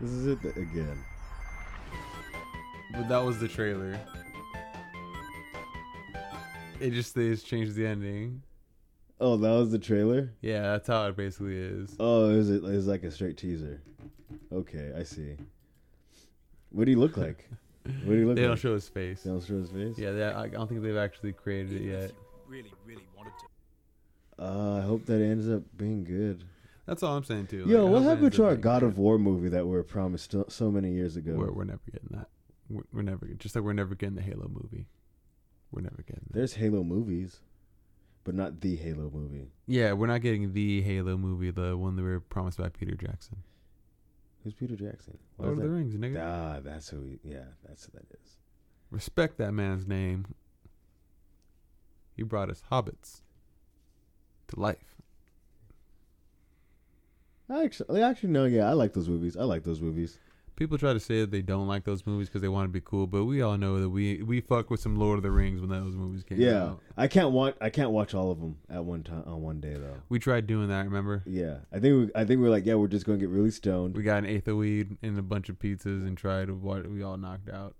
[0.00, 0.98] This is it th- again.
[2.92, 3.98] But that was the trailer.
[6.80, 8.42] It just they just changed the ending.
[9.20, 10.32] Oh, that was the trailer.
[10.40, 11.94] Yeah, that's how it basically is.
[12.00, 12.64] Oh, is it?
[12.64, 13.80] Is like a straight teaser.
[14.52, 15.36] Okay, I see.
[16.70, 17.48] What do you look like?
[17.84, 18.50] What do you look They like?
[18.50, 19.22] don't show his face.
[19.22, 19.98] They don't show his face.
[19.98, 22.12] Yeah, they, I don't think they've actually created it yet.
[22.46, 24.42] Really, really wanted to.
[24.42, 26.44] Uh, I hope that ends up being good.
[26.86, 27.62] That's all I'm saying too.
[27.64, 28.86] Like, Yo, I what happened to our God good.
[28.88, 31.32] of War movie that we were promised so, so many years ago?
[31.34, 32.28] We're, we're never getting that.
[32.68, 34.86] We're, we're never just like we're never getting the Halo movie.
[35.70, 36.32] We're never getting that.
[36.34, 37.40] There's Halo movies,
[38.24, 39.50] but not the Halo movie.
[39.66, 42.94] Yeah, we're not getting the Halo movie, the one that we were promised by Peter
[42.94, 43.38] Jackson.
[44.44, 45.16] Who's Peter Jackson?
[45.36, 46.20] Why Lord of the that- Rings, nigga.
[46.22, 47.02] Ah, that's who.
[47.02, 48.36] He, yeah, that's who that is.
[48.90, 50.26] Respect that man's name.
[52.16, 53.22] He brought us hobbits
[54.48, 54.94] to life.
[57.48, 59.36] I actually, actually, no, yeah, I like those movies.
[59.36, 60.18] I like those movies.
[60.56, 62.80] People try to say that they don't like those movies because they want to be
[62.80, 65.60] cool, but we all know that we we fuck with some Lord of the Rings
[65.60, 66.44] when those movies came out.
[66.44, 66.80] Yeah, out.
[66.96, 67.56] I can't watch.
[67.60, 69.96] I can't watch all of them at one time on one day though.
[70.08, 71.24] We tried doing that, remember?
[71.26, 73.96] Yeah, I think we, I think we're like, yeah, we're just gonna get really stoned.
[73.96, 76.88] We got an eighth of weed and a bunch of pizzas and tried to what
[76.88, 77.74] we all knocked out.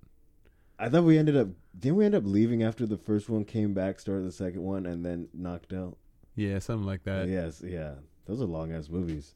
[0.79, 1.49] I thought we ended up.
[1.79, 4.87] Didn't we end up leaving after the first one came back, started the second one,
[4.87, 5.97] and then knocked out?
[6.35, 7.29] Yeah, something like that.
[7.29, 7.95] Yes, yeah.
[8.27, 9.35] Those are long ass movies.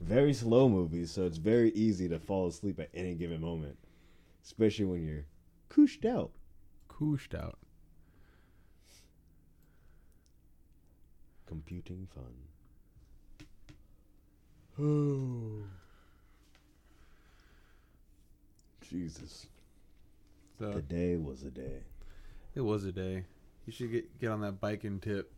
[0.00, 3.76] Very slow movies, so it's very easy to fall asleep at any given moment.
[4.42, 5.26] Especially when you're
[5.68, 6.30] cooshed out.
[6.88, 7.58] Cooshed out.
[11.46, 12.34] Computing fun.
[14.80, 15.64] Oh.
[18.88, 19.46] Jesus.
[20.58, 21.82] So The day was a day.
[22.54, 23.24] it was a day.
[23.66, 25.30] You should get get on that biking tip.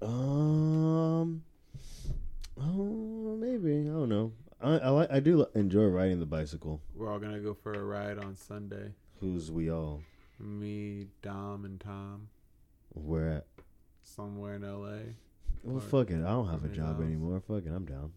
[0.00, 1.42] Um.
[2.60, 4.32] Oh, maybe I don't know.
[4.60, 6.80] I I, like, I do enjoy riding the bicycle.
[6.94, 8.92] We're all gonna go for a ride on Sunday.
[9.20, 10.02] Who's we all?
[10.38, 12.28] Me, Dom, and Tom.
[12.90, 13.46] Where at?
[14.02, 15.00] Somewhere in L.A.
[15.62, 16.22] Well, fuck it.
[16.22, 17.04] I don't have a job house.
[17.04, 17.40] anymore.
[17.40, 17.72] Fuck it.
[17.74, 18.12] I'm down.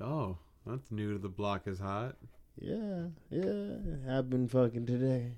[0.00, 2.16] Oh, that's new to the block is hot.
[2.60, 3.76] Yeah, yeah.
[4.06, 5.32] Happened fucking today.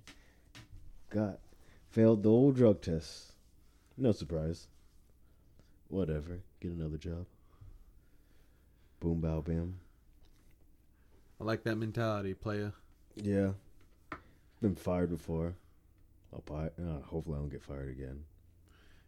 [1.10, 1.39] Got
[1.90, 3.32] failed the old drug test.
[3.97, 4.68] No surprise.
[5.89, 6.40] Whatever.
[6.60, 7.27] Get another job.
[9.06, 9.78] Boom, bow, bam.
[11.40, 12.72] I like that mentality, playa.
[13.14, 13.52] Yeah.
[14.60, 15.54] Been fired before.
[16.32, 18.24] I'll buy, uh, hopefully I don't get fired again.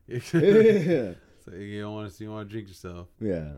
[0.07, 1.15] yeah.
[1.45, 3.09] So you don't want to you want to drink yourself.
[3.21, 3.55] Yeah.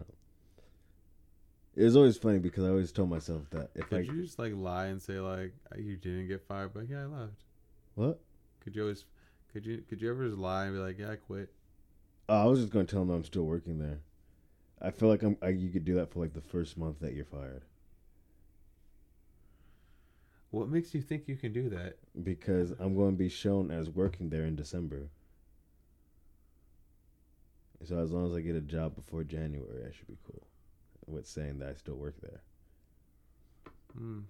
[1.77, 4.39] It was always funny because I always told myself that if I Could you just
[4.39, 7.45] like lie and say like you didn't get fired, but yeah, I left.
[7.97, 8.19] what
[8.61, 9.05] Could you always
[9.53, 11.51] could you could you ever just lie and be like, yeah, I quit?
[12.31, 13.99] oh, I was just gonna tell them I'm still working there.
[14.81, 15.37] I feel like I'm.
[15.43, 17.63] I, you could do that for like the first month that you're fired
[20.51, 21.99] What makes you think you can do that?
[22.23, 25.11] because I'm going to be shown as working there in December.
[27.85, 30.47] So as long as I get a job before January, I should be cool
[31.07, 32.43] with saying that I still work there.
[33.97, 34.21] Hmm.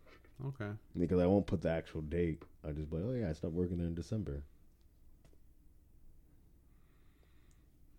[0.45, 0.71] Okay.
[0.99, 2.43] Because I won't put the actual date.
[2.65, 4.43] I'll just be like, oh yeah, I stopped working there in December.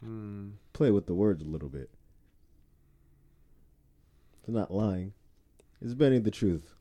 [0.04, 0.52] Hmm.
[0.74, 1.90] Play with the words a little bit.
[4.42, 5.14] It's not lying.
[5.82, 6.74] It's bending the truth.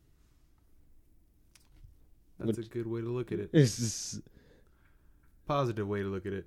[2.38, 3.50] That's Which- a good way to look at it.
[3.54, 4.20] It's just,
[5.46, 6.46] Positive way to look at it.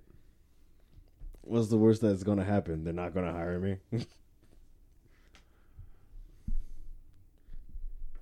[1.41, 2.83] what's the worst that's going to happen?
[2.85, 3.77] They're not going to hire me.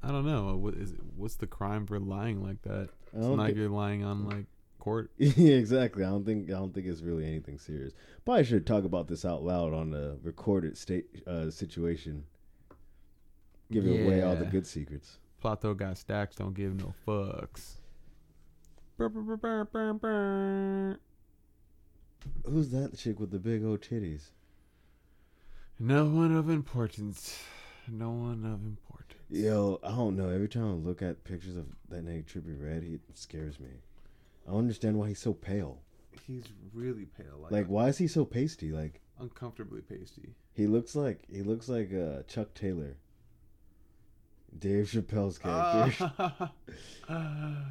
[0.04, 0.56] I don't know.
[0.58, 2.90] What is what's the crime for lying like that?
[3.14, 4.46] It's not you're lying on like
[4.80, 5.12] court.
[5.18, 6.04] yeah, exactly.
[6.04, 7.94] I don't think I don't think it's really anything serious.
[8.26, 12.24] Probably should talk about this out loud on a recorded state uh, situation.
[13.72, 15.18] Giving away all the good secrets.
[15.40, 16.36] Plato got stacks.
[16.36, 17.76] Don't give no fucks.
[22.46, 24.30] Who's that chick with the big old titties?
[25.80, 27.40] No one of importance.
[27.88, 29.20] No one of importance.
[29.30, 30.30] Yo, I don't know.
[30.30, 33.70] Every time I look at pictures of that nigga Trippie Redd, he scares me.
[34.48, 35.82] I don't understand why he's so pale.
[36.28, 36.44] He's
[36.74, 37.40] really pale.
[37.42, 38.72] Like, Like, why is he so pasty?
[38.72, 40.36] Like, uncomfortably pasty.
[40.54, 42.98] he looks like he looks like uh, Chuck Taylor,
[44.58, 46.12] Dave Chappelle's character.
[46.20, 46.52] Ah.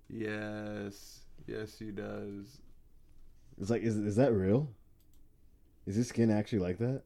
[0.10, 1.20] yes.
[1.46, 2.60] Yes, he does.
[3.60, 4.68] It's like, is is that real?
[5.86, 7.02] Is his skin actually like that?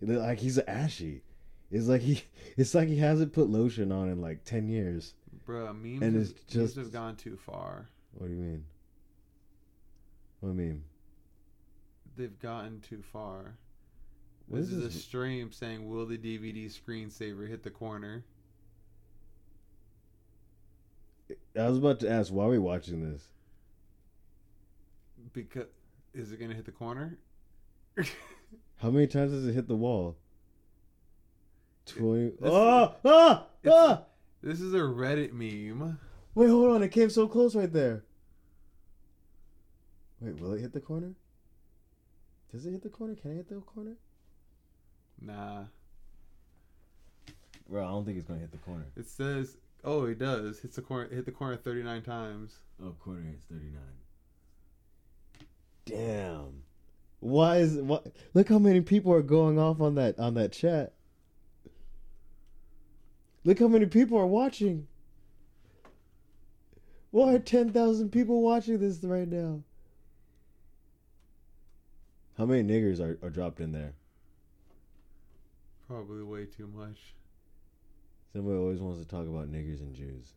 [0.00, 1.22] Like he's ashy.
[1.70, 2.22] It's like he,
[2.56, 5.14] it's like he hasn't put lotion on in like ten years.
[5.46, 7.88] Bruh, memes, And it's just- has gone too far.
[8.14, 8.64] What do you mean?
[10.40, 10.84] What do you mean?
[12.16, 13.54] They've gotten too far.
[14.48, 18.24] What this is is a stream saying, "Will the DVD screensaver hit the corner?"
[21.58, 23.28] I was about to ask why are we watching this.
[25.32, 25.66] Because
[26.14, 27.18] is it gonna hit the corner?
[28.76, 30.16] How many times does it hit the wall?
[31.86, 32.30] Twenty.
[32.30, 32.94] This- Ah!
[33.04, 33.46] Ah!
[33.66, 34.02] Ah!
[34.42, 35.98] This is a Reddit meme.
[36.34, 36.82] Wait, hold on!
[36.82, 38.04] It came so close right there.
[40.20, 41.14] Wait, will it hit the corner?
[42.52, 43.14] Does it hit the corner?
[43.14, 43.96] Can it hit the corner?
[45.24, 45.64] Nah,
[47.68, 48.84] Bro, I don't think it's gonna hit the corner.
[48.96, 50.58] it says, "Oh, it does.
[50.60, 51.08] Hits the corner.
[51.14, 54.02] Hit the corner 39 times." Oh, corner hits thirty nine.
[55.84, 56.62] Damn.
[57.20, 58.06] Why is what?
[58.34, 60.92] Look how many people are going off on that on that chat.
[63.44, 64.86] Look how many people are watching.
[67.10, 69.62] Why are ten thousand people watching this right now?
[72.36, 73.94] How many niggers are, are dropped in there?
[75.92, 77.12] Probably way too much.
[78.32, 80.32] Somebody always wants to talk about niggers and Jews.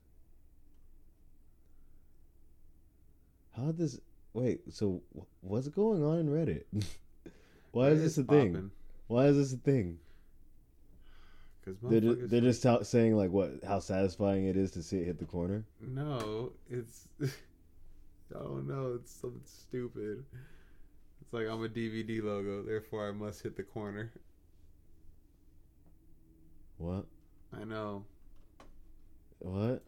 [3.56, 3.98] How this?
[4.34, 5.02] Wait, so
[5.40, 6.66] what's going on in Reddit?
[7.72, 8.70] Why is this a thing?
[9.08, 9.98] Why is this a thing?
[11.64, 14.98] Because They're just, they're just out saying like what how satisfying it is to see
[14.98, 15.64] it hit the corner.
[15.80, 17.08] No, it's.
[17.24, 19.00] I don't know.
[19.00, 20.26] It's something stupid.
[21.22, 24.12] It's like I'm a DVD logo, therefore I must hit the corner.
[26.78, 27.06] What?
[27.60, 28.06] I know.
[29.40, 29.84] What?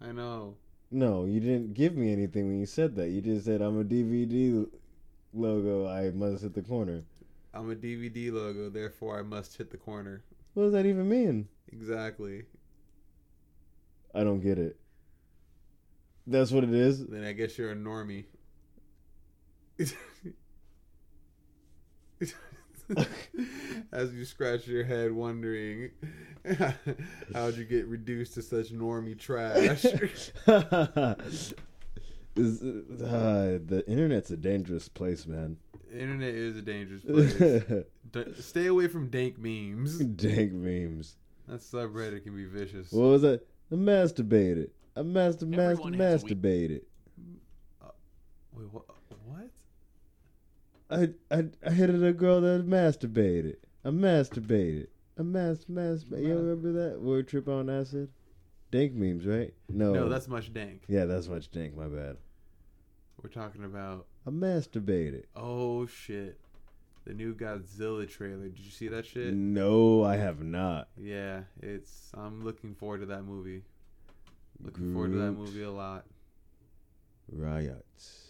[0.00, 0.56] I know.
[0.90, 3.10] No, you didn't give me anything when you said that.
[3.10, 4.66] You just said I'm a DVD
[5.32, 5.86] logo.
[5.86, 7.02] I must hit the corner.
[7.52, 10.22] I'm a DVD logo, therefore I must hit the corner.
[10.54, 11.48] What does that even mean?
[11.72, 12.44] Exactly.
[14.14, 14.76] I don't get it.
[16.26, 17.06] That's what it is.
[17.06, 18.24] Then I guess you're a normie.
[23.92, 25.90] As you scratch your head wondering
[27.34, 29.84] how'd you get reduced to such normie trash.
[32.36, 35.56] Is- uh, the internet's a dangerous place, man.
[35.92, 37.84] Internet is a dangerous place.
[38.12, 39.98] D- stay away from dank memes.
[39.98, 41.16] Dank memes.
[41.48, 42.92] That subreddit can be vicious.
[42.92, 43.44] What was that?
[43.72, 44.70] I masturbated.
[44.96, 46.80] I master master Everyone has a weak- masturbated.
[48.52, 48.84] Wait, what?
[48.88, 48.96] What?
[50.90, 53.56] I, I I hit a girl that masturbated.
[53.84, 54.88] I masturbated.
[55.18, 56.04] I mas mas.
[56.10, 58.10] You remember that word trip on acid?
[58.70, 59.52] Dank memes, right?
[59.68, 59.92] No.
[59.92, 60.82] No, that's much dank.
[60.88, 61.76] Yeah, that's much dank.
[61.76, 62.16] My bad.
[63.22, 64.06] We're talking about.
[64.26, 65.24] I masturbated.
[65.36, 66.40] Oh shit!
[67.04, 68.48] The new Godzilla trailer.
[68.48, 69.34] Did you see that shit?
[69.34, 70.88] No, I have not.
[70.96, 72.10] Yeah, it's.
[72.14, 73.62] I'm looking forward to that movie.
[74.62, 76.04] Looking forward to that movie a lot.
[77.30, 78.29] Riots.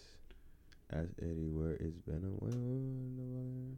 [0.93, 3.77] Ask Eddie where it's been a while.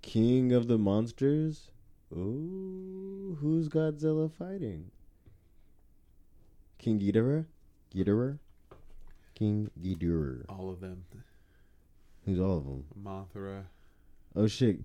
[0.00, 1.70] King of the monsters.
[2.12, 4.90] Ooh, who's Godzilla fighting?
[6.78, 7.44] King Ghidorah.
[7.94, 8.38] Ghidorah.
[9.34, 10.44] King Ghidorah.
[10.48, 11.04] All of them.
[12.24, 12.84] Who's all of them?
[13.02, 13.64] Mothra.
[14.34, 14.78] Oh shit.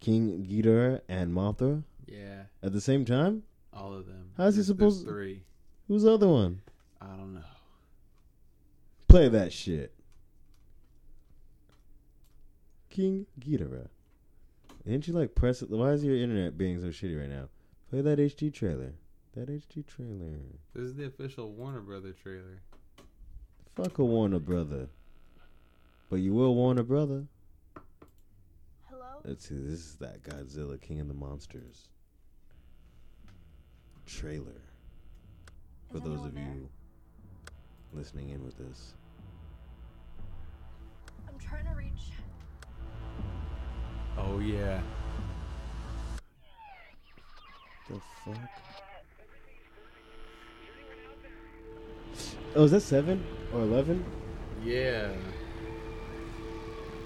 [0.00, 3.42] King Ghidorah and Mothra Yeah, at the same time.
[3.72, 4.30] all of them.
[4.36, 5.04] How's he supposed?
[5.04, 5.42] There's three.
[5.88, 6.62] Who's the other one?
[7.00, 7.40] I don't know.
[9.10, 9.92] Play that shit.
[12.90, 13.88] King Ghidorah.
[14.86, 15.70] Didn't you like press it?
[15.70, 17.48] Why is your internet being so shitty right now?
[17.90, 18.92] Play that HD trailer.
[19.34, 20.38] That HD trailer.
[20.74, 22.62] This is the official Warner Brother trailer.
[23.74, 24.88] Fuck a Warner brother.
[26.08, 27.24] But you will Warner brother.
[28.88, 29.22] Hello?
[29.24, 29.56] Let's see.
[29.56, 31.88] This is that Godzilla King of the Monsters
[34.06, 34.62] trailer.
[35.90, 36.44] For Is those of there?
[36.44, 36.68] you
[37.92, 38.94] listening in with this.
[41.40, 42.12] I'm trying to reach.
[44.18, 44.80] Oh yeah.
[47.88, 48.36] The fuck?
[52.54, 54.04] Oh, is that seven or eleven?
[54.64, 55.10] Yeah.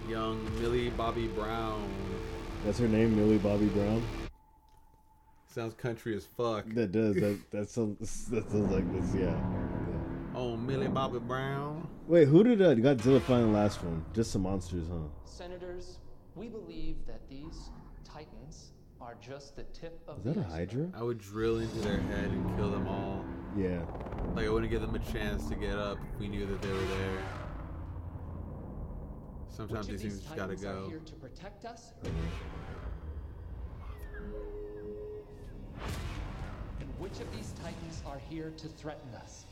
[0.08, 1.88] Young Millie Bobby Brown.
[2.64, 4.02] That's her name, Millie Bobby Brown.
[5.46, 6.66] Sounds country as fuck.
[6.74, 7.14] That does.
[7.14, 9.14] That that sounds that sounds like this.
[9.14, 9.63] Yeah.
[10.34, 11.86] Oh, Millie Bobby Brown.
[12.08, 14.04] Wait, who did uh, Godzilla find the last one?
[14.12, 14.98] Just some monsters, huh?
[15.24, 15.98] Senators,
[16.34, 17.70] we believe that these
[18.04, 20.52] titans are just the tip of Is that the a iceberg.
[20.52, 20.88] Hydra?
[21.00, 23.24] I would drill into their head and kill them all.
[23.56, 23.80] Yeah.
[24.34, 26.72] Like I wouldn't give them a chance to get up if we knew that they
[26.72, 27.22] were there.
[29.48, 30.88] Sometimes Which these things just gotta titans are go.
[30.88, 31.92] here to protect us?
[36.80, 39.44] And which of these titans are here to threaten us?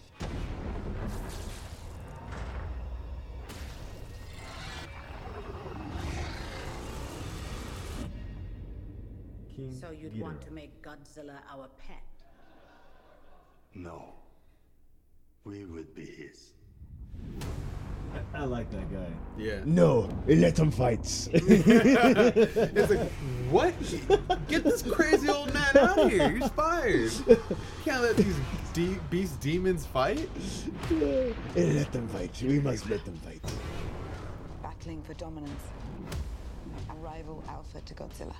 [9.54, 12.02] King So you'd want to make Godzilla our pet?
[13.74, 14.14] No.
[15.44, 16.52] We would be his.
[18.34, 19.06] I like that guy.
[19.36, 19.60] Yeah.
[19.64, 21.00] No, let him fight.
[21.32, 23.10] it's like,
[23.50, 23.74] what?
[24.48, 26.30] Get this crazy old man out of here.
[26.30, 27.12] He's fired.
[27.84, 28.36] Can't let these
[28.72, 30.28] de- beast demons fight.
[30.90, 32.42] let them fight.
[32.42, 33.42] We must let them fight.
[34.62, 35.62] Battling for dominance.
[36.90, 38.34] A rival alpha to Godzilla.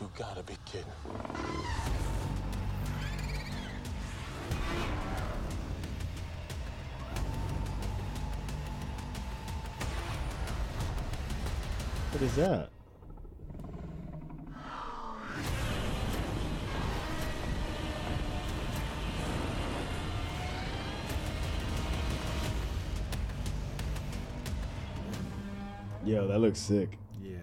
[0.00, 0.84] You gotta be kidding.
[12.16, 12.70] What is that?
[26.06, 26.96] Yo, that looks sick.
[27.22, 27.36] Yeah.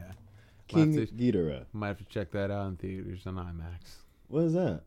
[0.68, 1.66] King Might Ghidorah.
[1.72, 3.98] Might have to check that out in theaters on IMAX.
[4.28, 4.82] What is that?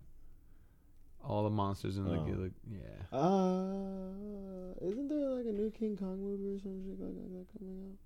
[1.23, 2.25] All the monsters in the Oh.
[2.25, 2.51] Gila.
[2.69, 3.17] Yeah.
[3.17, 7.93] Uh, isn't there like a new King Kong movie or some shit like that coming
[7.93, 8.06] out?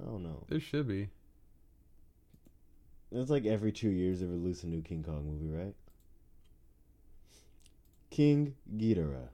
[0.00, 0.44] I don't know.
[0.48, 1.08] There should be.
[3.10, 5.74] It's like every two years they release a new King Kong movie, right?
[8.10, 9.28] King Ghidorah.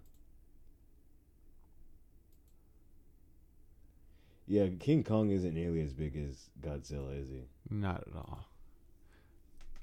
[4.47, 7.43] Yeah, King Kong isn't nearly as big as Godzilla, is he?
[7.69, 8.47] Not at all.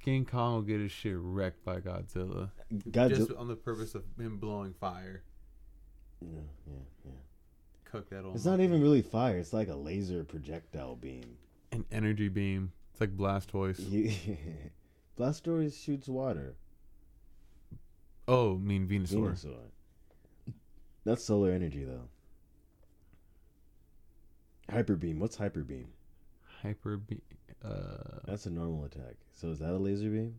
[0.03, 2.49] King Kong will get his shit wrecked by Godzilla.
[2.73, 3.09] Godzilla.
[3.09, 5.23] Just on the purpose of him blowing fire.
[6.21, 7.11] Yeah, yeah, yeah.
[7.95, 9.37] Cook that old It's not even really fire.
[9.37, 11.37] It's like a laser projectile beam.
[11.71, 12.73] An energy beam.
[12.91, 13.79] It's like Blastoise.
[15.19, 16.55] Blastoise shoots water.
[18.27, 19.31] Oh, I mean Venusaur.
[19.31, 20.53] Venusaur.
[21.05, 22.09] That's solar energy, though.
[24.69, 25.19] Hyper beam.
[25.19, 25.87] What's hyper beam?
[26.63, 27.21] Hyper beam.
[27.63, 29.15] Uh, That's a normal attack.
[29.33, 30.35] So is that a laser beam?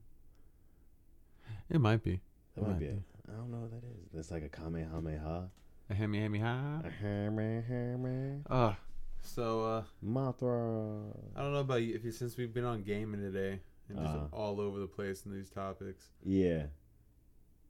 [1.71, 2.21] it might be.
[2.55, 2.87] That It might be.
[2.87, 4.11] A, I don't know what that is.
[4.13, 5.49] That's like a kamehameha.
[5.89, 6.81] A hemi hemi ha.
[6.85, 8.41] A kamehameha.
[8.51, 8.77] Ah,
[9.23, 11.17] so uh, Mothra.
[11.37, 11.95] I don't know about you.
[11.95, 14.27] If you since we've been on gaming today and just Uh-huh.
[14.33, 16.07] all over the place in these topics.
[16.25, 16.65] Yeah.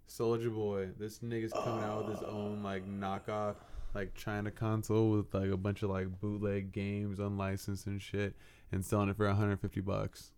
[0.08, 3.56] Soulja Boy, this nigga's coming out with his own like knockoff,
[3.92, 8.34] like China console with like a bunch of like bootleg games, unlicensed and shit,
[8.72, 10.30] and selling it for 150 bucks.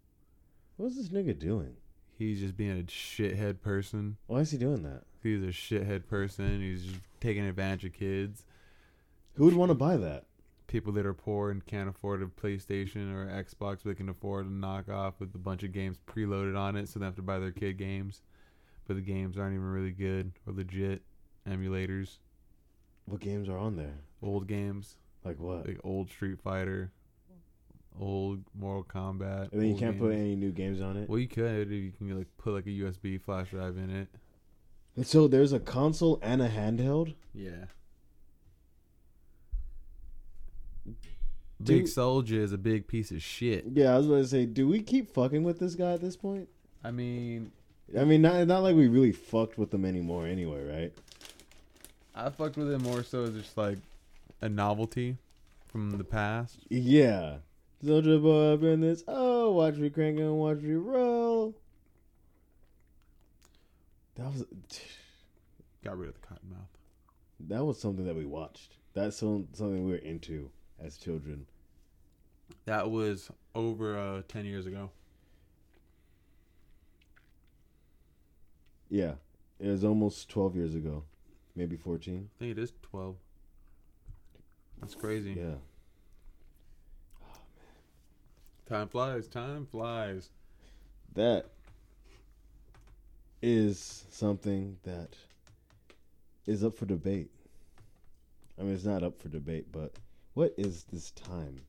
[0.78, 1.76] What's this nigga doing?
[2.18, 4.16] He's just being a shithead person.
[4.26, 5.02] Why is he doing that?
[5.22, 6.60] He's a shithead person.
[6.60, 8.44] He's just taking advantage of kids.
[9.34, 10.24] Who would want to buy that?
[10.66, 14.50] People that are poor and can't afford a PlayStation or Xbox, but can afford a
[14.50, 17.52] knockoff with a bunch of games preloaded on it, so they have to buy their
[17.52, 18.20] kid games.
[18.86, 21.02] But the games aren't even really good or legit
[21.48, 22.18] emulators.
[23.06, 23.94] What games are on there?
[24.22, 24.96] Old games.
[25.24, 25.66] Like what?
[25.66, 26.92] Like old Street Fighter,
[27.98, 29.52] old Mortal Kombat.
[29.52, 31.08] And then you can't put any new games on it.
[31.08, 31.70] Well, you could.
[31.70, 34.08] You can like put like a USB flash drive in it.
[34.98, 37.14] And so there's a console and a handheld.
[37.32, 37.66] Yeah.
[41.62, 43.66] Big Soulja is a big piece of shit.
[43.74, 46.16] Yeah, I was about to say, do we keep fucking with this guy at this
[46.16, 46.48] point?
[46.82, 47.52] I mean,
[47.96, 50.92] I mean, not not like we really fucked with him anymore, anyway, right?
[52.16, 53.78] I fucked with it more so as just like
[54.40, 55.16] a novelty
[55.68, 56.58] from the past.
[56.70, 57.36] Yeah.
[57.84, 59.04] Soulja Boy up in this.
[59.06, 61.54] Oh, watch me crank and watch me roll.
[64.18, 64.44] That was
[65.84, 66.68] Got rid of the cotton mouth.
[67.48, 68.76] that was something that we watched.
[68.94, 70.50] That's some, something we were into
[70.84, 71.46] as children.
[72.64, 74.90] That was over uh, 10 years ago.
[78.90, 79.12] Yeah,
[79.60, 81.04] it was almost twelve years ago,
[81.54, 82.30] maybe fourteen.
[82.36, 83.16] I think it is 12.
[84.80, 85.32] That's crazy.
[85.32, 85.56] Yeah.
[87.22, 88.66] Oh man.
[88.66, 89.28] Time flies.
[89.28, 90.30] Time flies.
[91.14, 91.50] That
[93.43, 95.16] is something that
[96.47, 97.31] is up for debate.
[98.59, 99.93] I mean, it's not up for debate, but
[100.35, 101.60] what is this time?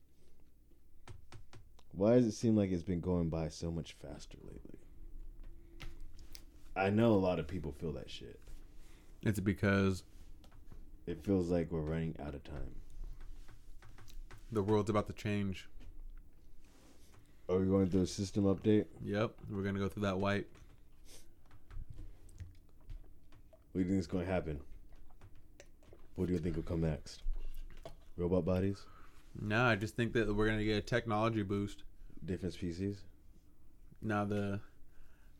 [1.92, 4.78] Why does it seem like it's been going by so much faster lately?
[6.76, 8.40] I know a lot of people feel that shit.
[9.22, 10.02] It's because
[11.06, 12.74] It feels like we're running out of time.
[14.52, 15.68] the world's about to change.
[17.48, 18.86] Are we going through a system update?
[19.04, 19.32] Yep.
[19.50, 20.46] We're going to go through that white.
[23.72, 24.60] What do you think is going to happen?
[26.16, 27.22] What do you think will come next?
[28.16, 28.84] Robot bodies?
[29.40, 31.84] No, I just think that we're going to get a technology boost.
[32.24, 32.98] Different species?
[34.02, 34.60] Now, the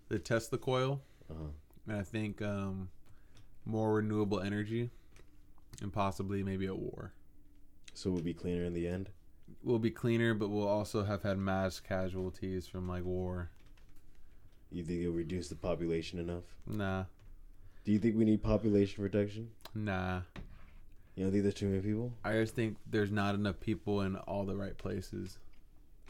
[0.09, 1.01] the Tesla coil,
[1.31, 1.51] Uh-huh.
[1.87, 2.89] and I think um,
[3.65, 4.91] more renewable energy,
[5.83, 7.13] and possibly maybe a war.
[7.95, 9.11] So we'll be cleaner in the end?
[9.63, 13.51] We'll be cleaner, but we'll also have had mass casualties from like war.
[14.73, 16.45] You think it'll reduce the population enough?
[16.67, 17.05] Nah,
[17.85, 19.49] Do you think we need population protection?
[19.75, 20.21] nah.
[21.17, 22.13] You don't think there's too many people?
[22.25, 25.39] I just think there's not enough people in all the right places.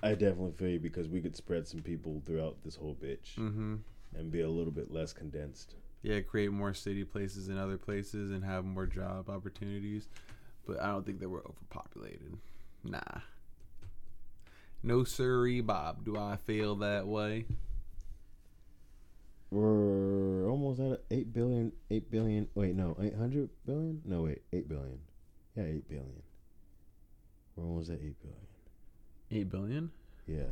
[0.02, 3.76] I definitely feel you because we could spread some people throughout this whole bitch Mm-hmm.
[4.16, 5.74] and be a little bit less condensed.
[6.02, 10.06] Yeah, create more city places in other places and have more job opportunities.
[10.66, 12.36] But I don't think that we're overpopulated.
[12.84, 13.00] Nah.
[14.82, 16.04] No sirree, Bob.
[16.04, 17.46] Do I feel that way?
[19.50, 21.72] We're almost at 8 billion.
[21.90, 22.48] 8 billion.
[22.54, 22.96] Wait, no.
[23.00, 24.02] 800 billion?
[24.04, 24.42] No, wait.
[24.52, 24.98] 8 billion.
[25.56, 26.22] Yeah, 8 billion.
[27.56, 28.46] We're almost at 8 billion.
[29.32, 29.90] Eight billion?
[30.26, 30.50] Yeah.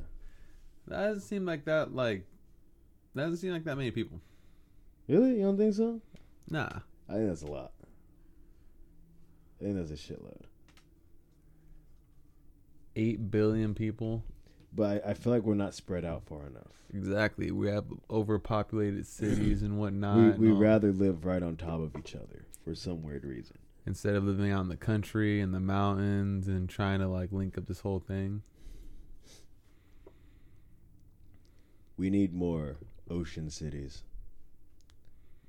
[0.86, 1.94] That doesn't seem like that.
[1.94, 2.24] Like
[3.14, 4.20] that doesn't seem like that many people.
[5.08, 5.36] Really?
[5.36, 6.00] You don't think so?
[6.48, 6.68] Nah.
[7.08, 7.72] I think that's a lot.
[9.60, 10.42] I think that's a shitload.
[12.94, 14.22] Eight billion people.
[14.74, 16.72] But I, I feel like we're not spread out far enough.
[16.94, 17.50] Exactly.
[17.50, 20.38] We have overpopulated cities and whatnot.
[20.38, 23.56] We we rather live right on top of each other for some weird reason.
[23.86, 27.56] instead of living out in the country and the mountains and trying to like link
[27.56, 28.42] up this whole thing.
[31.96, 32.76] We need more
[33.10, 34.02] ocean cities.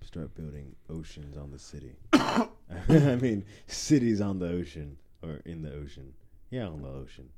[0.02, 1.96] Start building oceans on the city.
[2.14, 6.14] I mean, cities on the ocean or in the ocean.
[6.50, 7.30] Yeah, on the ocean.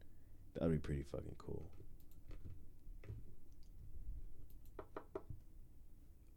[0.55, 1.63] That'd be pretty fucking cool.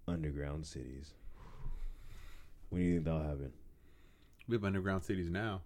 [0.06, 1.12] Underground cities.
[2.70, 3.52] When do you think that'll happen?
[4.48, 5.62] We have underground cities now,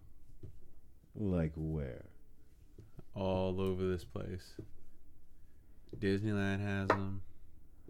[1.17, 2.05] Like where?
[3.15, 4.55] all over this place.
[5.99, 7.23] Disneyland has them,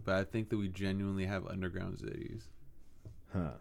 [0.03, 2.47] but I think that we genuinely have underground cities,
[3.31, 3.51] Huh.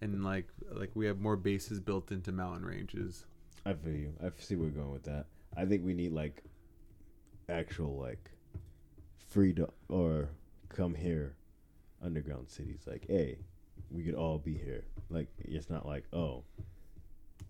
[0.00, 3.26] and like like we have more bases built into mountain ranges.
[3.66, 4.14] I feel you.
[4.24, 5.26] I see where you're going with that.
[5.54, 6.42] I think we need like
[7.48, 8.30] actual like
[9.28, 10.28] freedom or
[10.68, 11.34] come here
[12.02, 12.82] underground cities.
[12.86, 13.38] Like, hey,
[13.90, 14.84] we could all be here.
[15.10, 16.44] Like, it's not like oh,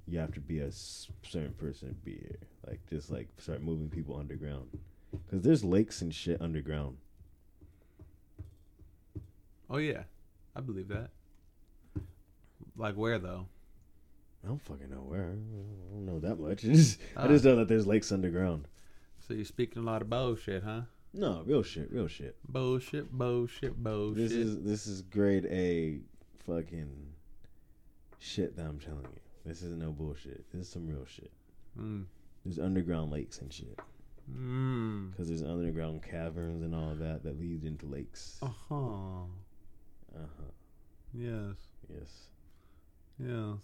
[0.07, 2.39] you have to be a certain person to be here.
[2.67, 4.69] Like, just like start moving people underground.
[5.31, 6.99] Cause there's lakes and shit underground.
[9.71, 10.03] Oh yeah,
[10.55, 11.11] I believe that.
[12.77, 13.47] Like where though?
[14.45, 15.25] I don't fucking know where.
[15.25, 16.65] I don't know that much.
[16.65, 18.67] I just, I just know that there's lakes underground.
[19.29, 20.81] So you're speaking a lot of bullshit, huh?
[21.13, 22.37] No, real shit, real shit.
[22.49, 24.17] Bullshit, bullshit, bullshit.
[24.17, 25.99] This is this is grade A
[26.47, 26.89] fucking
[28.19, 29.21] shit that I'm telling you.
[29.45, 30.51] This isn't no bullshit.
[30.51, 31.31] This is some real shit.
[31.79, 32.07] Mm.
[32.47, 33.79] There's underground lakes and shit.
[34.35, 35.11] Mm.
[35.11, 38.39] Because there's underground caverns and all that that leads into lakes.
[38.41, 39.25] Uh huh.
[40.17, 40.53] Uh huh.
[41.13, 41.57] Yes.
[41.93, 42.31] Yes.
[43.19, 43.59] Yes.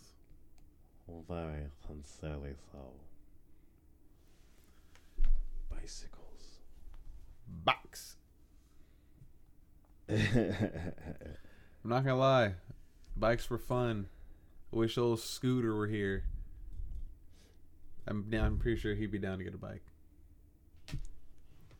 [1.26, 2.80] Very sincerely so.
[5.84, 6.60] Bicycles.
[7.46, 8.16] Box.
[10.08, 10.22] I'm
[11.84, 12.54] not gonna lie,
[13.14, 14.08] bikes were fun.
[14.72, 16.24] I wish old Scooter were here.
[18.06, 19.82] I'm I'm pretty sure he'd be down to get a bike.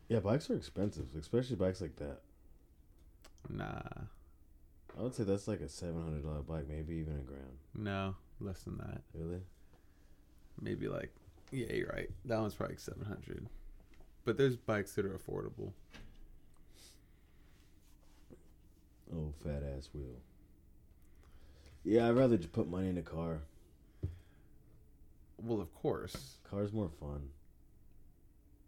[0.07, 2.19] yeah, bikes are expensive, especially bikes like that.
[3.49, 3.81] Nah,
[4.99, 7.57] I would say that's like a seven hundred dollar bike, maybe even a grand.
[7.73, 9.01] no, less than that.
[9.15, 9.41] Really?
[10.61, 11.11] Maybe like,
[11.51, 12.09] yeah, you're right.
[12.25, 13.47] That one's probably seven hundred.
[14.25, 15.71] But there's bikes that are affordable.
[19.13, 20.19] Oh, fat ass wheel.
[21.83, 23.41] Yeah, I'd rather just put money in a car.
[25.37, 26.37] Well, of course.
[26.49, 27.29] Car's more fun.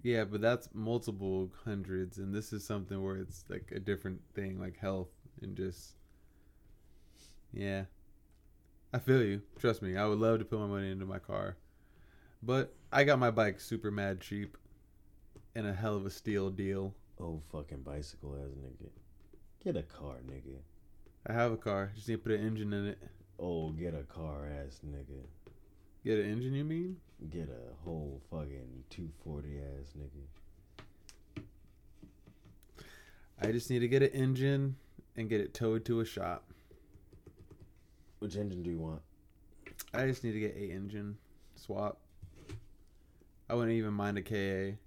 [0.04, 4.60] Yeah, but that's multiple hundreds, and this is something where it's like a different thing,
[4.60, 5.10] like health
[5.42, 5.96] and just.
[7.52, 7.86] Yeah.
[8.94, 9.42] I feel you.
[9.60, 11.58] Trust me, I would love to put my money into my car.
[12.44, 14.56] But I got my bike super mad cheap
[15.58, 16.94] and a hell of a steel deal.
[17.20, 18.90] Oh, fucking bicycle ass nigga.
[19.64, 20.60] Get a car, nigga.
[21.26, 23.00] I have a car, just need to put an engine in it.
[23.40, 25.24] Oh, get a car ass nigga.
[26.06, 26.98] Get an engine, you mean?
[27.32, 31.44] Get a whole fucking 240 ass nigga.
[33.42, 34.76] I just need to get an engine
[35.16, 36.44] and get it towed to a shop.
[38.20, 39.02] Which engine do you want?
[39.92, 41.18] I just need to get a engine
[41.56, 41.98] swap.
[43.50, 44.78] I wouldn't even mind a KA.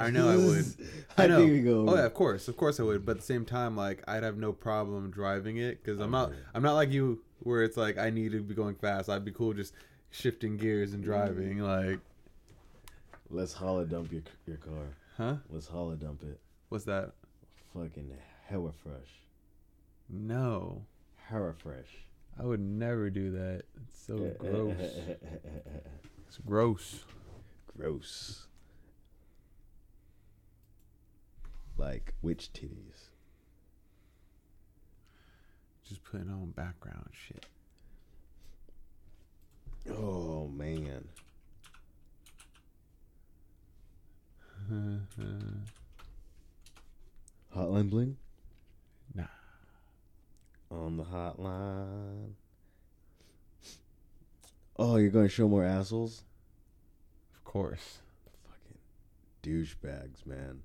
[0.00, 0.28] Yes, you will.
[0.28, 0.64] I know I would.
[1.18, 1.38] I I know.
[1.38, 3.04] think we go- Oh yeah, of course, of course I would.
[3.04, 6.32] But at the same time, like I'd have no problem driving it because I'm not.
[6.54, 9.08] I'm not like you, where it's like I need to be going fast.
[9.08, 9.74] I'd be cool just
[10.10, 11.58] shifting gears and driving.
[11.58, 11.88] Mm.
[11.90, 12.00] Like,
[13.30, 14.96] Let's holla dump your your car.
[15.16, 15.36] Huh?
[15.50, 16.40] Let's holla dump it.
[16.68, 17.12] what's that?
[17.74, 18.10] Fucking
[18.46, 19.20] hella fresh.
[20.08, 20.82] No,
[21.28, 22.04] Hella fresh.
[22.38, 23.62] I would never do that.
[23.86, 24.74] It's so gross.
[26.26, 27.04] It's gross.
[27.76, 28.46] Gross.
[31.80, 33.08] Like witch titties.
[35.88, 37.46] Just putting on background shit.
[39.90, 41.08] Oh man.
[47.56, 48.18] Hotline bling?
[49.14, 49.24] Nah.
[50.70, 52.32] On the hotline.
[54.76, 56.24] Oh, you're gonna show more assholes?
[57.34, 58.00] Of course.
[58.44, 58.76] Fucking
[59.42, 60.60] douchebags, man.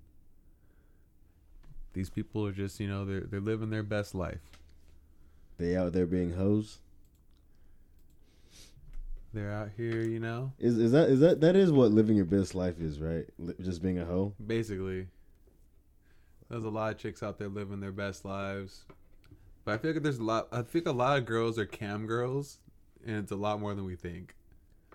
[1.96, 4.42] These people are just, you know, they're they're living their best life.
[5.58, 6.80] They out there being hoes?
[9.34, 12.26] They're out here, you know, Is is that is that that is what living your
[12.26, 13.26] best life is, right?
[13.62, 14.34] Just being a hoe?
[14.46, 15.08] basically.
[16.50, 18.84] There's a lot of chicks out there living their best lives.
[19.64, 22.06] But I feel like there's a lot I think a lot of girls are cam
[22.08, 22.60] girls
[23.06, 24.36] and it's a lot more than we think.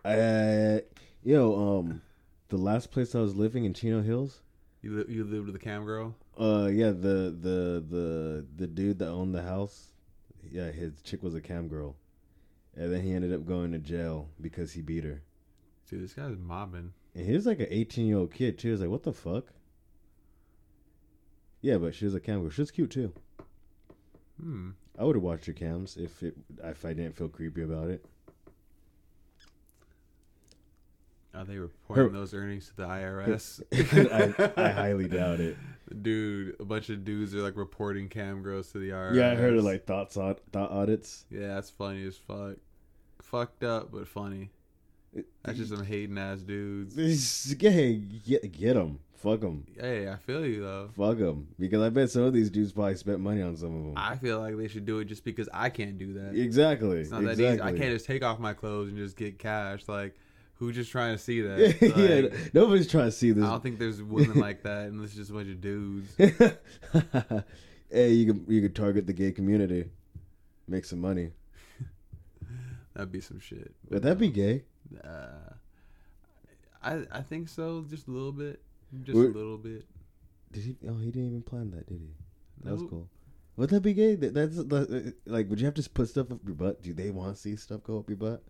[0.04, 0.80] Uh,
[1.24, 2.02] yo, um,
[2.48, 4.42] the last place I was living in Chino Hills.
[4.82, 6.16] You li- you lived with a cam girl?
[6.38, 9.88] Uh, yeah, the the the the dude that owned the house.
[10.50, 11.96] Yeah, his chick was a cam girl,
[12.74, 15.22] and then he ended up going to jail because he beat her.
[15.88, 16.92] Dude, this guy's mobbing.
[17.14, 18.58] And he was like an eighteen year old kid.
[18.58, 18.68] too.
[18.68, 19.52] He was like, "What the fuck?"
[21.60, 22.50] Yeah, but she was a cam girl.
[22.50, 23.12] She was cute too.
[24.40, 24.70] Hmm.
[24.98, 28.04] I would have watched her cams if it if I didn't feel creepy about it.
[31.34, 33.62] Are they reporting Her- those earnings to the IRS?
[34.56, 35.56] I, I highly doubt it.
[36.02, 39.14] Dude, a bunch of dudes are like reporting cam girls to the IRS.
[39.14, 41.24] Yeah, I heard of like thoughts on thought audits.
[41.30, 42.56] Yeah, that's funny as fuck.
[43.22, 44.50] Fucked up, but funny.
[45.44, 46.96] That's just some hating ass dudes.
[47.60, 48.98] Hey, get get them.
[49.16, 49.66] Fuck them.
[49.78, 50.90] Hey, I feel you though.
[50.96, 51.48] Fuck them.
[51.58, 53.94] Because I bet some of these dudes probably spent money on some of them.
[53.96, 56.34] I feel like they should do it just because I can't do that.
[56.34, 57.60] Exactly, It's not that easy.
[57.60, 59.82] I can't just take off my clothes and just get cash.
[59.88, 60.14] Like,
[60.60, 61.58] who's just trying to see that?
[61.96, 63.42] yeah, nobody's trying to see this.
[63.44, 66.14] I don't think there's women like that, and it's just a bunch of dudes.
[67.90, 69.86] hey, you could you can target the gay community,
[70.68, 71.30] make some money.
[72.94, 73.74] That'd be some shit.
[73.88, 74.62] Would that be gay?
[75.02, 75.54] Uh,
[76.82, 78.60] I I think so, just a little bit,
[79.02, 79.84] just We're- a little bit.
[80.52, 80.76] Did he?
[80.88, 82.10] Oh, he didn't even plan that, did he?
[82.64, 83.08] That was cool.
[83.56, 84.14] Would that be gay?
[84.16, 84.56] That, that's
[85.26, 86.82] like, would you have to put stuff up your butt?
[86.82, 88.42] Do they want to see stuff go up your butt?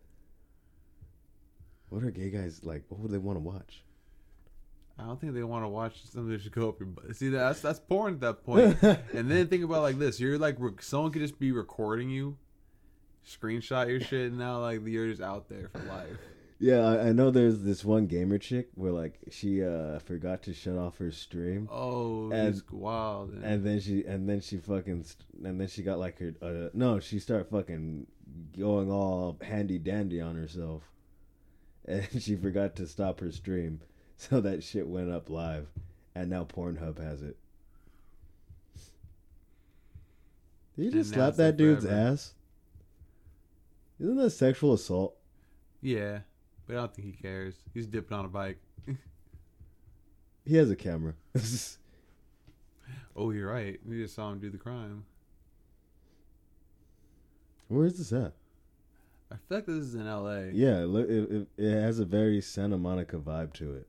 [1.90, 2.84] What are gay guys like?
[2.88, 3.84] What would they want to watch?
[4.98, 7.16] I don't think they want to watch something that should go up your butt.
[7.16, 8.80] See, that's that's porn at that point.
[8.82, 12.36] and then think about like this: you're like someone could just be recording you,
[13.26, 16.16] screenshot your shit, and now like you're just out there for life.
[16.60, 17.30] Yeah, I, I know.
[17.30, 21.66] There's this one gamer chick where like she uh forgot to shut off her stream.
[21.72, 23.32] Oh, and he's wild.
[23.42, 25.06] and then she and then she fucking
[25.42, 28.06] and then she got like her uh, no, she started fucking
[28.58, 30.82] going all handy dandy on herself,
[31.86, 33.80] and she forgot to stop her stream,
[34.16, 35.68] so that shit went up live,
[36.14, 37.36] and now Pornhub has it.
[40.76, 42.12] Did you just slap that dude's forever.
[42.12, 42.34] ass?
[43.98, 45.14] Isn't that sexual assault?
[45.82, 46.20] Yeah,
[46.66, 47.56] but I don't think he cares.
[47.74, 48.58] He's dipping on a bike.
[50.46, 51.14] He has a camera.
[53.14, 53.78] oh, you're right.
[53.86, 55.04] We just saw him do the crime.
[57.68, 58.32] Where is this at?
[59.30, 60.50] I feel like this is in L.A.
[60.50, 63.86] Yeah, look, it, it, it has a very Santa Monica vibe to it.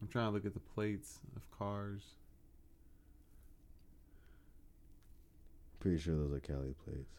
[0.00, 2.02] I'm trying to look at the plates of cars.
[5.80, 7.14] Pretty sure those are Cali plates.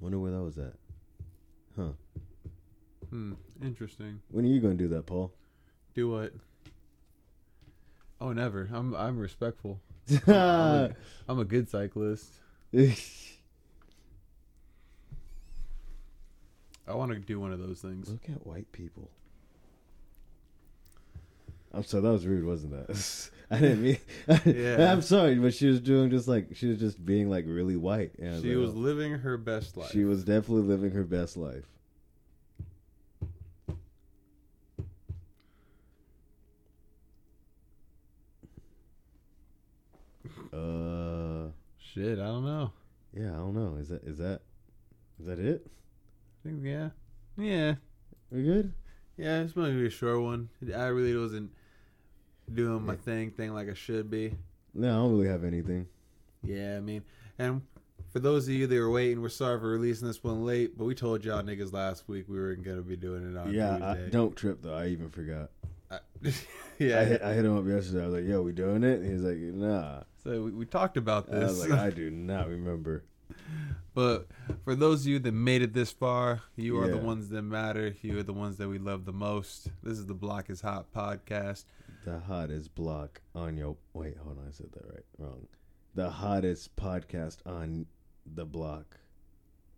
[0.00, 0.74] Wonder where that was at.
[1.76, 1.92] Huh.
[3.10, 3.32] Hmm.
[3.62, 4.20] Interesting.
[4.30, 5.32] When are you gonna do that, Paul?
[5.94, 6.32] Do what?
[8.20, 8.68] Oh, never.
[8.72, 9.80] I'm I'm respectful.
[10.26, 10.90] I'm, a,
[11.28, 12.30] I'm a good cyclist.
[16.86, 18.10] I want to do one of those things.
[18.10, 19.10] Look at white people.
[21.72, 23.30] I'm sorry, that was rude, wasn't that?
[23.50, 23.98] I didn't mean.
[24.44, 24.92] Yeah.
[24.92, 28.12] I'm sorry, but she was doing just like she was just being like really white.
[28.18, 28.78] And She like, was oh.
[28.78, 29.90] living her best life.
[29.90, 31.64] She was definitely living her best life.
[40.64, 42.72] Uh, Shit, I don't know.
[43.12, 43.76] yeah, I don't know.
[43.80, 44.40] Is that is that
[45.20, 45.66] is that it?
[46.44, 46.88] I think yeah,
[47.36, 47.74] yeah,
[48.30, 48.72] We good?
[49.16, 49.40] yeah.
[49.42, 50.48] It's gonna be a short one.
[50.74, 51.50] I really wasn't
[52.52, 54.34] doing my thing thing like I should be.
[54.74, 55.86] No, I don't really have anything.
[56.42, 57.02] Yeah, I mean,
[57.38, 57.62] and
[58.12, 60.84] for those of you that were waiting, we're sorry for releasing this one late, but
[60.84, 64.08] we told y'all niggas last week we weren't gonna be doing it on yeah, I,
[64.10, 64.74] don't trip though.
[64.74, 65.50] I even forgot.
[65.90, 66.00] I-
[66.78, 68.02] yeah, I hit, I hit him up yesterday.
[68.02, 71.32] I was like, "Yo, we doing it?" He's like, "Nah." So we, we talked about
[71.32, 71.70] I was this.
[71.70, 73.04] like, "I do not remember."
[73.94, 74.26] But
[74.64, 77.94] for those of you that made it this far, you are the ones that matter.
[78.02, 79.68] You are the ones that we love the most.
[79.82, 81.64] This is the Block is Hot podcast.
[82.04, 85.04] The hottest block on your wait, hold on, I said that right.
[85.18, 85.46] Wrong.
[85.94, 87.86] The hottest podcast on
[88.26, 88.98] the block.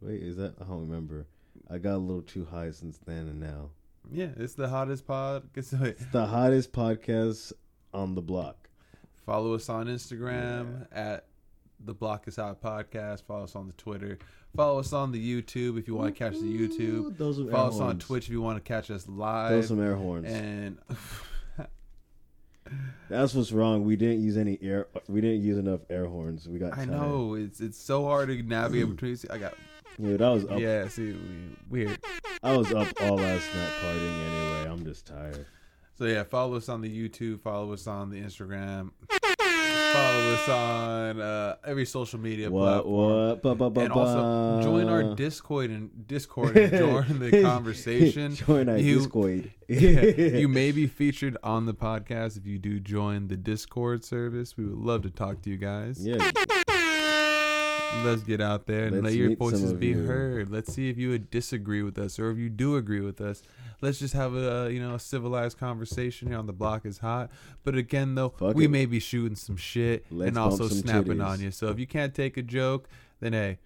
[0.01, 1.27] Wait, is that I don't remember.
[1.70, 3.70] I got a little too high since then and now.
[4.10, 5.48] Yeah, it's the hottest pod.
[5.55, 7.52] It's the hottest podcast
[7.93, 8.65] on the block.
[9.27, 11.27] Follow us on Instagram at
[11.85, 13.24] the Block is Hot podcast.
[13.24, 14.19] Follow us on the Twitter.
[14.55, 17.19] Follow us on the YouTube if you want to catch the YouTube.
[17.19, 17.98] those are Follow us on.
[17.98, 19.51] Twitch if you want to catch us live.
[19.51, 20.27] Those some air horns.
[20.32, 20.78] And
[23.09, 23.85] That's what's wrong.
[23.85, 24.86] We didn't use any air.
[25.09, 26.48] We didn't use enough air horns.
[26.48, 26.73] We got.
[26.73, 26.90] I tired.
[26.90, 29.16] know it's it's so hard to navigate between.
[29.16, 29.55] See, I got
[30.01, 30.59] Dude, I was up.
[30.59, 30.89] yeah.
[30.89, 31.98] See, we, weird.
[32.43, 34.70] I was up all last night partying anyway.
[34.70, 35.47] I'm just tired.
[35.98, 37.40] So yeah, follow us on the YouTube.
[37.40, 38.90] Follow us on the Instagram.
[39.10, 42.64] Follow us on uh, every social media What?
[42.82, 43.28] platform.
[43.28, 43.43] What?
[43.43, 45.14] Ba, ba, ba, and also join our.
[45.14, 48.35] Discord and Discord and join the conversation.
[48.35, 49.52] Join our You- Discord.
[49.68, 50.02] Yeah,
[50.39, 54.56] you may be featured on the podcast if you do join the Discord service.
[54.56, 55.98] We would love to talk to you guys.
[56.06, 56.31] Yeah.
[58.05, 60.05] Let's get out there and Let's let your meet some voices of be you.
[60.05, 60.48] heard.
[60.51, 63.43] Let's see if you would disagree with us or if you do agree with us.
[63.81, 66.98] Let's just have a uh, you know a civilized conversation here on the block is
[66.98, 67.31] hot.
[67.64, 68.70] But again though, Fuck we it.
[68.70, 71.27] may be shooting some shit Let's and bump also some snapping titties.
[71.27, 71.51] on you.
[71.51, 72.89] So if you can't take a joke,
[73.20, 73.59] then hey,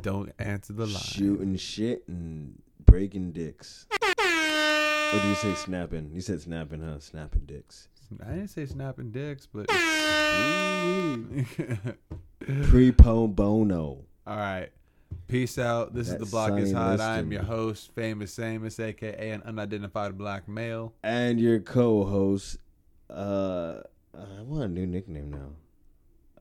[0.00, 1.02] don't answer the line.
[1.02, 3.86] Shooting shit and breaking dicks.
[4.20, 6.10] Or do you say snapping?
[6.12, 6.98] You said snapping, huh?
[7.00, 7.88] Snapping dicks.
[8.24, 9.68] I didn't say snapping dicks, but
[12.68, 14.04] Pre po bono.
[14.26, 14.70] All right.
[15.26, 15.94] Peace out.
[15.94, 17.00] This That is the block is Sonny hot.
[17.00, 20.94] I am your host, famous Samus, aka an unidentified black male.
[21.02, 22.58] And your co-host.
[23.10, 23.80] Uh,
[24.14, 25.50] I want a new nickname now.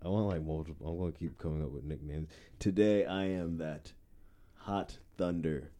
[0.03, 0.87] I want like multiple.
[0.89, 2.29] I'm gonna keep coming up with nicknames.
[2.59, 3.91] Today I am that
[4.55, 5.71] hot thunder.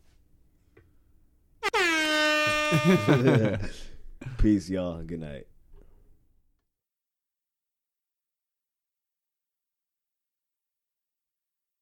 [4.37, 5.01] Peace, y'all.
[5.03, 5.46] Good night.